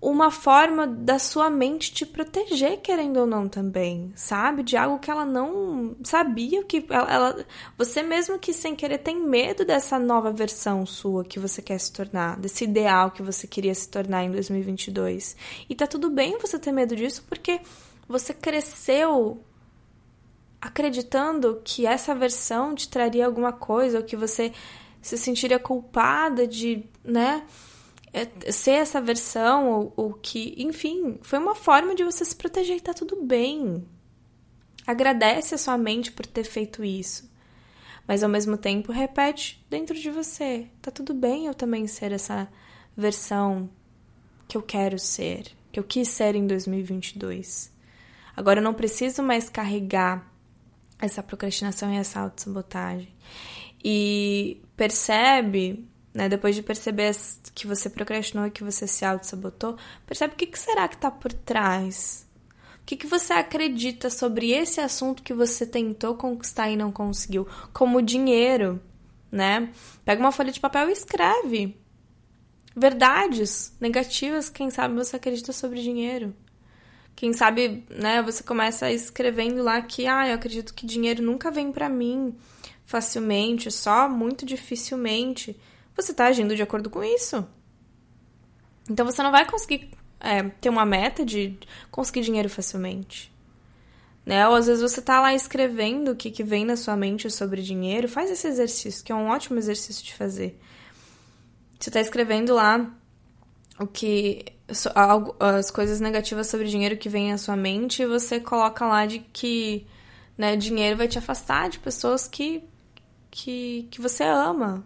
uma 0.00 0.30
forma 0.30 0.86
da 0.86 1.18
sua 1.18 1.48
mente 1.48 1.92
te 1.92 2.04
proteger, 2.04 2.80
querendo 2.80 3.18
ou 3.18 3.26
não 3.26 3.48
também, 3.48 4.12
sabe? 4.14 4.62
De 4.62 4.76
algo 4.76 4.98
que 4.98 5.10
ela 5.10 5.24
não 5.24 5.96
sabia 6.04 6.62
que 6.64 6.84
ela, 6.90 7.12
ela, 7.12 7.46
você 7.78 8.02
mesmo 8.02 8.38
que 8.38 8.52
sem 8.52 8.76
querer 8.76 8.98
tem 8.98 9.20
medo 9.20 9.64
dessa 9.64 9.98
nova 9.98 10.30
versão 10.30 10.84
sua 10.84 11.24
que 11.24 11.40
você 11.40 11.62
quer 11.62 11.78
se 11.80 11.90
tornar, 11.90 12.38
desse 12.38 12.64
ideal 12.64 13.10
que 13.10 13.22
você 13.22 13.46
queria 13.46 13.74
se 13.74 13.88
tornar 13.88 14.22
em 14.22 14.30
2022. 14.30 15.34
E 15.68 15.74
tá 15.74 15.86
tudo 15.86 16.10
bem 16.10 16.38
você 16.38 16.58
ter 16.58 16.72
medo 16.72 16.94
disso 16.94 17.24
porque 17.26 17.60
você 18.06 18.34
cresceu 18.34 19.42
acreditando 20.60 21.60
que 21.64 21.86
essa 21.86 22.14
versão 22.14 22.74
te 22.74 22.88
traria 22.88 23.24
alguma 23.24 23.52
coisa 23.52 23.98
ou 23.98 24.04
que 24.04 24.16
você 24.16 24.52
se 25.06 25.18
sentiria 25.18 25.58
culpada 25.58 26.46
de, 26.46 26.84
né? 27.04 27.44
é, 28.16 28.50
ser 28.50 28.72
essa 28.72 28.98
versão, 28.98 29.68
ou, 29.68 29.92
ou 29.94 30.12
que, 30.14 30.54
enfim, 30.56 31.18
foi 31.20 31.38
uma 31.38 31.54
forma 31.54 31.94
de 31.94 32.02
você 32.02 32.24
se 32.24 32.34
proteger 32.34 32.78
e 32.78 32.80
tá 32.80 32.94
tudo 32.94 33.22
bem. 33.22 33.86
Agradece 34.86 35.54
a 35.54 35.58
sua 35.58 35.76
mente 35.76 36.10
por 36.12 36.24
ter 36.24 36.44
feito 36.44 36.82
isso. 36.82 37.30
Mas 38.08 38.22
ao 38.22 38.30
mesmo 38.30 38.56
tempo, 38.56 38.90
repete 38.90 39.62
dentro 39.68 39.94
de 39.94 40.10
você: 40.10 40.66
tá 40.80 40.90
tudo 40.90 41.12
bem 41.12 41.46
eu 41.46 41.54
também 41.54 41.86
ser 41.86 42.10
essa 42.10 42.48
versão 42.96 43.68
que 44.48 44.56
eu 44.56 44.62
quero 44.62 44.98
ser, 44.98 45.52
que 45.70 45.78
eu 45.78 45.84
quis 45.84 46.08
ser 46.08 46.34
em 46.34 46.46
2022. 46.46 47.70
Agora 48.34 48.60
eu 48.60 48.64
não 48.64 48.72
preciso 48.72 49.22
mais 49.22 49.50
carregar 49.50 50.32
essa 50.98 51.22
procrastinação 51.22 51.92
e 51.92 51.98
essa 51.98 52.20
autossabotagem. 52.20 53.14
E 53.84 54.60
percebe 54.76 55.88
né? 56.16 56.30
Depois 56.30 56.56
de 56.56 56.62
perceber 56.62 57.14
que 57.54 57.66
você 57.66 57.90
procrastinou 57.90 58.46
e 58.46 58.50
que 58.50 58.64
você 58.64 58.86
se 58.86 59.04
auto-sabotou, 59.04 59.76
percebe 60.06 60.32
o 60.32 60.36
que, 60.36 60.46
que 60.46 60.58
será 60.58 60.88
que 60.88 60.94
está 60.94 61.10
por 61.10 61.30
trás. 61.30 62.26
O 62.80 62.86
que, 62.86 62.96
que 62.96 63.06
você 63.06 63.34
acredita 63.34 64.08
sobre 64.08 64.50
esse 64.50 64.80
assunto 64.80 65.22
que 65.22 65.34
você 65.34 65.66
tentou 65.66 66.14
conquistar 66.14 66.70
e 66.70 66.76
não 66.76 66.90
conseguiu? 66.90 67.46
Como 67.70 68.00
dinheiro, 68.00 68.80
né? 69.30 69.70
Pega 70.06 70.22
uma 70.22 70.32
folha 70.32 70.50
de 70.50 70.58
papel 70.58 70.88
e 70.88 70.92
escreve. 70.92 71.76
Verdades 72.74 73.76
negativas, 73.78 74.48
quem 74.48 74.70
sabe 74.70 74.94
você 74.94 75.16
acredita 75.16 75.52
sobre 75.52 75.82
dinheiro. 75.82 76.34
Quem 77.14 77.34
sabe, 77.34 77.84
né, 77.90 78.22
você 78.22 78.42
começa 78.42 78.90
escrevendo 78.90 79.62
lá 79.62 79.82
que, 79.82 80.06
ah, 80.06 80.28
eu 80.28 80.34
acredito 80.34 80.72
que 80.72 80.86
dinheiro 80.86 81.22
nunca 81.22 81.50
vem 81.50 81.70
para 81.72 81.90
mim 81.90 82.34
facilmente, 82.86 83.70
só 83.70 84.08
muito 84.08 84.46
dificilmente 84.46 85.58
você 85.94 86.12
está 86.12 86.26
agindo 86.26 86.54
de 86.54 86.62
acordo 86.62 86.88
com 86.88 87.02
isso. 87.02 87.46
Então 88.88 89.04
você 89.04 89.22
não 89.22 89.32
vai 89.32 89.44
conseguir 89.44 89.90
é, 90.20 90.42
ter 90.44 90.68
uma 90.68 90.86
meta 90.86 91.24
de 91.24 91.58
conseguir 91.90 92.20
dinheiro 92.20 92.48
facilmente. 92.48 93.32
Né? 94.24 94.46
Ou 94.48 94.54
às 94.54 94.66
vezes 94.66 94.82
você 94.82 95.00
está 95.00 95.20
lá 95.20 95.34
escrevendo 95.34 96.12
o 96.12 96.16
que, 96.16 96.30
que 96.30 96.44
vem 96.44 96.64
na 96.64 96.76
sua 96.76 96.96
mente 96.96 97.30
sobre 97.30 97.62
dinheiro, 97.62 98.08
faz 98.08 98.30
esse 98.30 98.46
exercício, 98.46 99.04
que 99.04 99.12
é 99.12 99.14
um 99.14 99.28
ótimo 99.28 99.58
exercício 99.58 100.04
de 100.04 100.14
fazer. 100.14 100.58
Você 101.78 101.90
está 101.90 102.00
escrevendo 102.00 102.54
lá 102.54 102.90
o 103.78 103.86
que 103.86 104.44
as 105.38 105.70
coisas 105.70 106.00
negativas 106.00 106.48
sobre 106.48 106.66
dinheiro 106.66 106.96
que 106.96 107.08
vem 107.08 107.32
à 107.32 107.38
sua 107.38 107.56
mente 107.56 108.02
e 108.02 108.06
você 108.06 108.40
coloca 108.40 108.84
lá 108.84 109.06
de 109.06 109.20
que 109.20 109.86
né, 110.36 110.56
dinheiro 110.56 110.96
vai 110.96 111.06
te 111.06 111.18
afastar 111.18 111.68
de 111.68 111.78
pessoas 111.78 112.26
que, 112.26 112.64
que, 113.36 113.86
que 113.90 114.00
você 114.00 114.24
ama, 114.24 114.82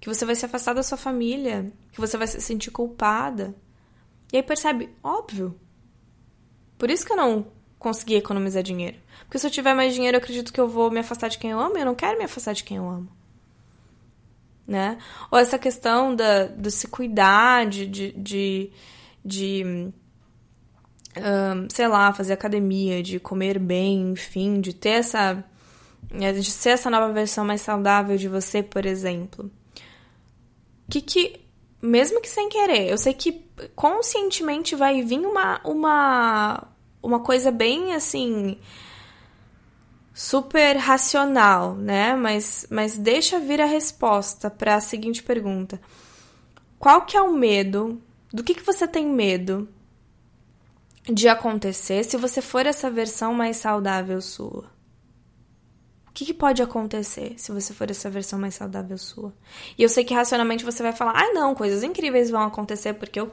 que 0.00 0.08
você 0.08 0.24
vai 0.24 0.34
se 0.34 0.44
afastar 0.44 0.74
da 0.74 0.82
sua 0.82 0.98
família, 0.98 1.72
que 1.92 2.00
você 2.00 2.16
vai 2.16 2.26
se 2.26 2.40
sentir 2.40 2.72
culpada. 2.72 3.54
E 4.32 4.36
aí 4.36 4.42
percebe, 4.42 4.90
óbvio. 5.00 5.54
Por 6.76 6.90
isso 6.90 7.06
que 7.06 7.12
eu 7.12 7.16
não 7.16 7.46
consegui 7.78 8.16
economizar 8.16 8.64
dinheiro. 8.64 8.98
Porque 9.20 9.38
se 9.38 9.46
eu 9.46 9.50
tiver 9.50 9.74
mais 9.74 9.94
dinheiro, 9.94 10.16
eu 10.16 10.20
acredito 10.20 10.52
que 10.52 10.60
eu 10.60 10.66
vou 10.66 10.90
me 10.90 10.98
afastar 10.98 11.28
de 11.28 11.38
quem 11.38 11.52
eu 11.52 11.60
amo 11.60 11.78
e 11.78 11.80
eu 11.80 11.86
não 11.86 11.94
quero 11.94 12.18
me 12.18 12.24
afastar 12.24 12.52
de 12.52 12.64
quem 12.64 12.78
eu 12.78 12.88
amo. 12.88 13.08
Né? 14.66 14.98
Ou 15.30 15.38
essa 15.38 15.58
questão 15.58 16.14
da, 16.14 16.46
do 16.46 16.68
se 16.68 16.88
cuidar, 16.88 17.64
de, 17.66 17.86
de, 17.86 18.12
de, 18.12 18.70
de 19.24 19.92
um, 21.16 21.68
sei 21.68 21.86
lá, 21.86 22.12
fazer 22.12 22.32
academia, 22.32 23.04
de 23.04 23.20
comer 23.20 23.56
bem, 23.56 24.10
enfim, 24.10 24.60
de 24.60 24.74
ter 24.74 24.90
essa. 24.90 25.44
De 26.12 26.44
ser 26.44 26.70
essa 26.70 26.90
nova 26.90 27.12
versão 27.12 27.44
mais 27.44 27.60
saudável 27.60 28.16
de 28.16 28.28
você, 28.28 28.62
por 28.62 28.84
exemplo 28.84 29.50
que 30.90 31.00
que 31.00 31.40
mesmo 31.80 32.20
que 32.20 32.28
sem 32.28 32.48
querer, 32.50 32.90
eu 32.90 32.98
sei 32.98 33.14
que 33.14 33.42
conscientemente 33.74 34.74
vai 34.74 35.02
vir 35.02 35.20
uma 35.20 35.60
uma 35.64 36.66
uma 37.02 37.20
coisa 37.20 37.50
bem 37.50 37.94
assim 37.94 38.58
super 40.12 40.76
racional, 40.76 41.74
né? 41.76 42.14
Mas 42.14 42.66
mas 42.68 42.98
deixa 42.98 43.38
vir 43.38 43.60
a 43.60 43.66
resposta 43.66 44.50
para 44.50 44.74
a 44.74 44.80
seguinte 44.80 45.22
pergunta: 45.22 45.80
Qual 46.78 47.06
que 47.06 47.16
é 47.16 47.22
o 47.22 47.32
medo 47.32 48.02
Do 48.32 48.44
que, 48.44 48.54
que 48.54 48.66
você 48.66 48.86
tem 48.86 49.06
medo 49.06 49.68
de 51.04 51.28
acontecer 51.28 52.04
se 52.04 52.16
você 52.16 52.42
for 52.42 52.66
essa 52.66 52.90
versão 52.90 53.32
mais 53.32 53.56
saudável 53.56 54.20
sua? 54.20 54.79
O 56.10 56.12
que, 56.12 56.26
que, 56.26 56.34
pode 56.34 56.60
acontecer 56.60 57.34
se 57.36 57.52
você 57.52 57.72
for 57.72 57.88
essa 57.88 58.10
versão 58.10 58.36
mais 58.36 58.56
saudável 58.56 58.98
sua? 58.98 59.32
E 59.78 59.82
eu 59.82 59.88
sei 59.88 60.04
que 60.04 60.12
racionalmente 60.12 60.64
você 60.64 60.82
vai 60.82 60.92
falar, 60.92 61.12
ah, 61.16 61.32
não, 61.32 61.54
coisas 61.54 61.84
incríveis 61.84 62.30
vão 62.30 62.42
acontecer 62.42 62.94
porque 62.94 63.20
eu, 63.20 63.30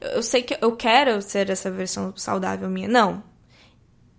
eu 0.00 0.22
sei 0.24 0.42
que 0.42 0.58
eu 0.60 0.74
quero 0.74 1.22
ser 1.22 1.48
essa 1.50 1.70
versão 1.70 2.12
saudável 2.16 2.68
minha. 2.68 2.88
Não. 2.88 3.22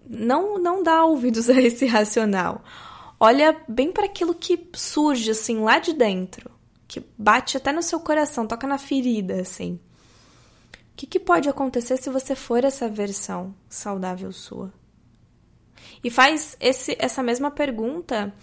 Não, 0.10 0.58
não 0.58 0.82
dá 0.82 1.04
ouvidos 1.04 1.50
a 1.52 1.62
esse 1.62 1.86
racional. 1.86 2.64
Olha 3.20 3.60
bem 3.68 3.92
para 3.92 4.06
aquilo 4.06 4.34
que 4.34 4.70
surge, 4.74 5.32
assim, 5.32 5.60
lá 5.60 5.78
de 5.78 5.92
dentro. 5.92 6.50
Que 6.88 7.04
bate 7.18 7.58
até 7.58 7.74
no 7.74 7.84
seu 7.84 8.00
coração, 8.00 8.48
toca 8.48 8.66
na 8.66 8.78
ferida, 8.78 9.42
assim. 9.42 9.80
O 10.74 10.96
que, 10.96 11.06
que 11.06 11.20
pode 11.20 11.50
acontecer 11.50 11.98
se 11.98 12.10
você 12.10 12.36
for 12.36 12.64
essa 12.64 12.88
versão 12.88 13.54
saudável 13.70 14.32
sua? 14.32 14.72
E 16.08 16.10
faz 16.10 16.56
esse, 16.62 16.96
essa 16.98 17.22
mesma 17.22 17.52
pergunta 17.52 18.34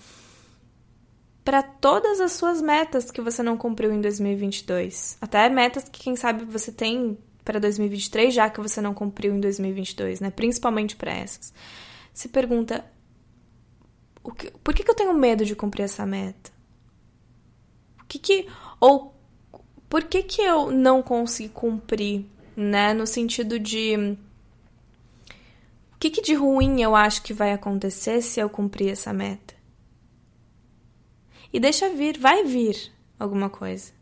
para 1.43 1.63
todas 1.63 2.21
as 2.21 2.33
suas 2.33 2.61
metas 2.61 3.11
que 3.11 3.23
você 3.23 3.43
não 3.43 3.57
cumpriu 3.57 3.91
em 3.91 4.03
2022. 4.03 5.17
Até 5.19 5.49
metas 5.49 5.89
que, 5.89 5.99
quem 5.99 6.15
sabe, 6.15 6.45
você 6.45 6.71
tem 6.71 7.17
para 7.43 7.59
2023, 7.59 8.35
já 8.35 8.51
que 8.51 8.61
você 8.61 8.83
não 8.83 8.93
cumpriu 8.93 9.35
em 9.35 9.41
2022, 9.41 10.21
né? 10.21 10.31
Principalmente 10.31 10.95
para 10.95 11.11
essas. 11.11 11.55
Se 12.13 12.29
pergunta: 12.29 12.85
que, 14.37 14.51
por 14.63 14.75
que, 14.75 14.85
que 14.85 14.91
eu 14.91 14.95
tenho 14.95 15.15
medo 15.15 15.43
de 15.43 15.57
cumprir 15.57 15.85
essa 15.85 16.05
meta? 16.05 16.53
O 18.03 18.05
que 18.07 18.19
que. 18.19 18.47
Ou 18.79 19.15
por 19.89 20.05
que 20.05 20.23
que 20.23 20.43
eu 20.43 20.71
não 20.71 21.03
consigo 21.03 21.55
cumprir, 21.55 22.27
né? 22.55 22.93
No 22.93 23.07
sentido 23.07 23.59
de 23.59 24.19
que, 26.05 26.11
que 26.11 26.23
de 26.23 26.35
ruim 26.35 26.83
eu 26.83 26.95
acho 26.95 27.23
que 27.23 27.33
vai 27.33 27.53
acontecer 27.53 28.21
se 28.21 28.39
eu 28.39 28.51
cumprir 28.51 28.91
essa 28.91 29.11
meta? 29.11 29.55
E 31.51 31.59
deixa 31.59 31.89
vir, 31.89 32.19
vai 32.19 32.45
vir 32.45 32.93
alguma 33.19 33.49
coisa. 33.49 33.93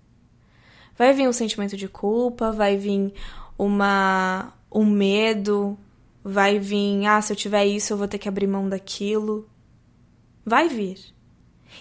Vai 0.96 1.12
vir 1.12 1.28
um 1.28 1.32
sentimento 1.32 1.76
de 1.76 1.86
culpa, 1.86 2.50
vai 2.50 2.76
vir 2.76 3.14
uma 3.57 4.53
um 4.74 4.84
medo, 4.84 5.78
vai 6.24 6.59
vir, 6.59 7.07
ah, 7.07 7.20
se 7.20 7.32
eu 7.32 7.36
tiver 7.36 7.66
isso 7.66 7.92
eu 7.92 7.96
vou 7.96 8.09
ter 8.09 8.18
que 8.18 8.28
abrir 8.28 8.48
mão 8.48 8.68
daquilo. 8.68 9.48
Vai 10.44 10.68
vir. 10.68 10.98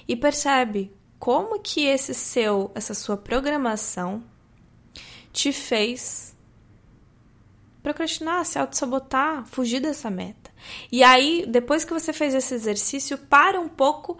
E 0.08 0.16
percebe 0.16 0.94
como 1.18 1.60
que 1.60 1.86
esse 1.86 2.14
seu, 2.14 2.70
essa 2.76 2.94
sua 2.94 3.18
programação 3.18 4.24
te 5.34 5.52
fez 5.52 6.31
procrastinar, 7.82 8.46
se 8.46 8.60
auto-sabotar, 8.60 9.46
fugir 9.46 9.80
dessa 9.80 10.10
meta. 10.10 10.52
E 10.92 11.04
aí, 11.04 11.46
depois 11.48 11.84
que 11.84 11.94
você 11.94 12.14
fez 12.14 12.34
esse 12.34 12.54
exercício, 12.54 13.18
para 13.18 13.60
um 13.60 13.68
pouco 13.68 14.18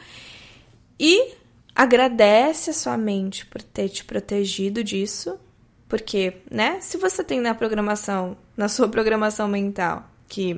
e 1.00 1.34
agradece 1.76 2.70
a 2.70 2.74
sua 2.74 2.98
mente 2.98 3.46
por 3.46 3.62
ter 3.62 3.90
te 3.90 4.04
protegido 4.04 4.84
disso. 4.84 5.40
Porque, 5.88 6.38
né, 6.50 6.80
se 6.80 6.98
você 6.98 7.24
tem 7.24 7.42
na 7.42 7.54
programação, 7.54 8.38
na 8.56 8.70
sua 8.70 8.88
programação 8.88 9.48
mental, 9.48 10.10
que 10.28 10.54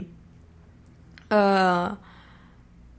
uh, 1.25 1.97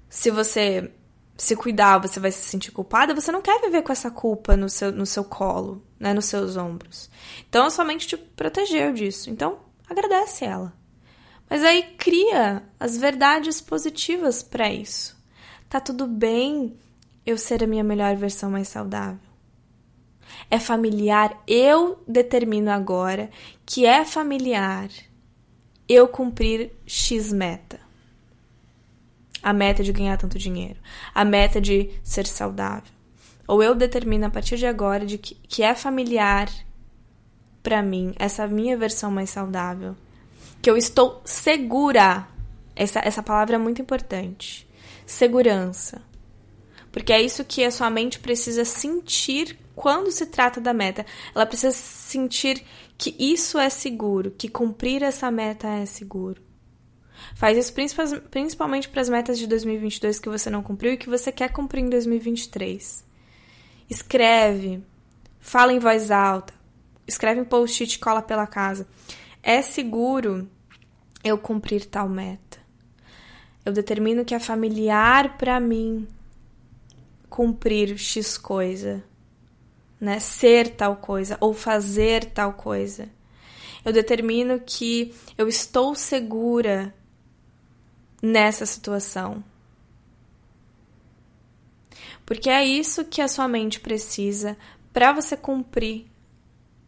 se 0.09 0.31
você 0.31 0.91
se 1.37 1.57
cuidar, 1.57 1.99
você 1.99 2.21
vai 2.21 2.31
se 2.31 2.43
sentir 2.43 2.71
culpada, 2.71 3.15
você 3.15 3.31
não 3.33 3.43
quer 3.43 3.61
viver 3.61 3.83
com 3.83 3.93
essa 3.93 4.11
culpa 4.11 4.57
no 4.57 4.69
seu, 4.69 4.93
no 4.93 5.05
seu 5.07 5.25
colo, 5.25 5.83
né, 5.99 6.15
nos 6.15 6.27
seus 6.27 6.57
ombros. 6.57 7.11
Então, 7.49 7.67
a 7.67 7.71
sua 7.71 7.85
mente 7.85 8.07
te 8.07 8.17
protegeu 8.17 8.93
disso. 8.93 9.31
Então, 9.31 9.59
agradece 9.89 10.45
ela. 10.45 10.72
Mas 11.49 11.62
aí 11.62 11.82
cria 11.99 12.62
as 12.80 12.97
verdades 12.97 13.61
positivas 13.61 14.43
para 14.43 14.72
isso. 14.72 15.16
Tá 15.68 15.80
tudo 15.80 16.07
bem 16.07 16.76
eu 17.24 17.37
ser 17.39 17.62
a 17.62 17.66
minha 17.66 17.85
melhor 17.85 18.16
versão 18.16 18.51
mais 18.51 18.68
saudável. 18.68 19.35
É 20.51 20.59
familiar, 20.59 21.43
eu 21.47 22.03
determino 22.07 22.70
agora 22.70 23.30
que 23.64 23.87
é 23.87 24.05
familiar 24.05 24.89
eu 25.89 26.09
cumprir 26.09 26.72
X 26.87 27.32
meta. 27.32 27.80
A 29.43 29.53
meta 29.53 29.82
de 29.82 29.93
ganhar 29.93 30.16
tanto 30.16 30.39
dinheiro, 30.39 30.80
a 31.14 31.24
meta 31.24 31.61
de 31.61 31.91
ser 32.03 32.26
saudável. 32.26 32.93
Ou 33.47 33.62
eu 33.62 33.74
determino 33.74 34.26
a 34.26 34.30
partir 34.30 34.57
de 34.57 34.66
agora 34.66 35.05
de 35.05 35.18
que, 35.18 35.35
que 35.35 35.62
é 35.62 35.74
familiar 35.74 36.49
para 37.65 37.83
mim 37.83 38.15
essa 38.17 38.47
minha 38.47 38.77
versão 38.77 39.11
mais 39.11 39.31
saudável. 39.31 39.97
Que 40.62 40.71
eu 40.71 40.77
estou 40.77 41.21
segura. 41.25 42.29
Essa, 42.77 43.01
essa 43.01 43.23
palavra 43.23 43.57
é 43.57 43.59
muito 43.59 43.83
importante. 43.83 44.69
Segurança. 45.05 46.03
Porque 46.93 47.12
é 47.12 47.21
isso 47.21 47.45
que 47.45 47.65
a 47.65 47.71
sua 47.71 47.91
mente 47.91 48.21
precisa 48.21 48.65
sentir 48.65 49.59
quando 49.75 50.12
se 50.12 50.27
trata 50.27 50.61
da 50.61 50.73
meta. 50.73 51.05
Ela 51.35 51.47
precisa 51.47 51.73
sentir 51.73 52.62
que 52.97 53.17
isso 53.19 53.59
é 53.59 53.69
seguro, 53.69 54.31
que 54.31 54.49
cumprir 54.49 55.03
essa 55.03 55.31
meta 55.31 55.67
é 55.67 55.87
seguro. 55.87 56.41
Faz 57.35 57.57
isso 57.57 57.73
principalmente 58.31 58.89
para 58.89 59.01
as 59.01 59.09
metas 59.09 59.39
de 59.39 59.47
2022 59.47 60.21
que 60.21 60.29
você 60.29 60.51
não 60.51 60.62
cumpriu 60.62 60.93
e 60.93 60.97
que 60.97 61.09
você 61.09 61.33
quer 61.33 61.51
cumprir 61.51 61.81
em 61.81 61.89
2023. 61.89 63.05
Escreve, 63.89 64.83
fala 65.41 65.73
em 65.73 65.79
voz 65.79 66.11
alta, 66.11 66.55
escreve 67.07 67.41
um 67.41 67.45
post-it 67.45 67.95
e 67.95 67.99
cola 67.99 68.23
pela 68.23 68.47
casa. 68.47 68.87
É 69.43 69.61
seguro 69.63 70.49
eu 71.23 71.39
cumprir 71.39 71.87
tal 71.87 72.09
meta. 72.09 72.59
Eu 73.65 73.73
determino 73.73 74.25
que 74.25 74.35
é 74.35 74.39
familiar 74.39 75.39
para 75.39 75.59
mim 75.59 76.07
cumprir 77.31 77.99
X 77.99 78.37
coisa, 78.37 79.03
né? 80.01 80.21
Ser 80.21 80.77
tal 80.77 80.97
coisa 80.97 81.37
ou 81.41 81.55
fazer 81.55 82.27
tal 82.27 82.53
coisa. 82.53 83.09
Eu 83.85 83.93
determino 83.93 84.61
que 84.61 85.15
eu 85.37 85.49
estou 85.49 85.95
segura 85.95 86.95
nessa 88.23 88.65
situação. 88.65 89.45
Porque 92.25 92.49
é 92.49 92.65
isso 92.65 93.05
que 93.05 93.21
a 93.21 93.29
sua 93.29 93.47
mente 93.47 93.81
precisa 93.81 94.57
para 94.93 95.13
você 95.13 95.37
cumprir 95.37 96.07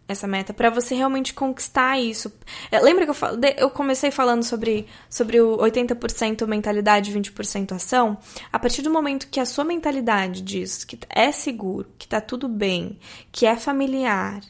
essa 0.09 0.27
meta, 0.27 0.55
para 0.55 0.71
você 0.71 0.95
realmente 0.95 1.35
conquistar 1.35 1.99
isso. 1.99 2.33
É, 2.71 2.79
lembra 2.79 3.05
que 3.05 3.11
eu, 3.11 3.17
eu 3.57 3.71
comecei 3.71 4.11
falando 4.11 4.45
sobre, 4.45 4.87
sobre 5.11 5.41
o 5.41 5.57
80% 5.59 6.47
mentalidade, 6.47 7.13
20% 7.13 7.73
ação? 7.73 8.17
A 8.53 8.59
partir 8.59 8.83
do 8.83 8.91
momento 8.91 9.29
que 9.29 9.41
a 9.41 9.47
sua 9.47 9.65
mentalidade 9.65 10.43
diz 10.43 10.85
que 10.85 10.99
é 11.09 11.33
seguro, 11.33 11.89
que 11.99 12.07
tá 12.07 12.21
tudo 12.21 12.49
bem, 12.49 12.99
que 13.33 13.47
é 13.47 13.57
familiar, 13.57 14.41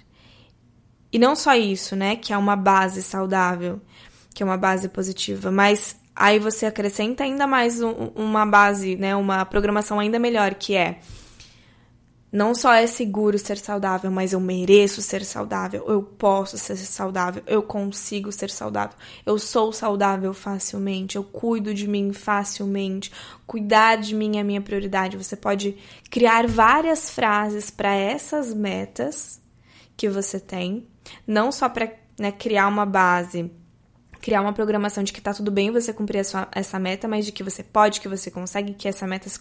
e 1.12 1.18
não 1.18 1.34
só 1.34 1.54
isso, 1.54 1.96
né, 1.96 2.16
que 2.16 2.32
é 2.32 2.36
uma 2.36 2.56
base 2.56 3.02
saudável, 3.02 3.80
que 4.34 4.42
é 4.42 4.46
uma 4.46 4.58
base 4.58 4.88
positiva, 4.88 5.50
mas 5.50 5.96
aí 6.14 6.38
você 6.38 6.66
acrescenta 6.66 7.24
ainda 7.24 7.46
mais 7.46 7.80
um, 7.80 8.10
uma 8.14 8.44
base, 8.44 8.96
né, 8.96 9.16
uma 9.16 9.44
programação 9.46 9.98
ainda 9.98 10.18
melhor, 10.18 10.54
que 10.54 10.74
é 10.74 11.00
não 12.36 12.54
só 12.54 12.74
é 12.74 12.86
seguro 12.86 13.38
ser 13.38 13.56
saudável, 13.56 14.10
mas 14.10 14.34
eu 14.34 14.40
mereço 14.40 15.00
ser 15.00 15.24
saudável, 15.24 15.82
eu 15.88 16.02
posso 16.02 16.58
ser 16.58 16.76
saudável, 16.76 17.42
eu 17.46 17.62
consigo 17.62 18.30
ser 18.30 18.50
saudável, 18.50 18.94
eu 19.24 19.38
sou 19.38 19.72
saudável 19.72 20.34
facilmente, 20.34 21.16
eu 21.16 21.24
cuido 21.24 21.72
de 21.72 21.88
mim 21.88 22.12
facilmente, 22.12 23.10
cuidar 23.46 23.96
de 23.96 24.14
mim 24.14 24.36
é 24.36 24.42
minha 24.42 24.60
prioridade. 24.60 25.16
Você 25.16 25.34
pode 25.34 25.78
criar 26.10 26.46
várias 26.46 27.08
frases 27.08 27.70
para 27.70 27.94
essas 27.94 28.52
metas 28.52 29.40
que 29.96 30.06
você 30.06 30.38
tem, 30.38 30.86
não 31.26 31.50
só 31.50 31.70
para 31.70 31.90
né, 32.18 32.30
criar 32.30 32.68
uma 32.68 32.84
base 32.84 33.50
criar 34.20 34.40
uma 34.40 34.52
programação 34.52 35.04
de 35.04 35.12
que 35.12 35.20
tá 35.20 35.32
tudo 35.32 35.52
bem 35.52 35.70
você 35.70 35.92
cumprir 35.92 36.24
sua, 36.24 36.48
essa 36.50 36.80
meta, 36.80 37.06
mas 37.06 37.24
de 37.24 37.30
que 37.30 37.44
você 37.44 37.62
pode, 37.62 38.00
que 38.00 38.08
você 38.08 38.28
consegue, 38.28 38.74
que 38.74 38.88
essa 38.88 39.06
meta 39.06 39.28
se, 39.28 39.38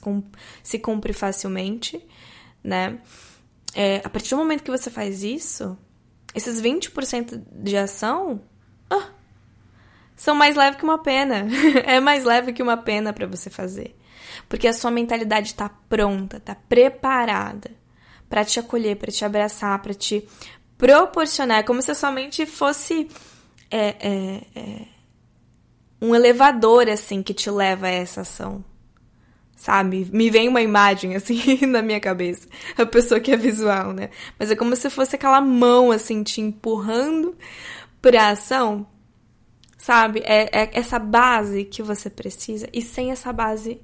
se 0.62 0.78
cumpre 0.78 1.12
facilmente 1.12 2.00
né? 2.66 2.98
É, 3.74 4.02
a 4.04 4.10
partir 4.10 4.32
do 4.32 4.38
momento 4.38 4.64
que 4.64 4.72
você 4.72 4.90
faz 4.90 5.24
isso, 5.24 5.78
esses 6.34 6.62
20% 6.62 7.42
de 7.52 7.78
ação 7.78 8.42
ah, 8.90 9.10
são 10.16 10.34
mais 10.34 10.56
leves 10.56 10.78
que 10.78 10.84
uma 10.84 10.98
pena. 10.98 11.46
é 11.86 12.00
mais 12.00 12.24
leve 12.24 12.54
que 12.54 12.64
uma 12.64 12.78
pena 12.78 13.14
para 13.14 13.28
você 13.28 13.50
fazer. 13.50 13.96
Porque 14.50 14.68
a 14.68 14.74
sua 14.74 14.92
mentalidade 14.92 15.48
está 15.48 15.70
pronta, 15.70 16.38
está 16.38 16.56
preparada 16.56 17.72
para 18.30 18.44
te 18.44 18.60
acolher, 18.60 18.98
para 18.98 19.12
te 19.12 19.24
abraçar, 19.24 19.82
para 19.82 19.94
te 19.94 20.28
proporcionar. 20.78 21.60
É 21.60 21.64
como 21.64 21.82
se 21.82 21.92
a 21.92 21.96
sua 21.96 22.12
mente 22.12 22.46
fosse 22.46 23.10
é, 23.70 23.96
é, 24.00 24.42
é, 24.56 24.82
um 26.02 26.16
elevador 26.16 26.90
assim 26.90 27.22
que 27.22 27.34
te 27.34 27.50
leva 27.50 27.88
a 27.88 27.92
essa 27.92 28.22
ação. 28.22 28.64
Sabe? 29.56 30.08
Me 30.12 30.30
vem 30.30 30.48
uma 30.48 30.62
imagem 30.62 31.16
assim 31.16 31.66
na 31.68 31.82
minha 31.82 32.00
cabeça. 32.00 32.48
A 32.78 32.86
pessoa 32.86 33.20
que 33.20 33.32
é 33.32 33.38
visual, 33.38 33.94
né? 33.94 34.10
Mas 34.38 34.52
é 34.52 34.56
como 34.56 34.76
se 34.76 34.90
fosse 34.90 35.16
aquela 35.16 35.42
mão 35.42 35.92
assim 35.92 36.22
te 36.24 36.42
empurrando 36.42 37.36
pra 38.02 38.30
ação, 38.30 38.86
sabe? 39.78 40.22
É, 40.26 40.50
é 40.52 40.70
essa 40.74 41.00
base 41.00 41.64
que 41.64 41.82
você 41.82 42.10
precisa. 42.10 42.68
E 42.74 42.82
sem 42.82 43.12
essa 43.12 43.32
base 43.32 43.80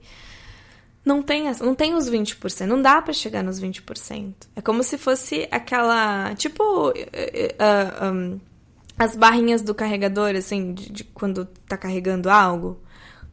não 1.03 1.23
tem, 1.23 1.51
não 1.59 1.73
tem 1.73 1.95
os 1.95 2.09
20%, 2.09 2.65
não 2.65 2.79
dá 2.81 3.01
para 3.01 3.13
chegar 3.13 3.43
nos 3.43 3.59
20%. 3.59 4.33
É 4.55 4.61
como 4.61 4.83
se 4.83 4.97
fosse 4.97 5.47
aquela, 5.49 6.35
tipo, 6.35 6.89
uh, 6.89 6.91
uh, 6.91 8.13
um, 8.13 8.39
as 8.99 9.15
barrinhas 9.15 9.63
do 9.63 9.73
carregador, 9.73 10.35
assim, 10.35 10.73
de, 10.73 10.91
de, 10.91 11.03
quando 11.03 11.45
tá 11.67 11.75
carregando 11.75 12.29
algo. 12.29 12.79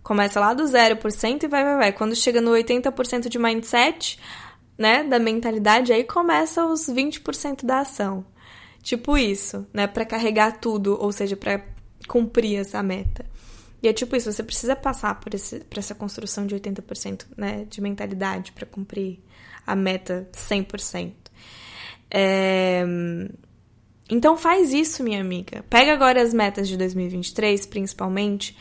Começa 0.09 0.41
lá 0.41 0.55
do 0.55 0.63
0% 0.63 1.43
e 1.43 1.49
vai, 1.49 1.63
vai, 1.63 1.77
vai. 1.77 1.93
Quando 1.93 2.17
chega 2.17 2.41
no 2.41 2.53
80% 2.53 3.29
de 3.29 3.39
mindset, 3.39 4.19
né, 4.79 5.05
da 5.05 5.19
mentalidade, 5.19 5.93
aí 5.93 6.03
começa 6.03 6.65
os 6.65 6.87
20% 6.89 7.67
da 7.67 7.81
ação. 7.81 8.25
Tipo 8.83 9.19
isso, 9.19 9.67
né, 9.71 9.87
para 9.87 10.07
carregar 10.07 10.61
tudo, 10.61 10.97
ou 10.99 11.13
seja, 11.13 11.37
para 11.37 11.63
cumprir 12.09 12.57
essa 12.59 12.83
meta. 12.83 13.23
E 13.83 13.89
é 13.89 13.93
tipo 13.93 14.17
isso, 14.17 14.33
você 14.33 14.43
precisa 14.43 14.75
passar 14.75 15.21
por, 15.21 15.35
esse, 15.35 15.61
por 15.61 15.79
essa 15.79 15.95
construção 15.95 16.47
de 16.47 16.55
80% 16.55 17.27
né, 17.37 17.67
de 17.69 17.79
mentalidade 17.83 18.53
para 18.53 18.65
cumprir 18.65 19.21
a 19.67 19.77
meta 19.77 20.27
100%. 20.33 21.13
É... 22.11 22.83
Então 24.09 24.39
faz 24.39 24.73
isso, 24.73 25.05
minha 25.05 25.21
amiga. 25.21 25.63
Pega 25.69 25.93
agora 25.93 26.23
as 26.23 26.33
metas 26.33 26.67
de 26.67 26.79
2023, 26.79 27.67
principalmente, 27.67 28.57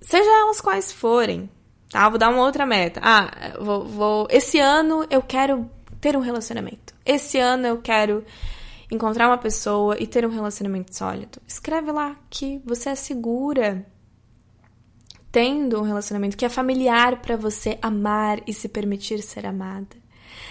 seja 0.00 0.30
elas 0.30 0.60
quais 0.60 0.92
forem, 0.92 1.50
tá? 1.90 2.08
Vou 2.08 2.18
dar 2.18 2.30
uma 2.30 2.42
outra 2.42 2.66
meta. 2.66 3.00
Ah, 3.02 3.56
vou, 3.60 3.84
vou... 3.84 4.26
esse 4.30 4.58
ano 4.58 5.06
eu 5.10 5.22
quero 5.22 5.70
ter 6.00 6.16
um 6.16 6.20
relacionamento. 6.20 6.94
Esse 7.04 7.38
ano 7.38 7.66
eu 7.66 7.78
quero 7.78 8.24
encontrar 8.90 9.28
uma 9.28 9.38
pessoa 9.38 9.96
e 10.00 10.06
ter 10.06 10.26
um 10.26 10.30
relacionamento 10.30 10.96
sólido. 10.96 11.40
Escreve 11.46 11.92
lá 11.92 12.16
que 12.28 12.60
você 12.64 12.90
é 12.90 12.94
segura 12.94 13.86
tendo 15.30 15.78
um 15.78 15.84
relacionamento 15.84 16.36
que 16.36 16.44
é 16.44 16.48
familiar 16.48 17.20
para 17.20 17.36
você 17.36 17.78
amar 17.80 18.40
e 18.46 18.52
se 18.52 18.68
permitir 18.68 19.22
ser 19.22 19.46
amada. 19.46 19.96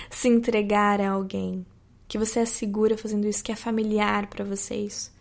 Se 0.10 0.28
entregar 0.28 1.02
a 1.02 1.12
alguém, 1.12 1.66
que 2.08 2.18
você 2.18 2.40
é 2.40 2.46
segura 2.46 2.98
fazendo 2.98 3.28
isso, 3.28 3.44
que 3.44 3.52
é 3.52 3.56
familiar 3.56 4.28
para 4.28 4.46
vocês. 4.46 5.12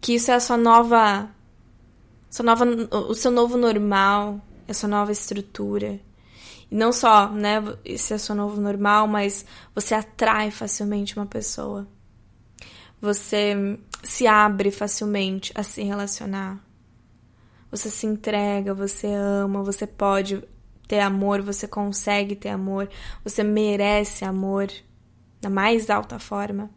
Que 0.00 0.14
isso 0.14 0.30
é 0.30 0.34
a 0.34 0.40
sua 0.40 0.56
nova 0.56 1.28
sua 2.32 2.44
nova 2.44 2.64
o 2.64 3.14
seu 3.14 3.30
novo 3.30 3.56
normal, 3.56 4.40
a 4.66 4.74
sua 4.74 4.88
nova 4.88 5.12
estrutura. 5.12 6.00
E 6.68 6.74
não 6.74 6.92
só, 6.92 7.30
né, 7.30 7.62
esse 7.84 8.12
é 8.12 8.18
seu 8.18 8.34
novo 8.34 8.60
normal, 8.60 9.06
mas 9.06 9.44
você 9.72 9.94
atrai 9.94 10.50
facilmente 10.50 11.16
uma 11.16 11.26
pessoa 11.26 11.86
você 13.02 13.76
se 14.04 14.28
abre 14.28 14.70
facilmente 14.70 15.52
a 15.56 15.64
se 15.64 15.82
relacionar. 15.82 16.64
Você 17.68 17.90
se 17.90 18.06
entrega, 18.06 18.72
você 18.72 19.08
ama, 19.08 19.64
você 19.64 19.88
pode 19.88 20.40
ter 20.86 21.00
amor, 21.00 21.42
você 21.42 21.66
consegue 21.66 22.36
ter 22.36 22.50
amor, 22.50 22.88
você 23.24 23.42
merece 23.42 24.24
amor 24.24 24.70
na 25.42 25.50
mais 25.50 25.90
alta 25.90 26.20
forma. 26.20 26.70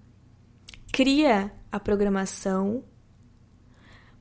Cria 0.91 1.51
a 1.71 1.79
programação 1.79 2.83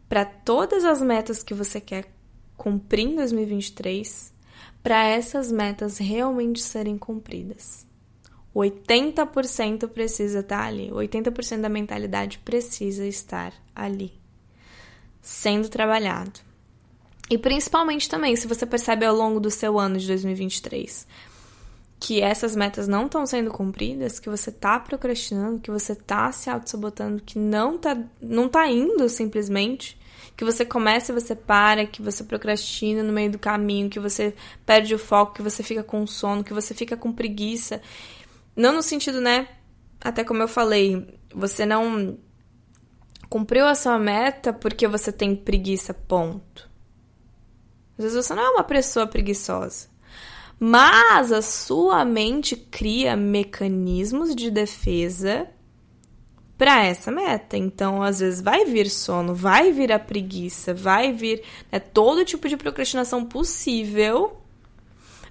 para 0.08 0.24
todas 0.24 0.84
as 0.84 1.00
metas 1.00 1.42
que 1.42 1.54
você 1.54 1.80
quer 1.80 2.06
cumprir 2.56 3.06
em 3.06 3.16
2023, 3.16 4.32
para 4.82 5.04
essas 5.06 5.50
metas 5.50 5.98
realmente 5.98 6.60
serem 6.60 6.98
cumpridas. 6.98 7.86
80% 8.54 9.88
precisa 9.88 10.40
estar 10.40 10.58
tá 10.58 10.64
ali. 10.64 10.90
80% 10.90 11.60
da 11.60 11.68
mentalidade 11.68 12.38
precisa 12.38 13.06
estar 13.06 13.52
ali, 13.74 14.12
sendo 15.20 15.68
trabalhado. 15.68 16.40
E 17.28 17.38
principalmente 17.38 18.08
também, 18.08 18.36
se 18.36 18.46
você 18.46 18.66
percebe 18.66 19.04
ao 19.04 19.16
longo 19.16 19.40
do 19.40 19.50
seu 19.50 19.78
ano 19.78 19.98
de 19.98 20.06
2023 20.06 21.06
que 22.04 22.20
essas 22.20 22.54
metas 22.54 22.86
não 22.86 23.06
estão 23.06 23.24
sendo 23.24 23.50
cumpridas, 23.50 24.20
que 24.20 24.28
você 24.28 24.50
está 24.50 24.78
procrastinando, 24.78 25.58
que 25.58 25.70
você 25.70 25.92
está 25.92 26.30
se 26.30 26.50
auto-sabotando, 26.50 27.22
que 27.22 27.38
não 27.38 27.76
está 27.76 27.96
não 28.20 28.46
tá 28.46 28.68
indo 28.68 29.08
simplesmente, 29.08 29.98
que 30.36 30.44
você 30.44 30.66
começa 30.66 31.10
e 31.10 31.14
você 31.14 31.34
para, 31.34 31.86
que 31.86 32.02
você 32.02 32.22
procrastina 32.22 33.02
no 33.02 33.10
meio 33.10 33.32
do 33.32 33.38
caminho, 33.38 33.88
que 33.88 33.98
você 33.98 34.34
perde 34.66 34.94
o 34.94 34.98
foco, 34.98 35.32
que 35.32 35.40
você 35.40 35.62
fica 35.62 35.82
com 35.82 36.06
sono, 36.06 36.44
que 36.44 36.52
você 36.52 36.74
fica 36.74 36.94
com 36.94 37.10
preguiça 37.10 37.80
não 38.54 38.74
no 38.74 38.82
sentido, 38.82 39.18
né? 39.18 39.48
Até 39.98 40.22
como 40.22 40.42
eu 40.42 40.48
falei, 40.48 41.18
você 41.34 41.64
não 41.64 42.18
cumpriu 43.30 43.66
a 43.66 43.74
sua 43.74 43.98
meta 43.98 44.52
porque 44.52 44.86
você 44.86 45.10
tem 45.10 45.34
preguiça, 45.34 45.94
ponto. 45.94 46.68
Às 47.96 48.04
vezes 48.04 48.26
você 48.26 48.34
não 48.34 48.42
é 48.42 48.50
uma 48.50 48.64
pessoa 48.64 49.06
preguiçosa. 49.06 49.93
Mas 50.58 51.32
a 51.32 51.42
sua 51.42 52.04
mente 52.04 52.56
cria 52.56 53.16
mecanismos 53.16 54.34
de 54.34 54.50
defesa 54.50 55.48
para 56.56 56.84
essa 56.84 57.10
meta. 57.10 57.56
Então, 57.56 58.02
às 58.02 58.20
vezes 58.20 58.40
vai 58.40 58.64
vir 58.64 58.88
sono, 58.88 59.34
vai 59.34 59.72
vir 59.72 59.92
a 59.92 59.98
preguiça, 59.98 60.72
vai 60.72 61.12
vir 61.12 61.42
né, 61.70 61.78
todo 61.78 62.24
tipo 62.24 62.48
de 62.48 62.56
procrastinação 62.56 63.24
possível 63.24 64.44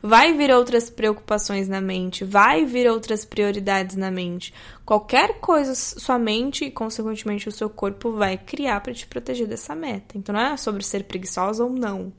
vai 0.05 0.33
vir 0.33 0.51
outras 0.51 0.89
preocupações 0.89 1.69
na 1.69 1.79
mente, 1.79 2.25
vai 2.25 2.65
vir 2.65 2.91
outras 2.91 3.23
prioridades 3.23 3.95
na 3.95 4.11
mente. 4.11 4.53
Qualquer 4.85 5.39
coisa 5.39 5.73
sua 5.73 6.19
mente 6.19 6.65
e, 6.65 6.71
consequentemente, 6.71 7.47
o 7.47 7.51
seu 7.53 7.69
corpo 7.69 8.11
vai 8.11 8.37
criar 8.37 8.81
para 8.81 8.93
te 8.93 9.07
proteger 9.07 9.47
dessa 9.47 9.73
meta. 9.73 10.17
Então 10.17 10.35
não 10.35 10.41
é 10.41 10.57
sobre 10.57 10.83
ser 10.83 11.05
preguiçosa 11.05 11.63
ou 11.63 11.69
não, 11.69 12.11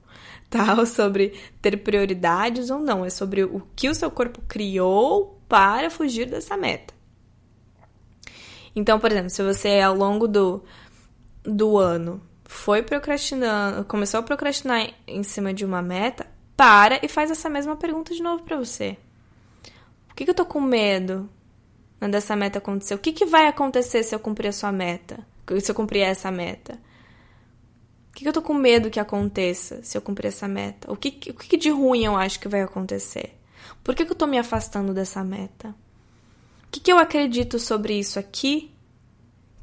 Ou 0.79 0.87
sobre 0.87 1.33
ter 1.61 1.77
prioridades 1.79 2.71
ou 2.71 2.79
não. 2.79 3.05
É 3.05 3.11
sobre 3.11 3.45
o 3.45 3.63
que 3.75 3.89
o 3.89 3.95
seu 3.95 4.11
corpo 4.11 4.41
criou 4.49 5.41
para 5.49 5.91
fugir 5.91 6.27
dessa 6.27 6.57
meta. 6.57 6.95
Então, 8.75 8.99
por 8.99 9.11
exemplo, 9.11 9.31
se 9.31 9.43
você 9.43 9.81
ao 9.81 9.95
longo 9.95 10.27
do, 10.27 10.65
do 11.45 11.79
ano 11.79 12.21
foi 12.45 12.83
procrastinando, 12.83 13.85
começou 13.85 14.21
a 14.21 14.23
procrastinar 14.23 14.91
em 15.07 15.23
cima 15.23 15.55
de 15.55 15.65
uma 15.65 15.81
meta, 15.81 16.27
para 16.57 17.01
e 17.03 17.09
faz 17.09 17.31
essa 17.31 17.49
mesma 17.49 17.77
pergunta 17.77 18.15
de 18.15 18.23
novo 18.23 18.43
para 18.43 18.57
você. 18.57 18.97
Por 20.09 20.15
que, 20.15 20.25
que 20.25 20.31
eu 20.31 20.35
tô 20.35 20.47
com 20.47 20.61
medo 20.61 21.29
dessa 22.01 22.37
meta 22.37 22.59
acontecer? 22.59 22.95
O 22.95 22.99
que, 22.99 23.13
que 23.13 23.27
vai 23.27 23.47
acontecer 23.47 24.03
se 24.03 24.15
eu 24.15 24.21
cumprir 24.21 24.49
a 24.49 24.53
sua 24.53 24.71
meta? 24.71 25.19
Se 25.61 25.71
eu 25.71 25.75
cumprir 25.75 26.03
essa 26.03 26.31
meta? 26.31 26.79
O 28.15 28.17
que, 28.17 28.29
eu 28.29 28.33
tô 28.33 28.41
com 28.41 28.55
medo 28.55 28.91
que 28.91 29.01
aconteça 29.01 29.83
se 29.83 29.99
eu 29.99 30.01
cumprir 30.01 30.29
essa 30.29 30.47
meta? 30.47 30.91
O 30.91 30.97
que, 30.97 31.31
o 31.31 31.35
que 31.35 31.57
de 31.57 31.69
ruim 31.69 32.05
eu 32.05 32.17
acho 32.17 32.39
que 32.39 32.47
vai 32.47 32.63
acontecer? 32.63 33.37
Por 33.83 33.93
que, 33.93 34.05
que 34.05 34.13
eu 34.13 34.17
tô 34.17 34.25
me 34.25 34.39
afastando 34.39 34.95
dessa 34.95 35.25
meta? 35.25 35.75
O 36.63 36.71
que, 36.71 36.79
que 36.79 36.93
eu 36.93 36.97
acredito 36.97 37.59
sobre 37.59 37.99
isso 37.99 38.17
aqui 38.17 38.71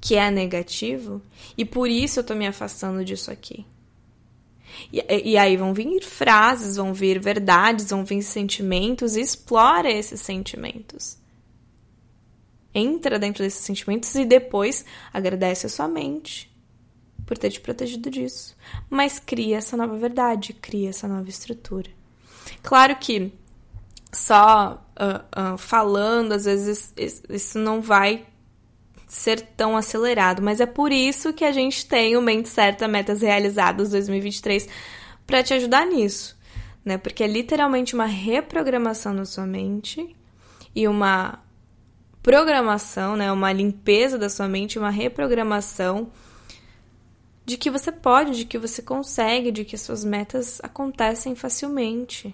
que 0.02 0.16
é 0.16 0.30
negativo 0.30 1.22
e 1.58 1.64
por 1.64 1.90
isso 1.90 2.20
eu 2.20 2.26
tô 2.26 2.36
me 2.36 2.46
afastando 2.46 3.06
disso 3.06 3.32
aqui? 3.32 3.66
E, 4.92 5.32
e 5.32 5.38
aí 5.38 5.56
vão 5.56 5.74
vir 5.74 6.04
frases, 6.04 6.76
vão 6.76 6.94
vir 6.94 7.22
verdades, 7.22 7.90
vão 7.90 8.04
vir 8.04 8.22
sentimentos, 8.22 9.16
e 9.16 9.22
explora 9.22 9.90
esses 9.90 10.20
sentimentos. 10.20 11.18
Entra 12.74 13.18
dentro 13.18 13.46
desses 13.46 13.64
sentimentos 13.64 14.14
e 14.14 14.26
depois 14.26 14.84
agradece 15.14 15.68
a 15.68 15.70
sua 15.70 15.88
mente 15.88 16.51
por 17.32 17.38
ter 17.38 17.50
te 17.50 17.62
protegido 17.62 18.10
disso. 18.10 18.58
Mas 18.90 19.18
cria 19.18 19.56
essa 19.56 19.78
nova 19.78 19.96
verdade, 19.96 20.52
cria 20.52 20.90
essa 20.90 21.08
nova 21.08 21.30
estrutura. 21.30 21.90
Claro 22.62 22.94
que 22.98 23.32
só 24.12 24.86
uh, 25.00 25.54
uh, 25.54 25.58
falando, 25.58 26.34
às 26.34 26.44
vezes, 26.44 26.94
isso 27.30 27.58
não 27.58 27.80
vai 27.80 28.26
ser 29.08 29.40
tão 29.56 29.78
acelerado, 29.78 30.42
mas 30.42 30.60
é 30.60 30.66
por 30.66 30.92
isso 30.92 31.32
que 31.32 31.46
a 31.46 31.54
gente 31.54 31.86
tem 31.86 32.18
o 32.18 32.22
Mente 32.22 32.50
Certa 32.50 32.86
Metas 32.86 33.22
Realizadas 33.22 33.92
2023 33.92 34.68
para 35.26 35.42
te 35.42 35.54
ajudar 35.54 35.88
nisso, 35.88 36.38
né? 36.84 36.98
Porque 36.98 37.24
é 37.24 37.28
literalmente 37.28 37.96
uma 37.96 38.08
reprogramação 38.08 39.14
na 39.14 39.24
sua 39.24 39.46
mente 39.46 40.14
e 40.76 40.86
uma 40.86 41.40
programação, 42.22 43.16
né, 43.16 43.32
uma 43.32 43.54
limpeza 43.54 44.18
da 44.18 44.28
sua 44.28 44.50
mente, 44.50 44.78
uma 44.78 44.90
reprogramação 44.90 46.12
de 47.52 47.58
que 47.58 47.70
você 47.70 47.92
pode, 47.92 48.32
de 48.32 48.46
que 48.46 48.58
você 48.58 48.82
consegue, 48.82 49.52
de 49.52 49.66
que 49.66 49.78
suas 49.78 50.06
metas 50.06 50.62
acontecem 50.64 51.36
facilmente. 51.36 52.34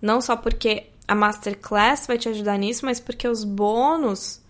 Não 0.00 0.18
só 0.18 0.34
porque 0.34 0.86
a 1.06 1.14
masterclass 1.14 2.06
vai 2.06 2.16
te 2.16 2.30
ajudar 2.30 2.56
nisso, 2.56 2.86
mas 2.86 2.98
porque 2.98 3.28
os 3.28 3.44
bônus 3.44 4.40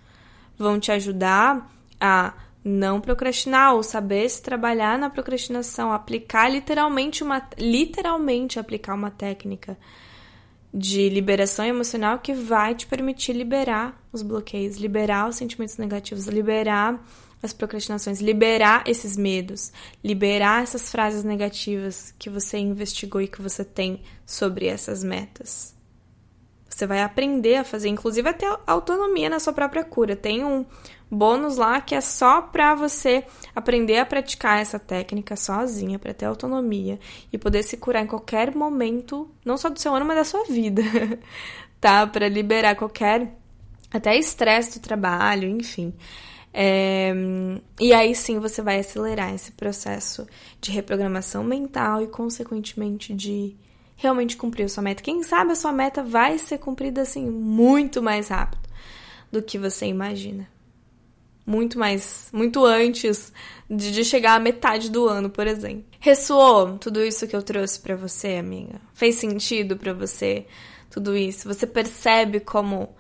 vão 0.57 0.79
te 0.79 0.93
ajudar 0.93 1.69
a 2.01 2.35
não 2.65 3.01
procrastinar 3.01 3.75
ou 3.75 3.83
saber 3.83 4.29
se 4.29 4.41
trabalhar 4.41 4.97
na 4.97 5.11
procrastinação, 5.11 5.93
aplicar 5.93 6.49
literalmente 6.49 7.25
uma 7.25 7.43
literalmente 7.59 8.61
aplicar 8.61 8.95
uma 8.95 9.11
técnica 9.11 9.77
de 10.73 11.09
liberação 11.09 11.65
emocional 11.65 12.21
que 12.21 12.33
vai 12.33 12.77
te 12.77 12.87
permitir 12.87 13.33
liberar 13.33 14.01
os 14.13 14.23
bloqueios, 14.23 14.77
liberar 14.77 15.29
os 15.29 15.37
sentimentos 15.37 15.77
negativos, 15.79 16.27
liberar 16.27 17.05
as 17.45 17.53
procrastinações, 17.53 18.21
liberar 18.21 18.85
esses 18.87 19.17
medos, 19.17 19.73
liberar 20.03 20.63
essas 20.63 20.91
frases 20.91 21.25
negativas 21.25 22.15
que 22.19 22.31
você 22.31 22.59
investigou 22.59 23.21
e 23.21 23.29
que 23.29 23.43
você 23.43 23.65
tem 23.65 24.03
sobre 24.27 24.67
essas 24.67 25.05
metas. 25.05 25.75
Você 26.69 26.87
vai 26.89 27.03
aprender 27.03 27.57
a 27.57 27.65
fazer, 27.65 27.89
inclusive 27.89 28.29
até 28.29 28.47
autonomia 28.67 29.31
na 29.31 29.39
sua 29.39 29.53
própria 29.53 29.85
cura. 29.85 30.17
Tem 30.17 30.45
um 30.45 30.67
bônus 31.09 31.57
lá 31.57 31.81
que 31.81 31.95
é 31.95 32.01
só 32.01 32.43
para 32.43 32.75
você 32.75 33.25
aprender 33.55 33.99
a 33.99 34.07
praticar 34.07 34.61
essa 34.61 34.79
técnica 34.79 35.37
sozinha, 35.37 36.01
para 36.01 36.13
ter 36.13 36.27
autonomia 36.27 36.99
e 37.33 37.39
poder 37.39 37.63
se 37.63 37.77
curar 37.77 38.03
em 38.03 38.09
qualquer 38.09 38.53
momento, 38.55 39.31
não 39.45 39.57
só 39.57 39.69
do 39.69 39.79
seu 39.79 39.95
ano, 39.95 40.05
mas 40.05 40.17
da 40.17 40.25
sua 40.25 40.45
vida, 40.47 40.83
tá? 41.81 42.07
Para 42.09 42.29
liberar 42.29 42.75
qualquer 42.75 43.33
até 43.93 44.17
estresse 44.17 44.81
do 44.81 44.83
trabalho, 44.83 45.49
enfim. 45.49 45.95
É, 46.57 47.13
e 47.81 47.93
aí 47.93 48.15
sim 48.15 48.39
você 48.39 48.63
vai 48.63 48.79
acelerar 48.79 49.35
esse 49.35 49.51
processo 49.53 50.25
de 50.61 50.71
reprogramação 50.71 51.43
mental 51.43 52.01
e, 52.01 52.07
consequentemente, 52.07 53.13
de 53.13 53.57
realmente 53.97 54.37
cumprir 54.37 54.65
a 54.65 54.69
sua 54.69 54.83
meta. 54.83 55.03
Quem 55.03 55.25
sabe 55.25 55.51
a 55.51 55.57
sua 55.57 55.73
meta 55.73 56.03
vai 56.03 56.39
ser 56.39 56.59
cumprida 56.59 57.03
assim 57.03 57.29
muito 57.29 58.01
mais 58.01 58.29
rápido 58.29 58.69
do 59.33 59.43
que 59.43 59.59
você 59.59 59.87
imagina 59.87 60.49
muito 61.47 61.79
mais, 61.79 62.29
muito 62.33 62.65
antes 62.65 63.33
de, 63.69 63.93
de, 63.93 64.05
chegar 64.05 64.35
à 64.35 64.41
metade 64.41 64.91
do 64.91 65.07
ano, 65.07 65.29
por 65.29 65.47
exemplo. 65.47 65.85
Ressoou 66.01 66.79
tudo 66.79 67.05
isso 67.05 67.27
que 67.27 67.37
eu 67.37 67.43
trouxe 67.43 67.79
para 67.81 67.95
você, 67.95 68.37
amiga? 68.37 68.81
Fez 68.95 69.17
sentido 69.17 69.77
para 69.77 69.93
você 69.93 70.47
tudo 70.91 71.17
isso? 71.17 71.47
Você 71.47 71.67
percebe 71.67 72.41
como 72.41 72.95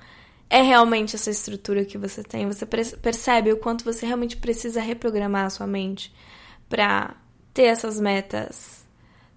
é 0.54 0.62
realmente 0.62 1.16
essa 1.16 1.30
estrutura 1.30 1.84
que 1.84 1.98
você 1.98 2.22
tem? 2.22 2.46
Você 2.46 2.64
percebe 2.64 3.52
o 3.52 3.56
quanto 3.56 3.84
você 3.84 4.06
realmente 4.06 4.36
precisa 4.36 4.80
reprogramar 4.80 5.46
a 5.46 5.50
sua 5.50 5.66
mente 5.66 6.14
para 6.68 7.16
ter 7.52 7.64
essas 7.64 7.98
metas 7.98 8.84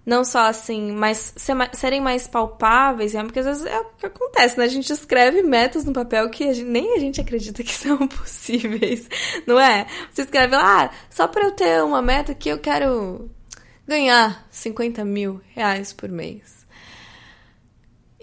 não 0.06 0.24
só 0.24 0.46
assim, 0.46 0.92
mas 0.92 1.34
serem 1.72 2.00
mais 2.00 2.28
palpáveis, 2.28 3.16
é 3.16 3.22
porque 3.22 3.40
às 3.40 3.46
vezes 3.46 3.66
é 3.66 3.80
o 3.80 3.84
que 3.98 4.06
acontece, 4.06 4.56
né? 4.56 4.64
A 4.64 4.68
gente 4.68 4.90
escreve 4.90 5.42
metas 5.42 5.84
no 5.84 5.92
papel 5.92 6.30
que 6.30 6.44
a 6.44 6.52
gente, 6.52 6.66
nem 6.66 6.94
a 6.94 6.98
gente 7.00 7.20
acredita 7.20 7.64
que 7.64 7.74
são 7.74 8.06
possíveis, 8.08 9.06
não 9.44 9.58
é? 9.58 9.86
Você 10.10 10.22
escreve 10.22 10.56
lá, 10.56 10.84
ah, 10.84 10.90
só 11.10 11.26
para 11.26 11.44
eu 11.46 11.50
ter 11.50 11.82
uma 11.82 12.00
meta 12.00 12.32
que 12.32 12.48
eu 12.48 12.58
quero 12.58 13.28
ganhar 13.86 14.46
50 14.50 15.04
mil 15.04 15.42
reais 15.52 15.92
por 15.92 16.08
mês. 16.08 16.57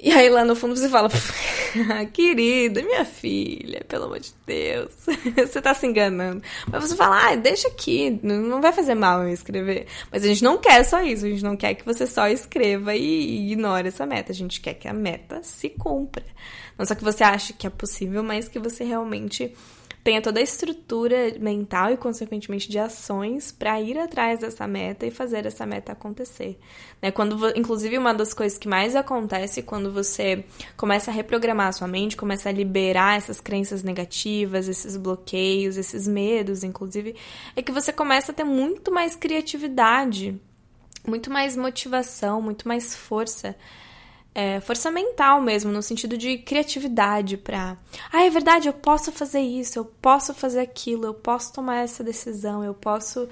E 0.06 0.12
aí 0.12 0.30
lá 0.30 0.46
no 0.46 0.56
fundo 0.56 0.76
você 0.76 0.88
fala, 0.88 1.10
querida, 2.14 2.80
minha 2.84 3.04
filha, 3.04 3.84
pelo 3.88 4.06
amor 4.06 4.20
de 4.20 4.32
Deus, 4.46 4.94
você 5.36 5.60
tá 5.60 5.74
se 5.74 5.88
enganando. 5.88 6.44
Mas 6.72 6.84
você 6.84 6.96
fala, 6.96 7.32
ah, 7.32 7.36
deixa 7.36 7.68
aqui, 7.70 8.20
não 8.22 8.62
vai 8.62 8.72
fazer 8.72 8.94
mal 8.94 9.24
eu 9.24 9.30
escrever. 9.30 9.88
Mas 10.12 10.24
a 10.24 10.28
gente 10.28 10.44
não 10.44 10.60
quer 10.60 10.86
só 10.86 11.02
isso, 11.02 11.26
a 11.26 11.30
gente 11.30 11.44
não 11.44 11.58
quer 11.58 11.74
que 11.74 11.84
você 11.84 12.06
só 12.06 12.28
escreva 12.28 12.94
e 12.94 13.52
ignore 13.52 13.88
essa 13.88 14.06
meta. 14.06 14.32
A 14.32 14.36
gente 14.36 14.62
quer 14.62 14.76
que 14.76 14.88
a 14.88 14.94
meta 14.94 15.42
se 15.42 15.70
cumpra. 15.70 16.24
Não 16.78 16.86
só 16.86 16.94
que 16.94 17.04
você 17.04 17.24
ache 17.24 17.54
que 17.54 17.66
é 17.66 17.70
possível, 17.72 18.22
mas 18.22 18.48
que 18.48 18.60
você 18.60 18.84
realmente 18.84 19.56
tenha 20.06 20.22
toda 20.22 20.40
a 20.40 20.44
estrutura 20.44 21.34
mental 21.40 21.92
e, 21.92 21.98
consequentemente, 21.98 22.70
de 22.70 22.78
ações 22.78 23.52
para 23.52 23.82
ir 23.82 23.98
atrás 23.98 24.40
dessa 24.40 24.68
meta 24.68 25.04
e 25.04 25.10
fazer 25.10 25.48
essa 25.48 25.66
meta 25.66 25.94
acontecer. 25.94 26.60
Né? 27.02 27.10
Quando, 27.10 27.36
inclusive, 27.58 27.98
uma 27.98 28.14
das 28.14 28.32
coisas 28.32 28.56
que 28.56 28.68
mais 28.68 28.96
acontece 28.96 29.64
quando 29.64 29.92
você 29.92 30.46
começa 30.78 31.10
a 31.10 31.14
reprogramar 31.14 31.70
a 31.70 31.72
sua 31.72 31.88
mente, 31.88 32.16
começa 32.16 32.50
a 32.50 32.52
liberar 32.52 33.18
essas 33.18 33.42
crenças 33.42 33.82
negativas, 33.82 34.68
esses 34.68 34.96
bloqueios, 34.96 35.76
esses 35.76 36.08
medos, 36.08 36.64
inclusive, 36.64 37.16
é 37.56 37.64
que 37.64 37.72
você 37.72 37.92
começa 37.92 38.32
a 38.32 38.36
ter 38.36 38.44
muito 38.44 38.92
mais 38.92 39.16
criatividade, 39.16 40.40
muito 41.08 41.32
mais 41.32 41.58
motivação, 41.58 42.40
muito 42.44 42.68
mais 42.68 42.96
força 42.96 43.56
é, 44.36 44.60
força 44.60 44.92
mental 44.92 45.42
mesmo, 45.42 45.72
no 45.72 45.82
sentido 45.82 46.18
de 46.18 46.38
criatividade 46.40 47.38
para. 47.38 47.78
Ah, 48.12 48.26
é 48.26 48.30
verdade, 48.30 48.68
eu 48.68 48.74
posso 48.74 49.10
fazer 49.14 49.40
isso, 49.40 49.80
eu 49.80 49.86
posso 49.86 50.34
fazer 50.34 50.60
aquilo, 50.60 51.06
eu 51.06 51.14
posso 51.14 51.54
tomar 51.54 51.78
essa 51.78 52.04
decisão, 52.04 52.62
eu 52.62 52.74
posso. 52.74 53.30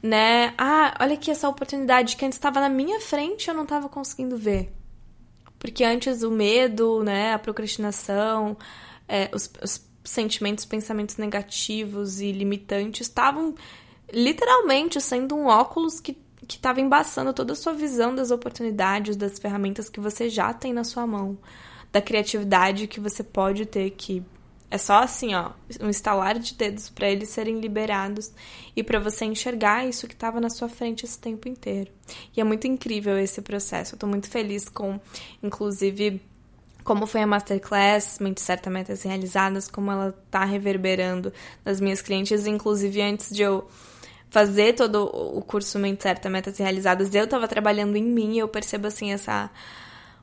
Né? 0.00 0.54
Ah, 0.56 0.96
olha 1.00 1.14
aqui 1.14 1.28
essa 1.28 1.48
oportunidade 1.48 2.16
que 2.16 2.24
antes 2.24 2.38
estava 2.38 2.60
na 2.60 2.68
minha 2.68 3.00
frente 3.00 3.48
eu 3.48 3.54
não 3.54 3.64
estava 3.64 3.88
conseguindo 3.88 4.36
ver. 4.36 4.72
Porque 5.58 5.82
antes 5.82 6.22
o 6.22 6.30
medo, 6.30 7.02
né, 7.02 7.32
a 7.34 7.38
procrastinação, 7.38 8.56
é, 9.08 9.28
os, 9.34 9.50
os 9.60 9.84
sentimentos, 10.04 10.64
pensamentos 10.64 11.16
negativos 11.16 12.20
e 12.20 12.30
limitantes 12.30 13.08
estavam 13.08 13.56
literalmente 14.12 15.00
sendo 15.00 15.34
um 15.34 15.46
óculos 15.46 16.00
que 16.00 16.16
que 16.48 16.56
estava 16.56 16.80
embaçando 16.80 17.34
toda 17.34 17.52
a 17.52 17.56
sua 17.56 17.74
visão 17.74 18.14
das 18.14 18.30
oportunidades, 18.30 19.16
das 19.16 19.38
ferramentas 19.38 19.90
que 19.90 20.00
você 20.00 20.30
já 20.30 20.52
tem 20.54 20.72
na 20.72 20.82
sua 20.82 21.06
mão, 21.06 21.36
da 21.92 22.00
criatividade 22.00 22.86
que 22.86 22.98
você 22.98 23.22
pode 23.22 23.66
ter 23.66 23.90
que 23.90 24.24
é 24.70 24.76
só 24.76 25.02
assim, 25.02 25.34
ó, 25.34 25.52
um 25.80 25.88
estalar 25.88 26.38
de 26.38 26.54
dedos 26.54 26.90
para 26.90 27.08
eles 27.08 27.30
serem 27.30 27.58
liberados 27.58 28.30
e 28.76 28.82
para 28.82 28.98
você 28.98 29.24
enxergar 29.24 29.86
isso 29.86 30.06
que 30.06 30.12
estava 30.12 30.40
na 30.40 30.50
sua 30.50 30.68
frente 30.68 31.06
esse 31.06 31.18
tempo 31.18 31.48
inteiro. 31.48 31.90
E 32.36 32.40
é 32.40 32.44
muito 32.44 32.66
incrível 32.66 33.16
esse 33.18 33.40
processo. 33.40 33.94
Eu 33.94 33.98
tô 33.98 34.06
muito 34.06 34.28
feliz 34.28 34.68
com, 34.68 35.00
inclusive, 35.42 36.20
como 36.84 37.06
foi 37.06 37.22
a 37.22 37.26
masterclass, 37.26 38.18
Mente 38.18 38.42
Certa 38.42 38.68
Metas 38.68 39.04
Realizadas, 39.04 39.68
como 39.68 39.90
ela 39.90 40.12
tá 40.30 40.44
reverberando 40.44 41.32
nas 41.64 41.80
minhas 41.80 42.02
clientes, 42.02 42.46
inclusive 42.46 43.00
antes 43.00 43.34
de 43.34 43.40
eu 43.40 43.66
fazer 44.30 44.74
todo 44.74 45.04
o 45.04 45.42
curso 45.42 45.78
Mente 45.78 46.02
Certa, 46.02 46.28
Metas 46.28 46.58
Realizadas, 46.58 47.14
eu 47.14 47.26
tava 47.26 47.48
trabalhando 47.48 47.96
em 47.96 48.04
mim 48.04 48.34
e 48.34 48.38
eu 48.38 48.48
percebo, 48.48 48.86
assim, 48.86 49.12
essa 49.12 49.50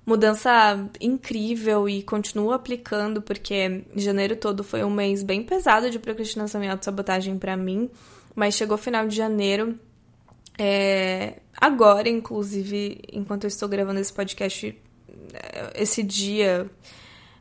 mudança 0.05 0.87
incrível 1.01 1.89
e 1.89 2.03
continuo 2.03 2.51
aplicando, 2.51 3.21
porque 3.21 3.83
janeiro 3.95 4.35
todo 4.35 4.63
foi 4.63 4.83
um 4.83 4.91
mês 4.91 5.23
bem 5.23 5.41
pesado 5.41 5.89
de 5.89 5.97
procrastinação 5.97 6.63
e 6.63 6.67
autossabotagem 6.67 7.39
para 7.39 7.57
mim, 7.57 7.89
mas 8.35 8.53
chegou 8.53 8.77
final 8.77 9.07
de 9.07 9.15
janeiro, 9.15 9.79
é, 10.57 11.39
agora, 11.57 12.07
inclusive, 12.07 13.01
enquanto 13.11 13.45
eu 13.45 13.47
estou 13.47 13.67
gravando 13.67 13.99
esse 13.99 14.13
podcast, 14.13 14.77
esse 15.73 16.03
dia 16.03 16.69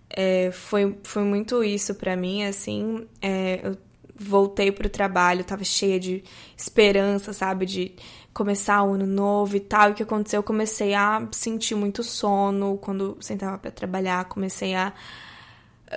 é, 0.09 0.51
foi, 0.51 0.97
foi 1.03 1.23
muito 1.23 1.63
isso 1.63 1.95
para 1.95 2.17
mim, 2.17 2.45
assim, 2.45 3.07
é, 3.21 3.61
eu 3.63 3.77
voltei 4.17 4.71
pro 4.71 4.89
trabalho, 4.89 5.45
tava 5.45 5.65
cheia 5.65 5.99
de 5.99 6.23
esperança, 6.57 7.33
sabe? 7.33 7.67
De 7.67 7.95
começar 8.33 8.83
o 8.83 8.95
ano 8.95 9.07
novo 9.07 9.57
e 9.57 9.61
tal. 9.61 9.89
E 9.89 9.93
o 9.93 9.95
que 9.95 10.03
aconteceu? 10.03 10.39
Eu 10.39 10.43
comecei 10.43 10.95
a 10.95 11.27
sentir 11.33 11.75
muito 11.75 12.03
sono 12.03 12.79
quando 12.79 13.17
sentava 13.21 13.59
para 13.59 13.71
trabalhar, 13.71 14.25
comecei 14.27 14.75
a 14.75 14.93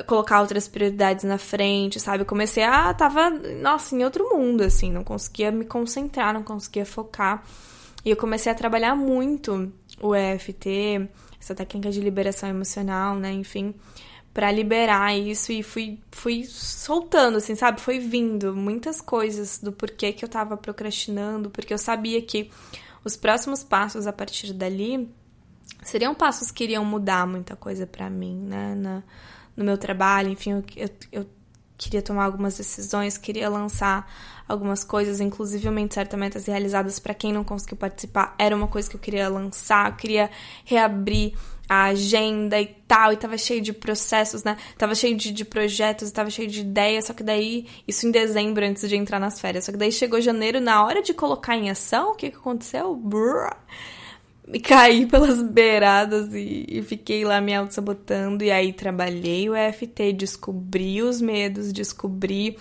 colocar 0.06 0.42
outras 0.42 0.68
prioridades 0.68 1.24
na 1.24 1.38
frente, 1.38 2.00
sabe? 2.00 2.26
Comecei 2.26 2.64
a. 2.64 2.94
tava, 2.94 3.30
nossa, 3.30 3.96
em 3.96 4.04
outro 4.04 4.30
mundo, 4.30 4.64
assim, 4.64 4.92
não 4.92 5.04
conseguia 5.04 5.52
me 5.52 5.66
concentrar, 5.66 6.34
não 6.34 6.44
conseguia 6.44 6.86
focar. 6.86 7.44
E 8.06 8.10
eu 8.10 8.18
comecei 8.18 8.52
a 8.52 8.56
trabalhar 8.56 8.96
muito 8.96 9.72
o 10.02 10.16
EFT, 10.16 11.10
essa 11.40 11.56
técnica 11.56 11.90
de 11.90 12.00
liberação 12.00 12.50
emocional, 12.50 13.16
né? 13.16 13.32
Enfim 13.32 13.74
para 14.38 14.52
liberar 14.52 15.18
isso 15.18 15.52
e 15.52 15.64
fui, 15.64 16.00
fui 16.12 16.46
soltando, 16.46 17.38
assim, 17.40 17.56
sabe? 17.56 17.82
Foi 17.82 17.98
vindo 17.98 18.56
muitas 18.56 19.02
coisas 19.02 19.58
do 19.58 19.72
porquê 19.72 20.14
que 20.14 20.24
eu 20.24 20.30
tava 20.30 20.56
procrastinando, 20.56 21.50
porque 21.50 21.74
eu 21.74 21.78
sabia 21.80 22.22
que 22.22 22.52
os 23.04 23.16
próximos 23.16 23.64
passos 23.64 24.06
a 24.06 24.14
partir 24.14 24.54
dali 24.54 25.10
seriam 25.82 26.14
passos 26.14 26.52
que 26.52 26.66
iriam 26.66 26.86
mudar 26.86 27.26
muita 27.26 27.56
coisa 27.56 27.88
para 27.88 28.12
mim, 28.12 28.38
né? 28.38 28.76
Na, 28.76 29.04
no 29.56 29.66
meu 29.66 29.76
trabalho, 29.76 30.30
enfim, 30.30 30.52
eu, 30.52 30.64
eu, 30.76 30.90
eu 31.12 31.30
queria 31.76 32.04
tomar 32.04 32.26
algumas 32.26 32.56
decisões, 32.60 33.18
queria 33.18 33.50
lançar 33.50 34.08
algumas 34.48 34.84
coisas, 34.84 35.20
inclusive 35.20 35.68
certa 35.90 36.16
metas 36.16 36.46
realizadas 36.46 37.00
para 37.00 37.16
quem 37.16 37.34
não 37.34 37.44
conseguiu 37.44 37.78
participar, 37.78 38.36
era 38.38 38.56
uma 38.56 38.68
coisa 38.68 38.88
que 38.88 38.96
eu 38.96 39.00
queria 39.00 39.28
lançar, 39.30 39.90
eu 39.90 39.96
queria 39.96 40.30
reabrir 40.64 41.34
a 41.70 41.86
agenda 41.86 42.60
e 42.60 42.68
tal, 42.88 43.12
e 43.12 43.18
tava 43.18 43.38
cheio 43.38 43.62
de 43.62 43.74
processos, 43.74 44.44
né? 44.44 44.58
Tava 44.78 44.96
cheio 44.96 45.16
de, 45.16 45.32
de 45.32 45.44
projetos, 45.44 46.12
tava 46.12 46.30
cheio 46.30 46.48
de 46.48 46.62
ideias, 46.62 47.06
só 47.06 47.14
que 47.14 47.24
daí, 47.24 47.66
isso 47.88 48.08
em 48.08 48.12
dezembro, 48.12 48.66
antes 48.66 48.88
de 48.88 48.96
entrar 48.96 49.20
nas 49.20 49.40
férias, 49.42 49.66
só 49.66 49.72
que 49.72 49.78
daí 49.78 49.92
chegou 49.92 50.22
janeiro, 50.22 50.62
na 50.62 50.84
hora 50.84 51.02
de 51.02 51.14
colocar 51.14 51.56
em 51.56 51.70
ação, 51.70 52.12
o 52.12 52.16
que 52.16 52.32
que 52.32 52.38
aconteceu? 52.38 52.96
Brrr, 52.96 53.56
me 54.48 54.60
caí 54.60 55.06
pelas 55.08 55.42
beiradas 55.42 56.34
e, 56.34 56.66
e 56.70 56.82
fiquei 56.84 57.26
lá 57.26 57.42
me 57.42 57.54
auto-sabotando, 57.54 58.44
e 58.44 58.52
aí 58.52 58.72
trabalhei 58.72 59.50
o 59.50 59.56
EFT, 59.56 60.14
descobri 60.14 61.02
os 61.02 61.20
medos, 61.20 61.74
descobri 61.74 62.58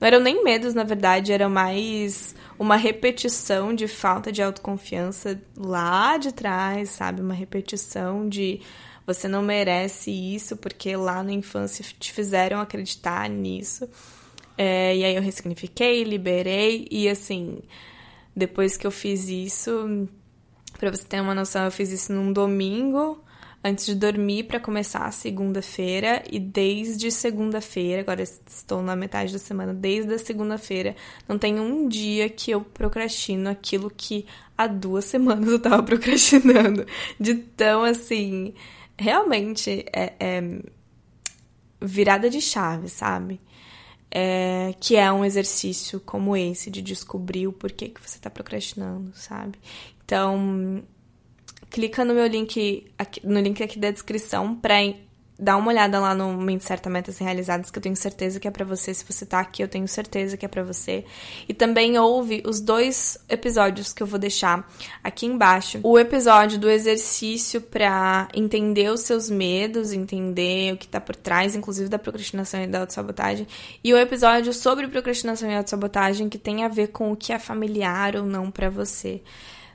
Não 0.00 0.06
eram 0.06 0.20
nem 0.20 0.44
medos, 0.44 0.74
na 0.74 0.84
verdade, 0.84 1.32
era 1.32 1.48
mais 1.48 2.34
uma 2.58 2.76
repetição 2.76 3.74
de 3.74 3.88
falta 3.88 4.30
de 4.30 4.42
autoconfiança 4.42 5.40
lá 5.56 6.16
de 6.18 6.32
trás, 6.32 6.90
sabe? 6.90 7.22
Uma 7.22 7.34
repetição 7.34 8.28
de 8.28 8.60
você 9.06 9.28
não 9.28 9.42
merece 9.42 10.10
isso 10.10 10.56
porque 10.56 10.96
lá 10.96 11.22
na 11.22 11.32
infância 11.32 11.84
te 11.98 12.12
fizeram 12.12 12.60
acreditar 12.60 13.28
nisso. 13.30 13.88
É, 14.58 14.96
e 14.96 15.04
aí 15.04 15.14
eu 15.14 15.22
ressignifiquei, 15.22 16.02
liberei 16.02 16.88
e 16.90 17.08
assim, 17.08 17.60
depois 18.34 18.76
que 18.76 18.86
eu 18.86 18.90
fiz 18.90 19.28
isso, 19.28 20.08
para 20.78 20.90
você 20.90 21.04
ter 21.04 21.20
uma 21.20 21.34
noção, 21.34 21.64
eu 21.64 21.70
fiz 21.70 21.90
isso 21.92 22.12
num 22.12 22.32
domingo 22.32 23.22
antes 23.66 23.86
de 23.86 23.94
dormir 23.94 24.44
para 24.44 24.60
começar 24.60 25.04
a 25.04 25.10
segunda-feira 25.10 26.22
e 26.30 26.38
desde 26.38 27.10
segunda-feira, 27.10 28.00
agora 28.00 28.22
estou 28.22 28.80
na 28.80 28.94
metade 28.94 29.32
da 29.32 29.38
semana, 29.38 29.74
desde 29.74 30.14
a 30.14 30.18
segunda-feira, 30.18 30.94
não 31.28 31.36
tem 31.36 31.58
um 31.58 31.88
dia 31.88 32.28
que 32.28 32.52
eu 32.52 32.60
procrastino 32.60 33.50
aquilo 33.50 33.90
que 33.90 34.24
há 34.56 34.68
duas 34.68 35.04
semanas 35.06 35.48
eu 35.48 35.58
tava 35.58 35.82
procrastinando. 35.82 36.86
De 37.18 37.34
tão 37.34 37.82
assim, 37.82 38.54
realmente 38.96 39.84
é, 39.92 40.14
é 40.20 40.62
virada 41.80 42.30
de 42.30 42.40
chave, 42.40 42.88
sabe? 42.88 43.40
É, 44.08 44.72
que 44.78 44.94
é 44.94 45.10
um 45.12 45.24
exercício 45.24 45.98
como 46.00 46.36
esse 46.36 46.70
de 46.70 46.80
descobrir 46.80 47.48
o 47.48 47.52
porquê 47.52 47.88
que 47.88 48.00
você 48.00 48.16
está 48.16 48.30
procrastinando, 48.30 49.10
sabe? 49.14 49.58
Então, 50.04 50.84
clica 51.76 52.06
no 52.06 52.14
meu 52.14 52.26
link, 52.26 52.86
aqui, 52.96 53.20
no 53.22 53.38
link 53.38 53.62
aqui 53.62 53.78
da 53.78 53.90
descrição 53.90 54.54
para 54.54 54.76
dar 55.38 55.58
uma 55.58 55.68
olhada 55.68 56.00
lá 56.00 56.14
no 56.14 56.32
Mente 56.32 56.64
Certa 56.64 56.88
Metas 56.88 57.18
Realizadas, 57.18 57.70
que 57.70 57.78
eu 57.78 57.82
tenho 57.82 57.94
certeza 57.94 58.40
que 58.40 58.48
é 58.48 58.50
para 58.50 58.64
você. 58.64 58.94
Se 58.94 59.04
você 59.04 59.26
tá 59.26 59.40
aqui, 59.40 59.62
eu 59.62 59.68
tenho 59.68 59.86
certeza 59.86 60.38
que 60.38 60.46
é 60.46 60.48
para 60.48 60.62
você. 60.62 61.04
E 61.46 61.52
também 61.52 61.98
ouve 61.98 62.42
os 62.46 62.60
dois 62.60 63.18
episódios 63.28 63.92
que 63.92 64.02
eu 64.02 64.06
vou 64.06 64.18
deixar 64.18 64.66
aqui 65.04 65.26
embaixo. 65.26 65.78
O 65.82 65.98
episódio 65.98 66.58
do 66.58 66.70
exercício 66.70 67.60
para 67.60 68.26
entender 68.32 68.90
os 68.90 69.00
seus 69.00 69.28
medos, 69.28 69.92
entender 69.92 70.72
o 70.72 70.78
que 70.78 70.88
tá 70.88 70.98
por 70.98 71.14
trás, 71.14 71.54
inclusive 71.54 71.90
da 71.90 71.98
procrastinação 71.98 72.62
e 72.62 72.66
da 72.66 72.80
autossabotagem. 72.80 73.46
E 73.84 73.92
o 73.92 73.98
episódio 73.98 74.54
sobre 74.54 74.88
procrastinação 74.88 75.50
e 75.50 75.54
autossabotagem, 75.54 76.30
que 76.30 76.38
tem 76.38 76.64
a 76.64 76.68
ver 76.68 76.86
com 76.86 77.12
o 77.12 77.16
que 77.16 77.34
é 77.34 77.38
familiar 77.38 78.16
ou 78.16 78.24
não 78.24 78.50
para 78.50 78.70
você 78.70 79.20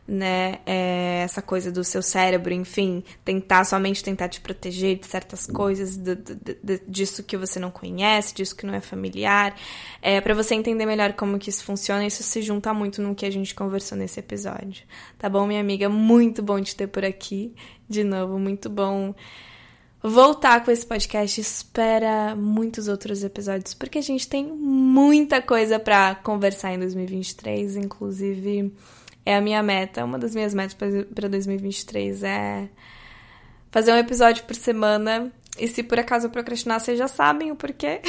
né? 0.07 0.59
É 0.65 1.21
essa 1.23 1.41
coisa 1.41 1.71
do 1.71 1.83
seu 1.83 2.01
cérebro, 2.01 2.53
enfim, 2.53 3.03
tentar 3.23 3.63
somente 3.63 4.03
tentar 4.03 4.27
te 4.27 4.41
proteger 4.41 4.97
de 4.97 5.07
certas 5.07 5.45
coisas, 5.47 5.95
do, 5.95 6.15
do, 6.15 6.35
do, 6.35 6.79
disso 6.87 7.23
que 7.23 7.37
você 7.37 7.59
não 7.59 7.71
conhece, 7.71 8.33
disso 8.33 8.55
que 8.55 8.65
não 8.65 8.73
é 8.73 8.81
familiar. 8.81 9.55
É, 10.01 10.19
para 10.19 10.33
você 10.33 10.55
entender 10.55 10.85
melhor 10.85 11.13
como 11.13 11.39
que 11.39 11.49
isso 11.49 11.63
funciona, 11.63 12.05
isso 12.05 12.23
se 12.23 12.41
junta 12.41 12.73
muito 12.73 13.01
no 13.01 13.15
que 13.15 13.25
a 13.25 13.31
gente 13.31 13.53
conversou 13.55 13.97
nesse 13.97 14.19
episódio. 14.19 14.83
Tá 15.17 15.29
bom, 15.29 15.45
minha 15.45 15.61
amiga? 15.61 15.87
Muito 15.87 16.41
bom 16.41 16.59
te 16.61 16.75
ter 16.75 16.87
por 16.87 17.05
aqui. 17.05 17.53
De 17.87 18.03
novo, 18.03 18.39
muito 18.39 18.69
bom 18.69 19.13
voltar 20.01 20.65
com 20.65 20.71
esse 20.71 20.85
podcast. 20.85 21.39
Espera 21.39 22.35
muitos 22.35 22.87
outros 22.87 23.23
episódios, 23.23 23.73
porque 23.73 23.99
a 23.99 24.03
gente 24.03 24.27
tem 24.27 24.45
muita 24.45 25.41
coisa 25.41 25.79
para 25.79 26.15
conversar 26.15 26.73
em 26.73 26.79
2023, 26.79 27.77
inclusive 27.77 28.73
é 29.25 29.35
a 29.35 29.41
minha 29.41 29.61
meta, 29.61 30.03
uma 30.03 30.17
das 30.17 30.33
minhas 30.33 30.53
metas 30.53 30.75
para 31.13 31.27
2023 31.27 32.23
é 32.23 32.69
fazer 33.71 33.93
um 33.93 33.97
episódio 33.97 34.43
por 34.43 34.55
semana. 34.55 35.31
E 35.59 35.67
se 35.67 35.83
por 35.83 35.99
acaso 35.99 36.27
eu 36.27 36.31
procrastinar, 36.31 36.79
vocês 36.79 36.97
já 36.97 37.07
sabem 37.07 37.51
o 37.51 37.55
porquê. 37.55 38.01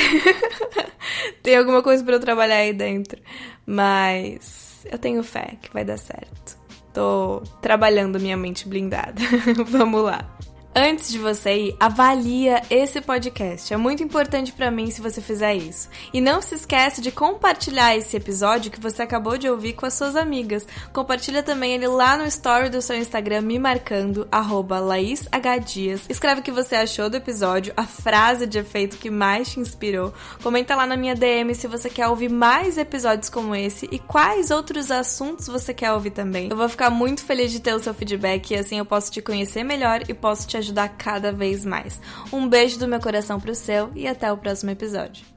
Tem 1.42 1.56
alguma 1.56 1.82
coisa 1.82 2.02
para 2.04 2.14
eu 2.14 2.20
trabalhar 2.20 2.56
aí 2.56 2.72
dentro. 2.72 3.20
Mas 3.66 4.86
eu 4.90 4.98
tenho 4.98 5.22
fé 5.22 5.56
que 5.60 5.72
vai 5.72 5.84
dar 5.84 5.98
certo. 5.98 6.56
Tô 6.94 7.42
trabalhando 7.60 8.20
minha 8.20 8.36
mente 8.36 8.68
blindada. 8.68 9.20
Vamos 9.66 10.02
lá. 10.02 10.28
Antes 10.74 11.10
de 11.10 11.18
você 11.18 11.54
ir, 11.54 11.76
avalia 11.78 12.62
esse 12.70 13.02
podcast. 13.02 13.74
É 13.74 13.76
muito 13.76 14.02
importante 14.02 14.50
para 14.52 14.70
mim 14.70 14.90
se 14.90 15.02
você 15.02 15.20
fizer 15.20 15.54
isso. 15.54 15.86
E 16.14 16.20
não 16.20 16.40
se 16.40 16.54
esquece 16.54 17.02
de 17.02 17.12
compartilhar 17.12 17.94
esse 17.94 18.16
episódio 18.16 18.70
que 18.70 18.80
você 18.80 19.02
acabou 19.02 19.36
de 19.36 19.50
ouvir 19.50 19.74
com 19.74 19.84
as 19.84 19.92
suas 19.92 20.16
amigas. 20.16 20.66
Compartilha 20.90 21.42
também 21.42 21.74
ele 21.74 21.86
lá 21.86 22.16
no 22.16 22.24
story 22.24 22.70
do 22.70 22.80
seu 22.80 22.96
Instagram 22.96 23.42
me 23.42 23.58
marcando 23.58 24.26
@laishdias. 24.32 26.06
Escreve 26.08 26.40
o 26.40 26.42
que 26.42 26.50
você 26.50 26.76
achou 26.76 27.10
do 27.10 27.18
episódio, 27.18 27.74
a 27.76 27.84
frase 27.84 28.46
de 28.46 28.58
efeito 28.58 28.96
que 28.96 29.10
mais 29.10 29.50
te 29.52 29.60
inspirou. 29.60 30.14
Comenta 30.42 30.74
lá 30.74 30.86
na 30.86 30.96
minha 30.96 31.14
DM 31.14 31.54
se 31.54 31.68
você 31.68 31.90
quer 31.90 32.08
ouvir 32.08 32.30
mais 32.30 32.78
episódios 32.78 33.28
como 33.28 33.54
esse 33.54 33.86
e 33.92 33.98
quais 33.98 34.50
outros 34.50 34.90
assuntos 34.90 35.48
você 35.48 35.74
quer 35.74 35.92
ouvir 35.92 36.12
também. 36.12 36.48
Eu 36.48 36.56
vou 36.56 36.68
ficar 36.68 36.88
muito 36.88 37.22
feliz 37.22 37.52
de 37.52 37.60
ter 37.60 37.74
o 37.74 37.78
seu 37.78 37.92
feedback 37.92 38.52
e 38.52 38.56
assim 38.56 38.78
eu 38.78 38.86
posso 38.86 39.12
te 39.12 39.20
conhecer 39.20 39.62
melhor 39.64 40.00
e 40.08 40.14
posso 40.14 40.48
te 40.48 40.61
ajudar 40.62 40.88
cada 40.96 41.30
vez 41.32 41.64
mais. 41.64 42.00
Um 42.32 42.48
beijo 42.48 42.78
do 42.78 42.88
meu 42.88 43.00
coração 43.00 43.38
pro 43.38 43.54
seu 43.54 43.90
e 43.94 44.06
até 44.06 44.32
o 44.32 44.36
próximo 44.36 44.70
episódio. 44.70 45.31